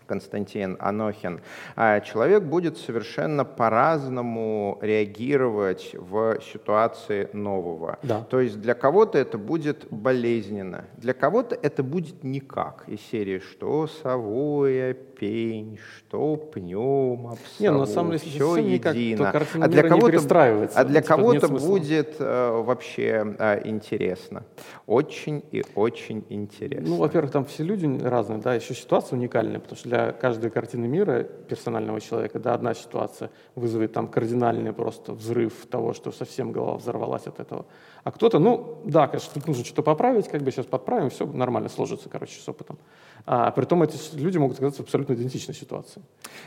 Константин 0.08 0.78
Анохин, 0.80 1.42
а, 1.76 2.00
человек 2.00 2.44
будет 2.44 2.78
совершенно 2.78 3.46
по-разному 3.46 4.80
реагировать 4.82 5.92
в 5.94 6.40
ситуации 6.42 7.30
нового. 7.34 8.00
Да. 8.04 8.22
То 8.30 8.40
есть 8.40 8.60
для 8.62 8.74
кого-то 8.74 9.18
это 9.18 9.38
будет 9.38 9.88
болезненно, 9.92 10.86
для 10.98 11.14
кого-то 11.14 11.58
это 11.62 11.84
будет 11.84 12.24
никак. 12.24 12.84
Из 12.88 13.02
серии 13.02 13.40
«Что 13.40 13.88
совое 13.88 14.94
пень, 14.94 15.80
что 15.98 16.38
пнем 16.38 17.28
об 17.28 17.38
Не, 17.60 17.72
ну, 17.72 17.80
на 17.80 17.86
самом 17.86 18.18
деле, 18.18 18.64
никак, 18.64 18.94
то 18.94 19.00
едино». 19.00 19.32
картина 19.32 19.66
а 19.66 19.68
для 19.68 19.84
кого-то, 19.84 20.70
а 20.76 20.84
для 20.84 21.02
кого-то 21.02 21.48
будет 21.48 22.16
э, 22.20 22.62
вообще 22.64 23.36
э, 23.38 23.62
интересно. 23.66 24.44
Очень 24.86 25.44
и 25.52 25.64
очень 25.76 26.24
интересно. 26.30 26.88
Ну, 26.88 26.96
во-первых, 26.98 27.32
там 27.32 27.46
все 27.46 27.64
люди 27.64 27.88
разные, 28.04 28.40
да, 28.40 28.54
еще 28.54 28.74
ситуация 28.74 29.18
уникальная, 29.18 29.60
потому 29.60 29.78
что 29.78 29.90
для 29.90 29.97
каждой 30.20 30.50
картины 30.50 30.88
мира 30.88 31.24
персонального 31.24 32.02
человека, 32.02 32.40
да, 32.40 32.54
одна 32.54 32.74
ситуация 32.74 33.30
вызовет 33.56 33.94
там 33.94 34.08
кардинальный 34.08 34.74
просто 34.74 35.14
взрыв 35.14 35.66
того, 35.68 35.94
что 35.94 36.12
совсем 36.12 36.52
голова 36.52 36.78
взорвалась 36.78 37.28
от 37.28 37.40
этого. 37.40 37.66
А 38.04 38.12
кто-то, 38.12 38.40
ну, 38.40 38.82
да, 38.86 39.08
конечно, 39.08 39.34
тут 39.34 39.48
нужно 39.48 39.66
что-то 39.66 39.84
поправить, 39.84 40.28
как 40.28 40.42
бы 40.42 40.52
сейчас 40.52 40.66
подправим, 40.66 41.10
все 41.10 41.26
нормально 41.26 41.70
сложится, 41.70 42.10
короче, 42.10 42.40
с 42.40 42.48
опытом. 42.50 42.78
А 43.30 43.52
при 43.52 43.66
том 43.66 43.84
эти 43.84 43.98
люди 44.16 44.38
могут 44.38 44.56
оказаться 44.56 44.84
в 44.84 44.86
абсолютно 44.86 45.12
идентичной 45.12 45.54
ситуации. 45.54 46.02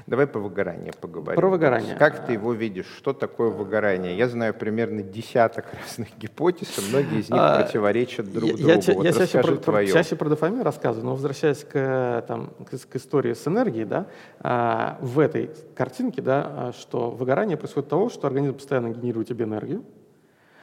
Давай 0.07 0.27
по 0.27 0.39
выгоранию 0.41 0.95
поговорим. 0.99 1.39
Про 1.39 1.51
выгорание. 1.51 1.95
Как 1.95 2.25
ты 2.25 2.33
его 2.33 2.55
видишь? 2.55 2.87
Что 2.97 3.13
такое 3.13 3.51
выгорание? 3.51 4.17
Я 4.17 4.29
знаю 4.29 4.55
примерно 4.55 5.03
десяток 5.03 5.67
разных 5.83 6.09
гипотез, 6.17 6.79
и 6.79 6.91
многие 6.91 7.21
из 7.21 7.29
них 7.29 7.39
А, 7.39 7.63
противоречат 7.63 8.33
друг 8.33 8.49
я, 8.53 8.57
другу. 8.57 8.69
я 8.71 8.95
вот 8.95 9.05
я 9.05 9.13
чаще, 9.13 9.43
про, 9.43 9.57
про- 9.57 9.87
чаще 9.87 10.17
про 10.17 10.31
дофамин 10.31 10.63
рассказываю, 10.63 11.05
но 11.05 11.13
возвращаясь 11.13 11.65
к, 11.65 12.25
там, 12.27 12.51
к, 12.65 12.71
к 12.71 12.97
истории 12.97 13.35
с 13.35 13.47
энергией, 13.47 13.85
да, 13.85 14.07
а, 14.39 14.97
в 15.03 15.19
этой 15.19 15.51
картинке, 15.75 16.23
да, 16.23 16.47
а, 16.47 16.73
что 16.73 17.11
выгорание 17.11 17.59
происходит 17.59 17.89
от 17.89 17.91
того, 17.91 18.09
что 18.09 18.27
организм 18.27 18.55
постоянно 18.55 18.89
генерирует 18.89 19.29
тебе 19.29 19.45
энергию, 19.45 19.85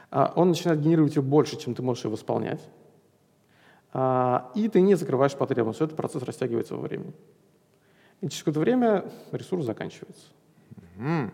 а, 0.10 0.34
он 0.36 0.50
начинает 0.50 0.82
генерировать 0.82 1.16
ее 1.16 1.22
больше, 1.22 1.58
чем 1.60 1.76
ты 1.76 1.84
можешь 1.84 2.06
ее 2.06 2.10
восполнять, 2.10 2.62
а, 2.62 2.87
и 4.56 4.70
ты 4.70 4.82
не 4.82 4.96
закрываешь 4.96 5.36
потребность, 5.36 5.82
этот 5.82 5.96
процесс 5.96 6.22
растягивается 6.24 6.76
во 6.76 6.82
времени. 6.82 7.14
И 8.22 8.30
через 8.30 8.44
какое-то 8.44 8.60
время 8.60 9.06
ресурс 9.32 9.66
заканчивается. 9.66 10.28
М. 11.00 11.32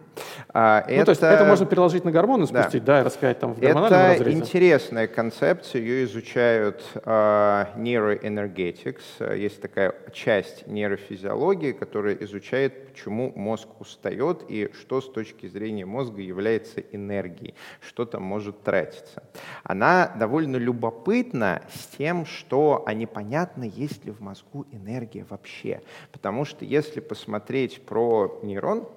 А, 0.54 0.84
Ну, 0.90 1.06
то 1.06 1.12
есть 1.12 1.24
это 1.24 1.46
можно 1.46 1.66
переложить 1.66 2.04
на 2.04 2.12
гормоны, 2.12 2.46
Да. 2.48 2.64
спустить, 2.64 2.84
да, 2.84 3.00
и 3.02 3.04
рассказать 3.04 3.40
там 3.40 3.54
в 3.54 3.60
гормональном 3.60 4.00
Это 4.02 4.20
разрезе. 4.20 4.38
интересная 4.40 5.08
концепция, 5.08 5.82
ее 5.82 6.04
изучают 6.04 6.84
а, 7.06 7.70
neuroenergetics. 7.78 9.02
А, 9.20 9.34
Есть 9.34 9.62
такая 9.62 9.96
часть 10.14 10.68
нейрофизиологии, 10.68 11.72
которая 11.72 12.16
изучает, 12.22 12.90
почему 12.92 13.32
мозг 13.36 13.68
устает 13.80 14.44
и 14.50 14.70
что 14.80 15.02
с 15.02 15.10
точки 15.12 15.48
зрения 15.48 15.86
мозга 15.86 16.22
является 16.22 16.82
энергией, 16.82 17.56
что 17.82 18.06
там 18.06 18.24
может 18.24 18.62
тратиться. 18.64 19.24
Она 19.64 20.12
довольно 20.20 20.58
любопытна 20.58 21.62
с 21.74 21.88
тем, 21.98 22.26
что 22.26 22.84
а 22.86 22.94
непонятно, 22.94 23.64
есть 23.64 24.06
ли 24.06 24.12
в 24.12 24.20
мозгу 24.20 24.66
энергия 24.72 25.26
вообще. 25.30 25.82
Потому 26.12 26.46
что 26.46 26.66
если 26.66 27.00
посмотреть 27.00 27.82
про 27.86 28.40
нейрон, 28.44 28.88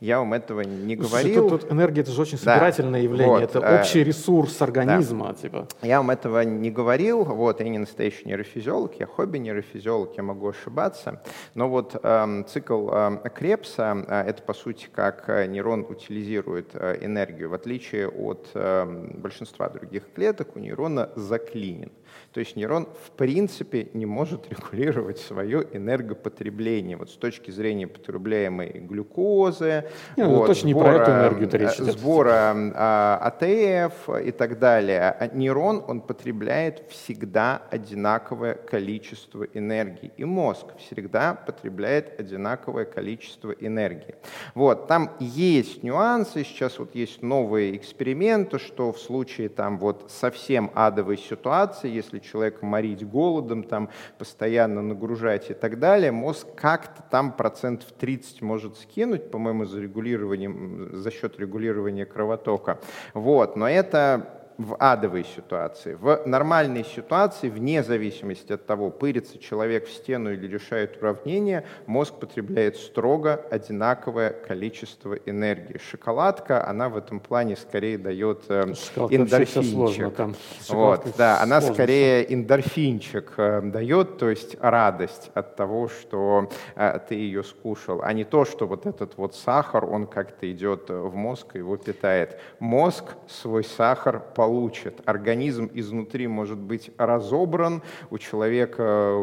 Я 0.00 0.18
вам 0.18 0.32
этого 0.34 0.62
не 0.62 0.96
говорил. 0.96 1.48
Тут, 1.48 1.62
тут 1.62 1.72
энергия 1.72 2.00
это 2.00 2.10
же 2.10 2.20
очень 2.20 2.38
собирательное 2.38 3.00
да, 3.00 3.04
явление, 3.04 3.28
вот, 3.28 3.42
это 3.42 3.58
э, 3.60 3.80
общий 3.80 4.02
ресурс 4.02 4.60
организма. 4.60 5.28
Да. 5.28 5.34
Типа. 5.34 5.68
Я 5.82 5.98
вам 5.98 6.10
этого 6.10 6.40
не 6.42 6.70
говорил, 6.70 7.24
вот, 7.24 7.60
я 7.60 7.68
не 7.68 7.78
настоящий 7.78 8.24
нейрофизиолог, 8.26 8.94
я 8.98 9.06
хобби 9.06 9.38
нейрофизиолог, 9.38 10.16
я 10.16 10.22
могу 10.22 10.48
ошибаться. 10.48 11.22
Но 11.54 11.68
вот 11.68 11.96
э, 12.02 12.44
цикл 12.48 12.90
э, 12.90 13.28
Крепса 13.34 14.04
э, 14.08 14.22
это 14.28 14.42
по 14.42 14.54
сути 14.54 14.88
как 14.92 15.28
э, 15.28 15.46
нейрон 15.46 15.86
утилизирует 15.88 16.70
э, 16.74 16.98
энергию, 17.00 17.50
в 17.50 17.54
отличие 17.54 18.08
от 18.08 18.50
э, 18.54 18.84
большинства 19.14 19.68
других 19.68 20.12
клеток, 20.14 20.56
у 20.56 20.58
нейрона 20.58 21.10
заклинен. 21.14 21.92
То 22.32 22.40
есть 22.40 22.56
нейрон 22.56 22.88
в 23.04 23.10
принципе 23.10 23.88
не 23.92 24.06
может 24.06 24.48
регулировать 24.50 25.18
свое 25.18 25.66
энергопотребление. 25.72 26.96
Вот 26.96 27.10
с 27.10 27.14
точки 27.14 27.50
зрения 27.50 27.86
потребляемой 27.86 28.70
глюкозы, 28.70 29.84
не, 30.16 30.24
ну, 30.24 30.36
вот, 30.36 30.46
точно 30.46 30.70
сбора, 30.70 30.84
не 30.90 30.94
про 30.94 31.02
эту 31.02 31.10
энергию 31.10 31.50
речь 31.60 31.76
идет. 31.76 31.98
сбора 31.98 32.54
а, 32.74 33.18
АТФ 33.22 34.08
и 34.24 34.30
так 34.30 34.58
далее. 34.58 35.10
А 35.10 35.28
нейрон, 35.28 35.84
он 35.86 36.00
потребляет 36.00 36.84
всегда 36.88 37.62
одинаковое 37.70 38.54
количество 38.54 39.44
энергии. 39.44 40.10
И 40.16 40.24
мозг 40.24 40.66
всегда 40.78 41.34
потребляет 41.34 42.18
одинаковое 42.18 42.86
количество 42.86 43.50
энергии. 43.50 44.14
Вот, 44.54 44.86
там 44.86 45.10
есть 45.20 45.82
нюансы, 45.82 46.44
сейчас 46.44 46.78
вот 46.78 46.94
есть 46.94 47.20
новые 47.20 47.76
эксперименты, 47.76 48.58
что 48.58 48.92
в 48.92 48.98
случае 48.98 49.50
там 49.50 49.78
вот 49.78 50.10
совсем 50.10 50.70
адовой 50.74 51.18
ситуации, 51.18 51.90
если 51.90 52.21
человека 52.22 52.64
морить 52.64 53.06
голодом, 53.06 53.64
там, 53.64 53.90
постоянно 54.18 54.82
нагружать 54.82 55.50
и 55.50 55.54
так 55.54 55.78
далее, 55.78 56.12
мозг 56.12 56.46
как-то 56.56 57.02
там 57.10 57.32
процентов 57.32 57.92
30 57.92 58.42
может 58.42 58.78
скинуть, 58.78 59.30
по-моему, 59.30 59.64
за, 59.64 59.80
регулированием, 59.80 60.96
за 60.96 61.10
счет 61.10 61.38
регулирования 61.38 62.06
кровотока. 62.06 62.80
Вот. 63.14 63.56
Но 63.56 63.68
это 63.68 64.41
в 64.58 64.76
адовой 64.78 65.24
ситуации. 65.24 65.94
В 65.94 66.22
нормальной 66.26 66.84
ситуации, 66.84 67.48
вне 67.48 67.82
зависимости 67.82 68.52
от 68.52 68.66
того, 68.66 68.90
пырится 68.90 69.38
человек 69.38 69.86
в 69.86 69.90
стену 69.90 70.32
или 70.32 70.46
решает 70.46 70.96
уравнение, 71.00 71.64
мозг 71.86 72.14
потребляет 72.14 72.76
строго 72.76 73.44
одинаковое 73.50 74.30
количество 74.30 75.14
энергии. 75.14 75.78
Шоколадка, 75.78 76.66
она 76.66 76.88
в 76.88 76.96
этом 76.96 77.20
плане 77.20 77.56
скорее 77.56 77.98
дает 77.98 78.44
э, 78.48 78.72
эндорфинчик. 79.10 79.72
Сложно, 79.72 80.10
там 80.10 80.34
вот, 80.68 81.06
да, 81.16 81.40
она 81.40 81.60
сложно. 81.60 81.74
скорее 81.74 82.32
эндорфинчик 82.32 83.32
э, 83.36 83.60
дает, 83.62 84.18
то 84.18 84.28
есть 84.30 84.56
радость 84.60 85.30
от 85.34 85.56
того, 85.56 85.88
что 85.88 86.50
э, 86.76 86.98
ты 87.08 87.14
ее 87.14 87.42
скушал, 87.42 88.02
а 88.02 88.12
не 88.12 88.24
то, 88.24 88.44
что 88.44 88.66
вот 88.66 88.86
этот 88.86 89.16
вот 89.16 89.34
сахар, 89.34 89.84
он 89.84 90.06
как-то 90.06 90.50
идет 90.50 90.88
в 90.88 91.14
мозг 91.14 91.54
и 91.54 91.58
его 91.58 91.76
питает. 91.76 92.38
Мозг 92.58 93.04
свой 93.26 93.64
сахар 93.64 94.20
получает 94.20 94.41
получит. 94.46 95.00
Организм 95.04 95.70
изнутри 95.72 96.26
может 96.26 96.58
быть 96.58 96.90
разобран, 96.98 97.82
у 98.10 98.18
человека 98.18 99.16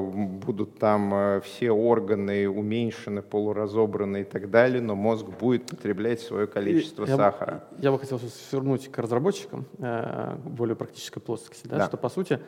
будут 0.45 0.79
там 0.79 1.13
э, 1.13 1.41
все 1.43 1.71
органы 1.71 2.47
уменьшены, 2.47 3.21
полуразобраны 3.21 4.21
и 4.21 4.23
так 4.23 4.49
далее, 4.49 4.81
но 4.81 4.95
мозг 4.95 5.25
будет 5.25 5.65
потреблять 5.65 6.21
свое 6.21 6.47
количество 6.47 7.05
я, 7.05 7.17
сахара. 7.17 7.65
Я 7.79 7.91
бы 7.91 7.99
хотел 7.99 8.19
вернуть 8.51 8.89
к 8.89 8.97
разработчикам 8.97 9.65
э, 9.79 10.35
более 10.45 10.75
практической 10.75 11.19
плоскости, 11.19 11.67
да, 11.67 11.77
да. 11.77 11.87
что 11.87 11.97
по 11.97 12.07
сути 12.09 12.39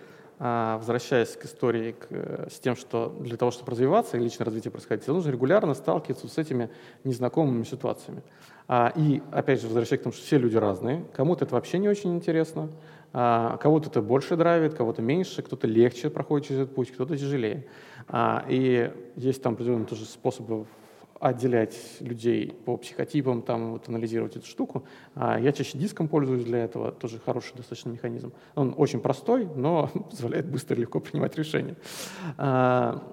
возвращаясь 0.42 1.36
к 1.36 1.46
истории, 1.46 1.92
к, 1.92 2.50
с 2.50 2.60
тем, 2.60 2.76
что 2.76 3.16
для 3.20 3.38
того, 3.38 3.52
чтобы 3.52 3.72
развиваться 3.72 4.18
и 4.18 4.20
личное 4.20 4.46
развитие 4.46 4.72
происходить, 4.72 5.08
нужно 5.08 5.30
регулярно 5.30 5.76
сталкиваться 5.76 6.28
с 6.28 6.36
этими 6.40 6.72
незнакомыми 7.04 7.64
ситуациями. 7.64 8.24
А, 8.68 8.92
и, 8.96 9.22
опять 9.32 9.62
же, 9.62 9.68
возвращаясь 9.68 10.02
к 10.02 10.04
тому, 10.04 10.14
что 10.14 10.24
все 10.24 10.40
люди 10.40 10.58
разные, 10.58 11.06
кому-то 11.14 11.46
это 11.46 11.54
вообще 11.54 11.78
не 11.78 11.88
очень 11.88 12.16
интересно, 12.16 12.70
а, 13.14 13.58
кого-то 13.58 13.90
это 13.90 14.02
больше 14.02 14.36
драйвит, 14.36 14.74
кого-то 14.74 15.04
меньше, 15.04 15.44
кто-то 15.44 15.68
легче 15.68 16.10
проходит 16.10 16.48
через 16.48 16.62
этот 16.62 16.74
путь, 16.74 16.92
кто-то 16.92 17.16
тяжелее. 17.16 17.68
И 18.50 18.92
есть 19.16 19.44
там 19.44 19.54
определенные 19.54 19.86
тоже 19.86 20.06
способы 20.06 20.66
отделять 21.22 21.78
людей 22.00 22.52
по 22.66 22.78
психотипам, 22.78 23.44
там 23.44 23.74
вот 23.74 23.88
анализировать 23.88 24.36
эту 24.36 24.48
штуку. 24.48 24.86
А 25.14 25.40
я 25.40 25.52
чаще 25.52 25.78
диском 25.78 26.08
пользуюсь 26.08 26.44
для 26.44 26.64
этого, 26.64 26.92
тоже 26.92 27.20
хороший 27.20 27.56
достаточно 27.56 27.90
механизм. 27.90 28.34
Он 28.56 28.74
очень 28.76 29.00
простой, 29.00 29.48
но 29.56 29.88
позволяет 30.10 30.48
быстро 30.50 30.76
и 30.76 30.80
легко 30.82 31.00
принимать 31.00 31.38
решения. 31.38 31.76
А, 32.38 33.04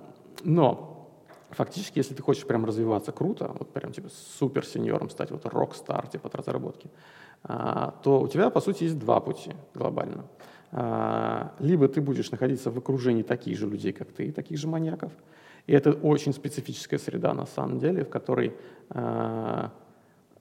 но 0.42 1.10
фактически, 1.50 1.98
если 1.98 2.14
ты 2.14 2.22
хочешь 2.22 2.46
прям 2.46 2.64
развиваться 2.64 3.12
круто, 3.12 3.54
вот 3.58 3.74
прям 3.74 3.92
типа 3.92 4.08
супер 4.38 4.64
сеньором 4.64 5.10
стать, 5.10 5.30
вот 5.30 5.44
рок-стар 5.44 6.06
типа 6.06 6.28
от 6.28 6.34
разработки, 6.34 6.90
а, 7.44 7.94
то 8.02 8.20
у 8.20 8.28
тебя, 8.28 8.48
по 8.48 8.60
сути, 8.60 8.84
есть 8.84 8.98
два 8.98 9.20
пути 9.20 9.52
глобально. 9.74 10.24
Либо 11.60 11.88
ты 11.88 12.02
будешь 12.02 12.30
находиться 12.30 12.70
в 12.70 12.76
окружении 12.76 13.22
таких 13.22 13.56
же 13.56 13.66
людей, 13.66 13.92
как 13.92 14.12
ты, 14.12 14.30
таких 14.32 14.58
же 14.58 14.68
маньяков, 14.68 15.12
и 15.68 15.74
это 15.74 15.92
очень 15.92 16.32
специфическая 16.32 16.98
среда, 16.98 17.34
на 17.34 17.46
самом 17.46 17.78
деле, 17.78 18.02
в 18.02 18.08
которой 18.08 18.54
э, 18.88 19.68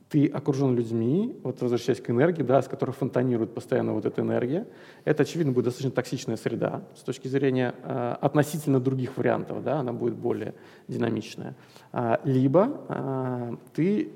ты 0.09 0.28
окружен 0.28 0.73
людьми, 0.73 1.38
вот 1.43 1.61
возвращаясь 1.61 1.99
к 1.99 2.09
энергии, 2.09 2.43
да, 2.43 2.61
с 2.61 2.67
которой 2.69 2.91
фонтанирует 2.91 3.53
постоянно 3.53 3.91
вот 3.91 4.05
эта 4.05 4.21
энергия. 4.21 4.65
Это, 5.03 5.23
очевидно, 5.23 5.51
будет 5.51 5.65
достаточно 5.65 5.91
токсичная 5.91 6.38
среда 6.38 6.82
с 6.95 7.01
точки 7.01 7.28
зрения 7.28 7.75
э, 7.84 8.15
относительно 8.21 8.80
других 8.80 9.17
вариантов, 9.17 9.63
да, 9.63 9.80
она 9.80 9.91
будет 9.91 10.15
более 10.15 10.53
динамичная. 10.88 11.55
А, 11.91 12.21
либо 12.23 12.82
э, 12.88 13.55
ты 13.73 14.11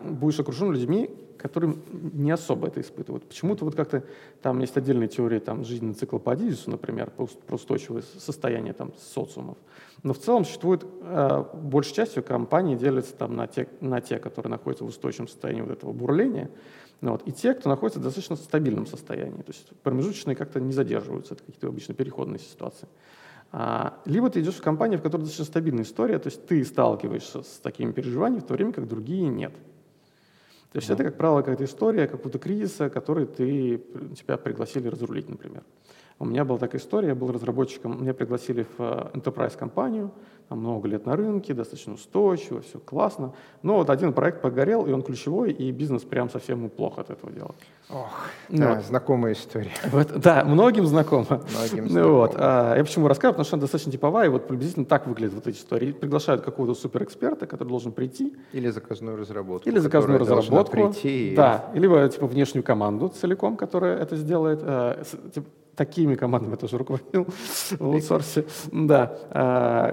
будешь 0.00 0.38
окружен 0.38 0.70
людьми, 0.70 1.10
которые 1.42 1.76
не 2.12 2.30
особо 2.30 2.68
это 2.68 2.80
испытывают. 2.80 3.24
Почему-то 3.24 3.64
вот 3.64 3.74
как-то 3.74 4.04
там 4.40 4.60
есть 4.60 4.76
отдельные 4.76 5.08
теории 5.08 5.40
там, 5.40 5.64
жизненного 5.64 5.98
цикла 5.98 6.18
по 6.18 6.32
Адизису, 6.32 6.70
например, 6.70 7.10
про 7.10 7.54
устойчивое 7.54 8.02
состояние 8.18 8.72
там, 8.72 8.92
социумов. 8.98 9.58
Но 10.02 10.14
в 10.14 10.18
целом 10.18 10.44
существует, 10.44 10.84
э, 11.02 11.44
большей 11.54 11.94
частью 11.94 12.22
компании 12.22 12.76
делятся 12.76 13.14
там, 13.14 13.36
на, 13.36 13.46
те, 13.46 13.68
на 13.80 14.00
те, 14.00 14.18
которые 14.18 14.50
находятся 14.50 14.84
в 14.84 14.88
устойчивом 14.88 15.28
состоянии 15.28 15.62
вот 15.62 15.70
этого 15.70 15.92
бурления, 15.92 16.50
ну, 17.00 17.10
вот, 17.12 17.22
и 17.26 17.32
те, 17.32 17.52
кто 17.54 17.68
находится 17.68 17.98
в 17.98 18.02
достаточно 18.04 18.36
стабильном 18.36 18.86
состоянии. 18.86 19.42
То 19.42 19.50
есть 19.50 19.68
промежуточные 19.82 20.36
как-то 20.36 20.60
не 20.60 20.72
задерживаются, 20.72 21.34
это 21.34 21.42
какие-то 21.42 21.66
обычно 21.66 21.94
переходные 21.94 22.38
ситуации. 22.38 22.88
А, 23.50 24.00
либо 24.06 24.30
ты 24.30 24.40
идешь 24.40 24.54
в 24.54 24.62
компанию, 24.62 24.98
в 24.98 25.02
которой 25.02 25.22
достаточно 25.22 25.44
стабильная 25.44 25.82
история, 25.82 26.18
то 26.18 26.28
есть 26.28 26.46
ты 26.46 26.64
сталкиваешься 26.64 27.42
с 27.42 27.60
такими 27.62 27.92
переживаниями, 27.92 28.40
в 28.40 28.46
то 28.46 28.54
время 28.54 28.72
как 28.72 28.88
другие 28.88 29.28
нет. 29.28 29.52
То 30.72 30.78
есть 30.78 30.88
mm-hmm. 30.88 30.94
это, 30.94 31.04
как 31.04 31.16
правило, 31.18 31.40
какая-то 31.40 31.64
история 31.64 32.06
какого-то 32.06 32.38
кризиса, 32.38 32.88
который 32.88 33.26
ты, 33.26 33.78
тебя 34.16 34.38
пригласили 34.38 34.88
разрулить, 34.88 35.28
например. 35.28 35.62
У 36.18 36.24
меня 36.24 36.44
была 36.44 36.58
такая 36.58 36.80
история, 36.80 37.08
я 37.08 37.14
был 37.14 37.30
разработчиком, 37.30 38.00
меня 38.02 38.14
пригласили 38.14 38.64
в 38.78 38.80
э, 38.80 39.10
enterprise-компанию, 39.14 40.12
много 40.54 40.88
лет 40.88 41.06
на 41.06 41.16
рынке, 41.16 41.54
достаточно 41.54 41.94
устойчиво, 41.94 42.60
все 42.62 42.78
классно. 42.78 43.32
Но 43.62 43.76
вот 43.76 43.90
один 43.90 44.12
проект 44.12 44.42
погорел, 44.42 44.86
и 44.86 44.92
он 44.92 45.02
ключевой, 45.02 45.52
и 45.52 45.70
бизнес 45.70 46.02
прям 46.02 46.30
совсем 46.30 46.58
ему 46.58 46.68
плохо 46.68 47.00
от 47.00 47.10
этого 47.10 47.32
делает. 47.32 47.56
Ох, 47.90 48.26
ну, 48.48 48.58
да, 48.58 48.74
вот. 48.74 48.84
знакомая 48.84 49.34
история. 49.34 49.72
Вот, 49.90 50.18
да, 50.18 50.44
многим 50.44 50.86
знакомо. 50.86 51.42
Многим. 51.52 51.86
Ну, 51.92 52.16
вот, 52.16 52.34
а, 52.36 52.76
я 52.76 52.84
почему 52.84 53.08
рассказываю, 53.08 53.34
потому 53.34 53.44
что 53.44 53.56
она 53.56 53.60
достаточно 53.62 53.92
типовая, 53.92 54.26
и 54.26 54.30
вот 54.30 54.46
приблизительно 54.46 54.86
так 54.86 55.06
выглядят 55.06 55.34
вот 55.34 55.46
эти 55.46 55.56
истории. 55.56 55.92
Приглашают 55.92 56.42
какого-то 56.42 56.74
суперэксперта, 56.74 57.46
который 57.46 57.68
должен 57.68 57.92
прийти. 57.92 58.34
Или 58.52 58.70
заказную 58.70 59.16
разработку. 59.16 59.68
Или 59.68 59.78
заказную 59.78 60.18
разработку. 60.18 60.72
Прийти. 60.72 61.34
Да, 61.36 61.70
либо 61.74 62.08
типа 62.08 62.26
внешнюю 62.26 62.64
команду 62.64 63.08
целиком, 63.08 63.56
которая 63.56 63.98
это 63.98 64.16
сделает. 64.16 64.60
А, 64.62 65.02
типа, 65.34 65.46
такими 65.84 66.14
командами 66.14 66.52
я 66.52 66.56
тоже 66.56 66.78
руководил 66.78 67.26
в 67.78 67.82
аутсорсе. 67.82 68.44
Да, 68.70 69.18
а, 69.30 69.88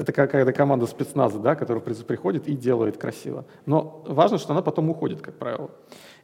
это 0.00 0.12
какая-то 0.12 0.52
команда 0.52 0.86
спецназа, 0.86 1.38
да, 1.38 1.54
которая 1.54 1.82
приходит 1.82 2.48
и 2.48 2.56
делает 2.56 2.96
красиво. 2.96 3.44
Но 3.66 4.02
важно, 4.06 4.38
что 4.38 4.52
она 4.52 4.62
потом 4.62 4.90
уходит, 4.90 5.20
как 5.20 5.34
правило. 5.34 5.70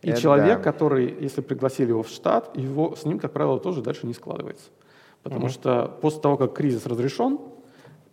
И 0.02 0.10
это 0.10 0.20
человек, 0.20 0.58
да. 0.58 0.72
который, 0.72 1.16
если 1.20 1.40
пригласили 1.40 1.90
его 1.90 2.02
в 2.02 2.08
штат, 2.08 2.56
его, 2.56 2.96
с 2.96 3.04
ним, 3.04 3.18
как 3.18 3.32
правило, 3.32 3.60
тоже 3.60 3.80
дальше 3.80 4.06
не 4.06 4.14
складывается. 4.14 4.70
Потому 5.22 5.46
угу. 5.46 5.52
что 5.52 5.98
после 6.02 6.20
того, 6.20 6.36
как 6.36 6.52
кризис 6.54 6.86
разрешен, 6.86 7.38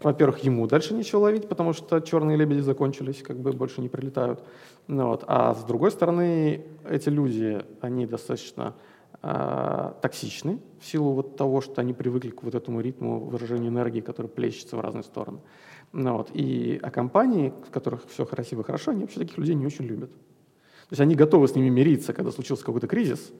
во-первых, 0.01 0.39
ему 0.39 0.67
дальше 0.67 0.93
нечего 0.93 1.21
ловить, 1.21 1.47
потому 1.47 1.73
что 1.73 2.01
черные 2.01 2.37
лебеди 2.37 2.59
закончились, 2.59 3.23
как 3.23 3.37
бы 3.37 3.51
больше 3.53 3.81
не 3.81 3.89
прилетают. 3.89 4.43
Ну, 4.87 5.07
вот. 5.07 5.23
А 5.27 5.55
с 5.55 5.63
другой 5.63 5.91
стороны, 5.91 6.65
эти 6.87 7.09
люди, 7.09 7.61
они 7.81 8.05
достаточно 8.05 8.73
э, 8.75 8.92
токсичны 9.24 10.59
в 10.82 10.86
силу 10.86 11.13
вот 11.13 11.38
того, 11.38 11.61
что 11.61 11.80
они 11.80 11.93
привыкли 11.93 12.30
к 12.30 12.43
вот 12.43 12.55
этому 12.55 12.82
ритму 12.82 13.21
выражения 13.21 13.69
энергии, 13.69 14.01
который 14.01 14.28
плещется 14.28 14.76
в 14.76 14.82
разные 14.82 15.03
стороны. 15.03 15.39
Ну, 15.93 16.17
вот. 16.17 16.30
И, 16.34 16.78
а 16.84 16.91
компании, 16.91 17.53
в 17.65 17.71
которых 17.71 18.05
все 18.09 18.26
красиво 18.26 18.61
и 18.61 18.63
хорошо, 18.65 18.91
они 18.91 19.01
вообще 19.01 19.19
таких 19.19 19.38
людей 19.38 19.55
не 19.55 19.65
очень 19.65 19.86
любят. 19.86 20.11
То 20.11 20.89
есть 20.91 20.99
они 20.99 21.15
готовы 21.15 21.47
с 21.47 21.55
ними 21.55 21.69
мириться, 21.69 22.11
когда 22.11 22.32
случился 22.32 22.65
какой-то 22.65 22.88
кризис, 22.88 23.32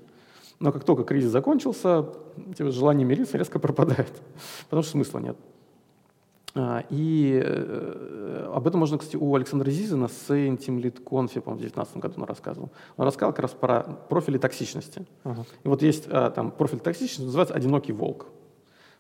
но 0.59 0.71
как 0.71 0.86
только 0.86 1.03
кризис 1.03 1.31
закончился, 1.31 2.13
желание 2.57 3.05
мириться 3.05 3.38
резко 3.38 3.59
пропадает, 3.59 4.13
потому 4.69 4.84
что 4.84 4.93
смысла 4.93 5.19
нет. 5.19 5.38
А, 6.55 6.83
и 6.89 7.41
э, 7.43 8.51
об 8.53 8.67
этом 8.67 8.79
можно, 8.79 8.97
кстати, 8.97 9.15
у 9.15 9.33
Александра 9.33 9.71
Зизы 9.71 9.95
на 9.95 10.05
Saint 10.05 10.59
Team 10.59 10.79
Lead 10.79 11.03
Conf, 11.03 11.41
по-моему, 11.41 11.57
в 11.57 11.61
2019 11.61 11.97
году 11.97 12.13
он 12.17 12.23
рассказывал. 12.25 12.71
Он 12.95 13.07
рассказал 13.07 13.31
как 13.31 13.39
раз 13.39 13.51
про 13.51 13.81
профили 13.81 14.37
токсичности. 14.37 15.07
Uh-huh. 15.23 15.45
И 15.63 15.67
вот 15.67 15.81
есть 15.81 16.07
а, 16.09 16.29
там 16.29 16.51
профиль 16.51 16.79
токсичности, 16.79 17.23
называется 17.23 17.55
«одинокий 17.55 17.91
волк». 17.91 18.27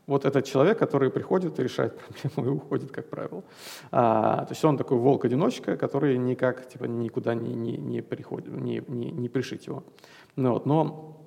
Вот 0.07 0.25
этот 0.25 0.45
человек, 0.45 0.79
который 0.79 1.09
приходит 1.11 1.59
и 1.59 1.63
решает 1.63 1.97
проблему 2.33 2.53
и 2.53 2.55
уходит, 2.57 2.91
как 2.91 3.09
правило. 3.09 3.43
А, 3.91 4.45
то 4.45 4.51
есть 4.51 4.65
он 4.65 4.77
такой 4.77 4.97
волк-одиночка, 4.97 5.77
который 5.77 6.17
никак 6.17 6.67
типа, 6.67 6.85
никуда 6.85 7.35
не, 7.35 7.53
не, 7.53 7.77
не, 7.77 8.01
приходит, 8.01 8.51
не, 8.51 8.83
не, 8.87 9.11
не 9.11 9.29
пришить 9.29 9.67
его. 9.67 9.83
Ну, 10.35 10.53
вот, 10.53 10.65
но 10.65 11.22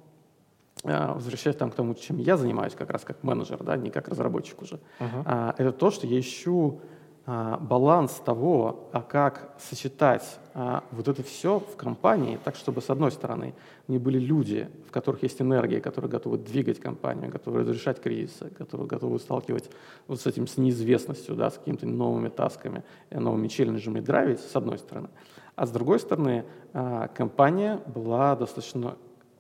возвращаясь 0.83 1.57
там 1.57 1.71
к 1.71 1.75
тому, 1.75 1.95
чем 1.95 2.19
я 2.19 2.37
занимаюсь, 2.37 2.75
как 2.75 2.91
раз 2.91 3.03
как 3.03 3.23
менеджер, 3.23 3.63
да, 3.63 3.77
не 3.77 3.91
как 3.91 4.09
разработчик 4.09 4.63
уже, 4.63 4.79
uh-huh. 5.01 5.55
это 5.57 5.73
то, 5.73 5.91
что 5.91 6.07
я 6.07 6.21
ищу 6.21 6.81
а, 7.29 7.59
баланс 7.59 8.23
того, 8.25 8.89
а 8.93 9.03
как 9.03 9.57
сочетать 9.59 10.39
а, 10.55 10.85
вот 10.93 11.09
это 11.09 11.25
все 11.25 11.59
в 11.59 11.75
компании, 11.75 12.39
так, 12.45 12.55
чтобы, 12.55 12.81
с 12.81 12.89
одной 12.89 13.11
стороны, 13.11 13.53
не 13.89 13.99
были 13.99 14.21
люди, 14.21 14.71
в 14.87 14.93
которых 14.93 15.25
есть 15.25 15.43
энергия, 15.43 15.81
которые 15.81 16.09
готовы 16.09 16.39
двигать 16.39 16.79
компанию, 16.79 17.29
готовы 17.29 17.63
разрешать 17.63 18.01
кризисы, 18.01 18.51
которые 18.51 18.87
готовы 18.87 19.19
сталкивать 19.19 19.69
вот 20.07 20.21
с 20.21 20.27
этим, 20.27 20.47
с 20.47 20.57
неизвестностью, 20.57 21.35
да, 21.35 21.51
с 21.51 21.55
какими-то 21.55 21.89
новыми 21.89 22.29
тасками, 22.29 22.85
новыми 23.11 23.49
челленджами 23.49 23.99
драйвить, 23.99 24.39
с 24.39 24.55
одной 24.55 24.79
стороны. 24.79 25.09
А 25.57 25.67
с 25.67 25.71
другой 25.73 25.99
стороны, 25.99 26.45
компания 26.73 27.81
была 27.87 28.37
достаточно 28.37 28.97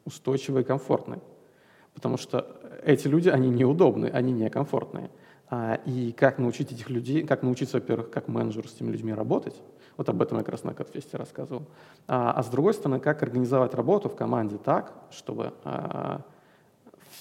устойчивой 0.06 0.62
и 0.62 0.64
комфортной. 0.64 1.18
Потому 1.94 2.16
что 2.16 2.58
эти 2.82 3.08
люди, 3.08 3.28
они 3.28 3.50
неудобные, 3.50 4.10
они 4.12 4.32
некомфортные. 4.32 5.10
А, 5.48 5.74
и 5.84 6.12
как 6.12 6.38
научить 6.38 6.72
этих 6.72 6.88
людей, 6.88 7.26
как 7.26 7.42
научиться, 7.42 7.76
во-первых, 7.76 8.10
как 8.10 8.28
менеджеру 8.28 8.68
с 8.68 8.74
этими 8.74 8.90
людьми 8.90 9.12
работать, 9.12 9.60
вот 9.96 10.08
об 10.08 10.20
этом 10.20 10.38
я 10.38 10.44
как 10.44 10.52
раз 10.52 10.64
на 10.64 10.74
Катфесте 10.74 11.16
рассказывал. 11.16 11.66
А, 12.06 12.32
а 12.32 12.42
с 12.42 12.48
другой 12.48 12.74
стороны, 12.74 13.00
как 13.00 13.22
организовать 13.22 13.74
работу 13.74 14.08
в 14.08 14.16
команде 14.16 14.58
так, 14.58 14.92
чтобы 15.10 15.52
а, 15.64 16.22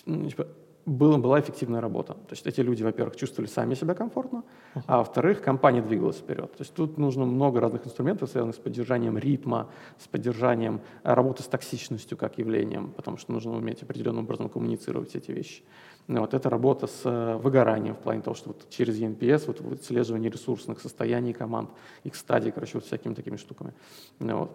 ну, 0.06 0.30
типа, 0.30 0.48
была, 0.86 1.18
была 1.18 1.40
эффективная 1.40 1.82
работа. 1.82 2.14
То 2.14 2.32
есть 2.32 2.46
эти 2.46 2.62
люди, 2.62 2.84
во-первых, 2.84 3.16
чувствовали 3.16 3.50
сами 3.50 3.74
себя 3.74 3.96
комфортно, 3.96 4.44
uh-huh. 4.76 4.82
а 4.88 4.98
во-вторых, 5.00 5.42
компания 5.42 5.82
двигалась 5.82 6.18
вперед. 6.18 6.52
То 6.52 6.62
есть 6.62 6.74
тут 6.74 6.98
нужно 6.98 7.26
много 7.26 7.60
разных 7.60 7.86
инструментов, 7.86 8.30
связанных 8.30 8.56
с 8.56 8.60
поддержанием 8.60 9.18
ритма, 9.18 9.70
с 9.98 10.08
поддержанием 10.08 10.82
э, 11.04 11.14
работы 11.14 11.44
с 11.44 11.48
токсичностью 11.48 12.18
как 12.18 12.38
явлением, 12.38 12.92
потому 12.92 13.18
что 13.18 13.32
нужно 13.32 13.56
уметь 13.56 13.82
определенным 13.84 14.26
образом 14.26 14.50
коммуницировать 14.50 15.16
эти 15.16 15.32
вещи. 15.32 15.64
Ну, 16.08 16.20
вот 16.22 16.36
это 16.36 16.50
работа 16.50 16.86
с 16.86 17.02
э, 17.04 17.38
выгоранием 17.38 17.96
в 17.96 18.00
плане 18.00 18.22
того, 18.22 18.36
что 18.36 18.50
вот 18.50 18.70
через 18.70 19.00
ENPS, 19.00 19.48
вот, 19.48 19.62
вот 19.62 19.74
отслеживание 19.74 20.30
ресурсных 20.30 20.80
состояний 20.80 21.34
команд, 21.34 21.72
их 22.04 22.16
стадий, 22.16 22.52
короче, 22.52 22.74
вот 22.76 22.86
всякими 22.86 23.16
такими 23.16 23.38
штуками. 23.38 23.74
Ну, 24.20 24.38
вот. 24.38 24.52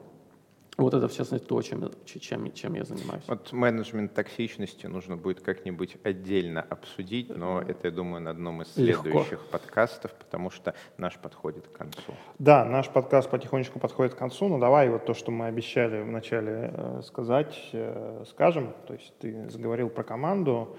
Вот 0.80 0.94
это, 0.94 1.08
в 1.08 1.12
частности, 1.12 1.46
то, 1.46 1.60
чем, 1.60 1.90
чем, 2.04 2.52
чем 2.52 2.74
я 2.74 2.84
занимаюсь. 2.84 3.22
Вот 3.26 3.52
менеджмент 3.52 4.14
токсичности 4.14 4.86
нужно 4.86 5.16
будет 5.16 5.40
как-нибудь 5.40 5.98
отдельно 6.04 6.62
обсудить, 6.62 7.28
но 7.28 7.60
это, 7.60 7.88
я 7.88 7.90
думаю, 7.90 8.22
на 8.22 8.30
одном 8.30 8.62
из 8.62 8.72
следующих 8.72 9.32
Легко. 9.32 9.44
подкастов, 9.52 10.12
потому 10.14 10.50
что 10.50 10.74
наш 10.96 11.18
подходит 11.18 11.68
к 11.68 11.72
концу. 11.72 12.14
Да, 12.38 12.64
наш 12.64 12.88
подкаст 12.88 13.28
потихонечку 13.28 13.78
подходит 13.78 14.14
к 14.14 14.18
концу, 14.18 14.48
но 14.48 14.58
давай 14.58 14.88
вот 14.88 15.04
то, 15.04 15.12
что 15.12 15.30
мы 15.30 15.46
обещали 15.46 16.02
вначале 16.02 16.72
э, 16.72 17.02
сказать, 17.04 17.58
э, 17.72 18.24
скажем. 18.30 18.72
То 18.86 18.94
есть 18.94 19.12
ты 19.18 19.50
заговорил 19.50 19.90
про 19.90 20.02
команду, 20.02 20.76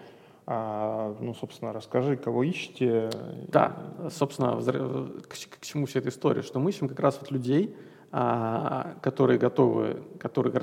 а, 0.48 1.16
ну, 1.20 1.36
собственно, 1.36 1.74
расскажи, 1.74 2.18
кого 2.18 2.44
ищете. 2.44 3.12
Да, 3.50 3.78
собственно, 4.10 4.60
к, 4.60 5.60
к 5.60 5.62
чему 5.62 5.86
вся 5.86 6.00
эта 6.00 6.10
история, 6.10 6.42
что 6.42 6.60
мы 6.60 6.72
ищем 6.72 6.90
как 6.90 7.00
раз 7.00 7.20
вот 7.22 7.30
людей, 7.30 7.76
которые 8.12 9.40
готовы, 9.40 10.04
которые 10.20 10.54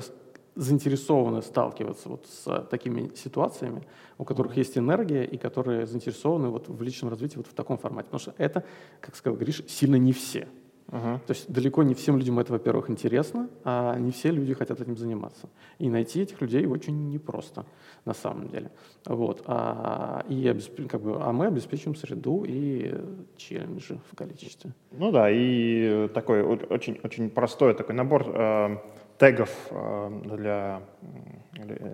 заинтересованы 0.55 1.41
сталкиваться 1.41 2.09
вот 2.09 2.27
с 2.27 2.67
такими 2.69 3.11
ситуациями, 3.15 3.83
у 4.17 4.25
которых 4.25 4.57
есть 4.57 4.77
энергия 4.77 5.23
и 5.23 5.37
которые 5.37 5.85
заинтересованы 5.85 6.49
вот 6.49 6.67
в 6.67 6.81
личном 6.81 7.09
развитии 7.09 7.37
вот 7.37 7.47
в 7.47 7.53
таком 7.53 7.77
формате. 7.77 8.05
Потому 8.05 8.19
что 8.19 8.33
это, 8.37 8.63
как 8.99 9.15
сказал 9.15 9.37
Гриш, 9.37 9.63
сильно 9.67 9.95
не 9.95 10.11
все. 10.11 10.47
Uh-huh. 10.91 11.19
То 11.27 11.33
есть 11.33 11.51
далеко 11.51 11.83
не 11.83 11.93
всем 11.93 12.17
людям 12.17 12.39
это, 12.39 12.51
во-первых, 12.53 12.89
интересно, 12.89 13.47
а 13.63 13.95
не 13.97 14.11
все 14.11 14.31
люди 14.31 14.53
хотят 14.53 14.81
этим 14.81 14.97
заниматься. 14.97 15.47
И 15.77 15.89
найти 15.89 16.21
этих 16.21 16.41
людей 16.41 16.65
очень 16.65 17.09
непросто 17.09 17.65
на 18.05 18.13
самом 18.13 18.49
деле. 18.49 18.71
Вот. 19.05 19.43
А, 19.45 20.25
и 20.27 20.51
как 20.87 21.01
бы, 21.01 21.17
а 21.21 21.31
мы 21.31 21.47
обеспечиваем 21.47 21.95
среду 21.95 22.43
и 22.47 22.95
челленджи 23.37 23.99
в 24.11 24.15
количестве. 24.15 24.71
Ну 24.91 25.11
да, 25.11 25.29
и 25.29 26.07
такой 26.13 26.41
очень, 26.41 26.99
очень 27.03 27.29
простой 27.29 27.75
такой 27.75 27.93
набор 27.93 28.25
э, 28.27 28.77
тегов, 29.19 29.49
э, 29.69 30.21
для, 30.23 30.81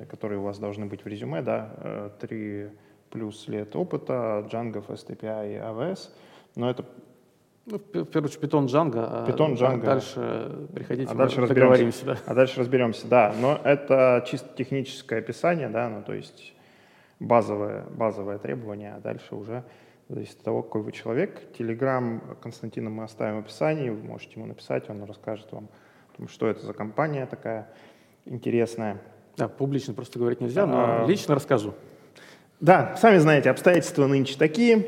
которые 0.10 0.40
у 0.40 0.44
вас 0.44 0.58
должны 0.58 0.86
быть 0.86 1.04
в 1.04 1.08
резюме, 1.08 1.42
да, 1.42 1.70
э, 1.78 2.10
три 2.22 2.70
плюс 3.10 3.48
лет 3.48 3.76
опыта, 3.76 4.48
Django, 4.50 4.86
STPI 4.88 5.54
и 5.54 5.58
AWS. 5.58 6.10
Но 6.56 6.70
это 6.70 6.86
ну, 7.66 7.78
в 7.78 8.06
первую 8.06 8.26
очередь, 8.26 8.40
питон 8.40 8.66
Django. 8.66 9.26
Питон 9.26 9.58
а. 9.60 9.78
Дальше 9.78 10.68
приходите, 10.74 11.12
а 11.12 11.16
дальше 11.16 11.42
разберемся. 11.42 12.06
Да. 12.06 12.18
А 12.26 12.34
дальше 12.34 12.60
разберемся, 12.60 13.08
да. 13.08 13.34
Но 13.40 13.60
это 13.64 14.24
чисто 14.28 14.50
техническое 14.56 15.20
описание, 15.20 15.70
да, 15.70 15.90
ну 15.90 16.04
то 16.04 16.14
есть 16.14 16.54
базовое, 17.20 17.86
базовое 17.90 18.38
требование, 18.38 18.94
а 18.96 19.00
дальше 19.00 19.36
уже 19.36 19.64
зависит 20.10 20.38
от 20.38 20.44
того, 20.44 20.62
какой 20.62 20.82
вы 20.82 20.92
человек. 20.92 21.42
Телеграм 21.58 22.22
Константина 22.42 22.90
мы 22.90 23.04
оставим 23.04 23.38
в 23.38 23.46
описании, 23.46 23.90
вы 23.90 24.04
можете 24.04 24.34
ему 24.36 24.46
написать, 24.46 24.90
он 24.90 25.04
расскажет 25.04 25.52
вам, 25.52 25.68
том, 26.18 26.28
что 26.28 26.48
это 26.48 26.66
за 26.66 26.74
компания 26.74 27.26
такая 27.26 27.68
интересная. 28.26 29.02
Да, 29.38 29.48
публично 29.48 29.94
просто 29.94 30.18
говорить 30.20 30.40
нельзя, 30.40 30.66
но 30.66 31.04
а, 31.04 31.06
лично 31.06 31.36
расскажу. 31.36 31.74
Да, 32.62 32.96
сами 32.98 33.18
знаете, 33.18 33.50
обстоятельства 33.50 34.08
нынче 34.08 34.38
такие 34.38 34.88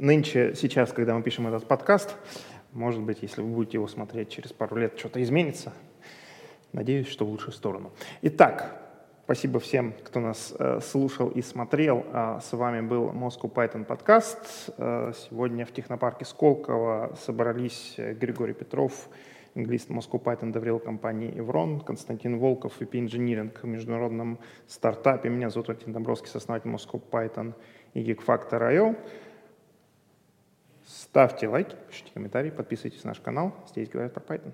нынче, 0.00 0.54
сейчас, 0.54 0.92
когда 0.92 1.14
мы 1.14 1.22
пишем 1.22 1.46
этот 1.46 1.68
подкаст, 1.68 2.16
может 2.72 3.00
быть, 3.00 3.18
если 3.22 3.42
вы 3.42 3.48
будете 3.48 3.76
его 3.76 3.86
смотреть 3.86 4.30
через 4.30 4.52
пару 4.52 4.76
лет, 4.76 4.98
что-то 4.98 5.22
изменится. 5.22 5.72
Надеюсь, 6.72 7.08
что 7.08 7.26
в 7.26 7.30
лучшую 7.30 7.52
сторону. 7.52 7.92
Итак, 8.22 8.80
спасибо 9.24 9.60
всем, 9.60 9.92
кто 10.04 10.20
нас 10.20 10.54
э, 10.58 10.80
слушал 10.80 11.28
и 11.28 11.42
смотрел. 11.42 12.06
А 12.12 12.40
с 12.40 12.52
вами 12.52 12.80
был 12.80 13.10
Moscow 13.10 13.52
Python 13.52 13.84
подкаст. 13.84 14.70
Э, 14.78 15.12
сегодня 15.14 15.66
в 15.66 15.72
технопарке 15.72 16.24
Сколково 16.24 17.16
собрались 17.20 17.94
Григорий 17.96 18.54
Петров, 18.54 19.08
английский 19.54 19.92
Moscow 19.92 20.22
Python 20.22 20.52
доверил 20.52 20.78
компании 20.78 21.32
Evron, 21.32 21.84
Константин 21.84 22.38
Волков, 22.38 22.80
VP 22.80 23.06
Engineering 23.06 23.50
в 23.60 23.66
международном 23.66 24.38
стартапе. 24.68 25.28
Меня 25.28 25.50
зовут 25.50 25.68
Валентин 25.68 25.92
Домбровский, 25.92 26.30
основатель 26.32 26.70
Moscow 26.70 27.02
Python 27.10 27.52
и 27.94 28.02
GeekFactor.io. 28.02 28.96
Ставьте 30.90 31.46
лайки, 31.46 31.76
пишите 31.88 32.10
комментарии, 32.12 32.50
подписывайтесь 32.50 33.04
на 33.04 33.10
наш 33.10 33.20
канал. 33.20 33.54
Здесь 33.68 33.88
говорят 33.88 34.12
про 34.12 34.22
Python. 34.22 34.52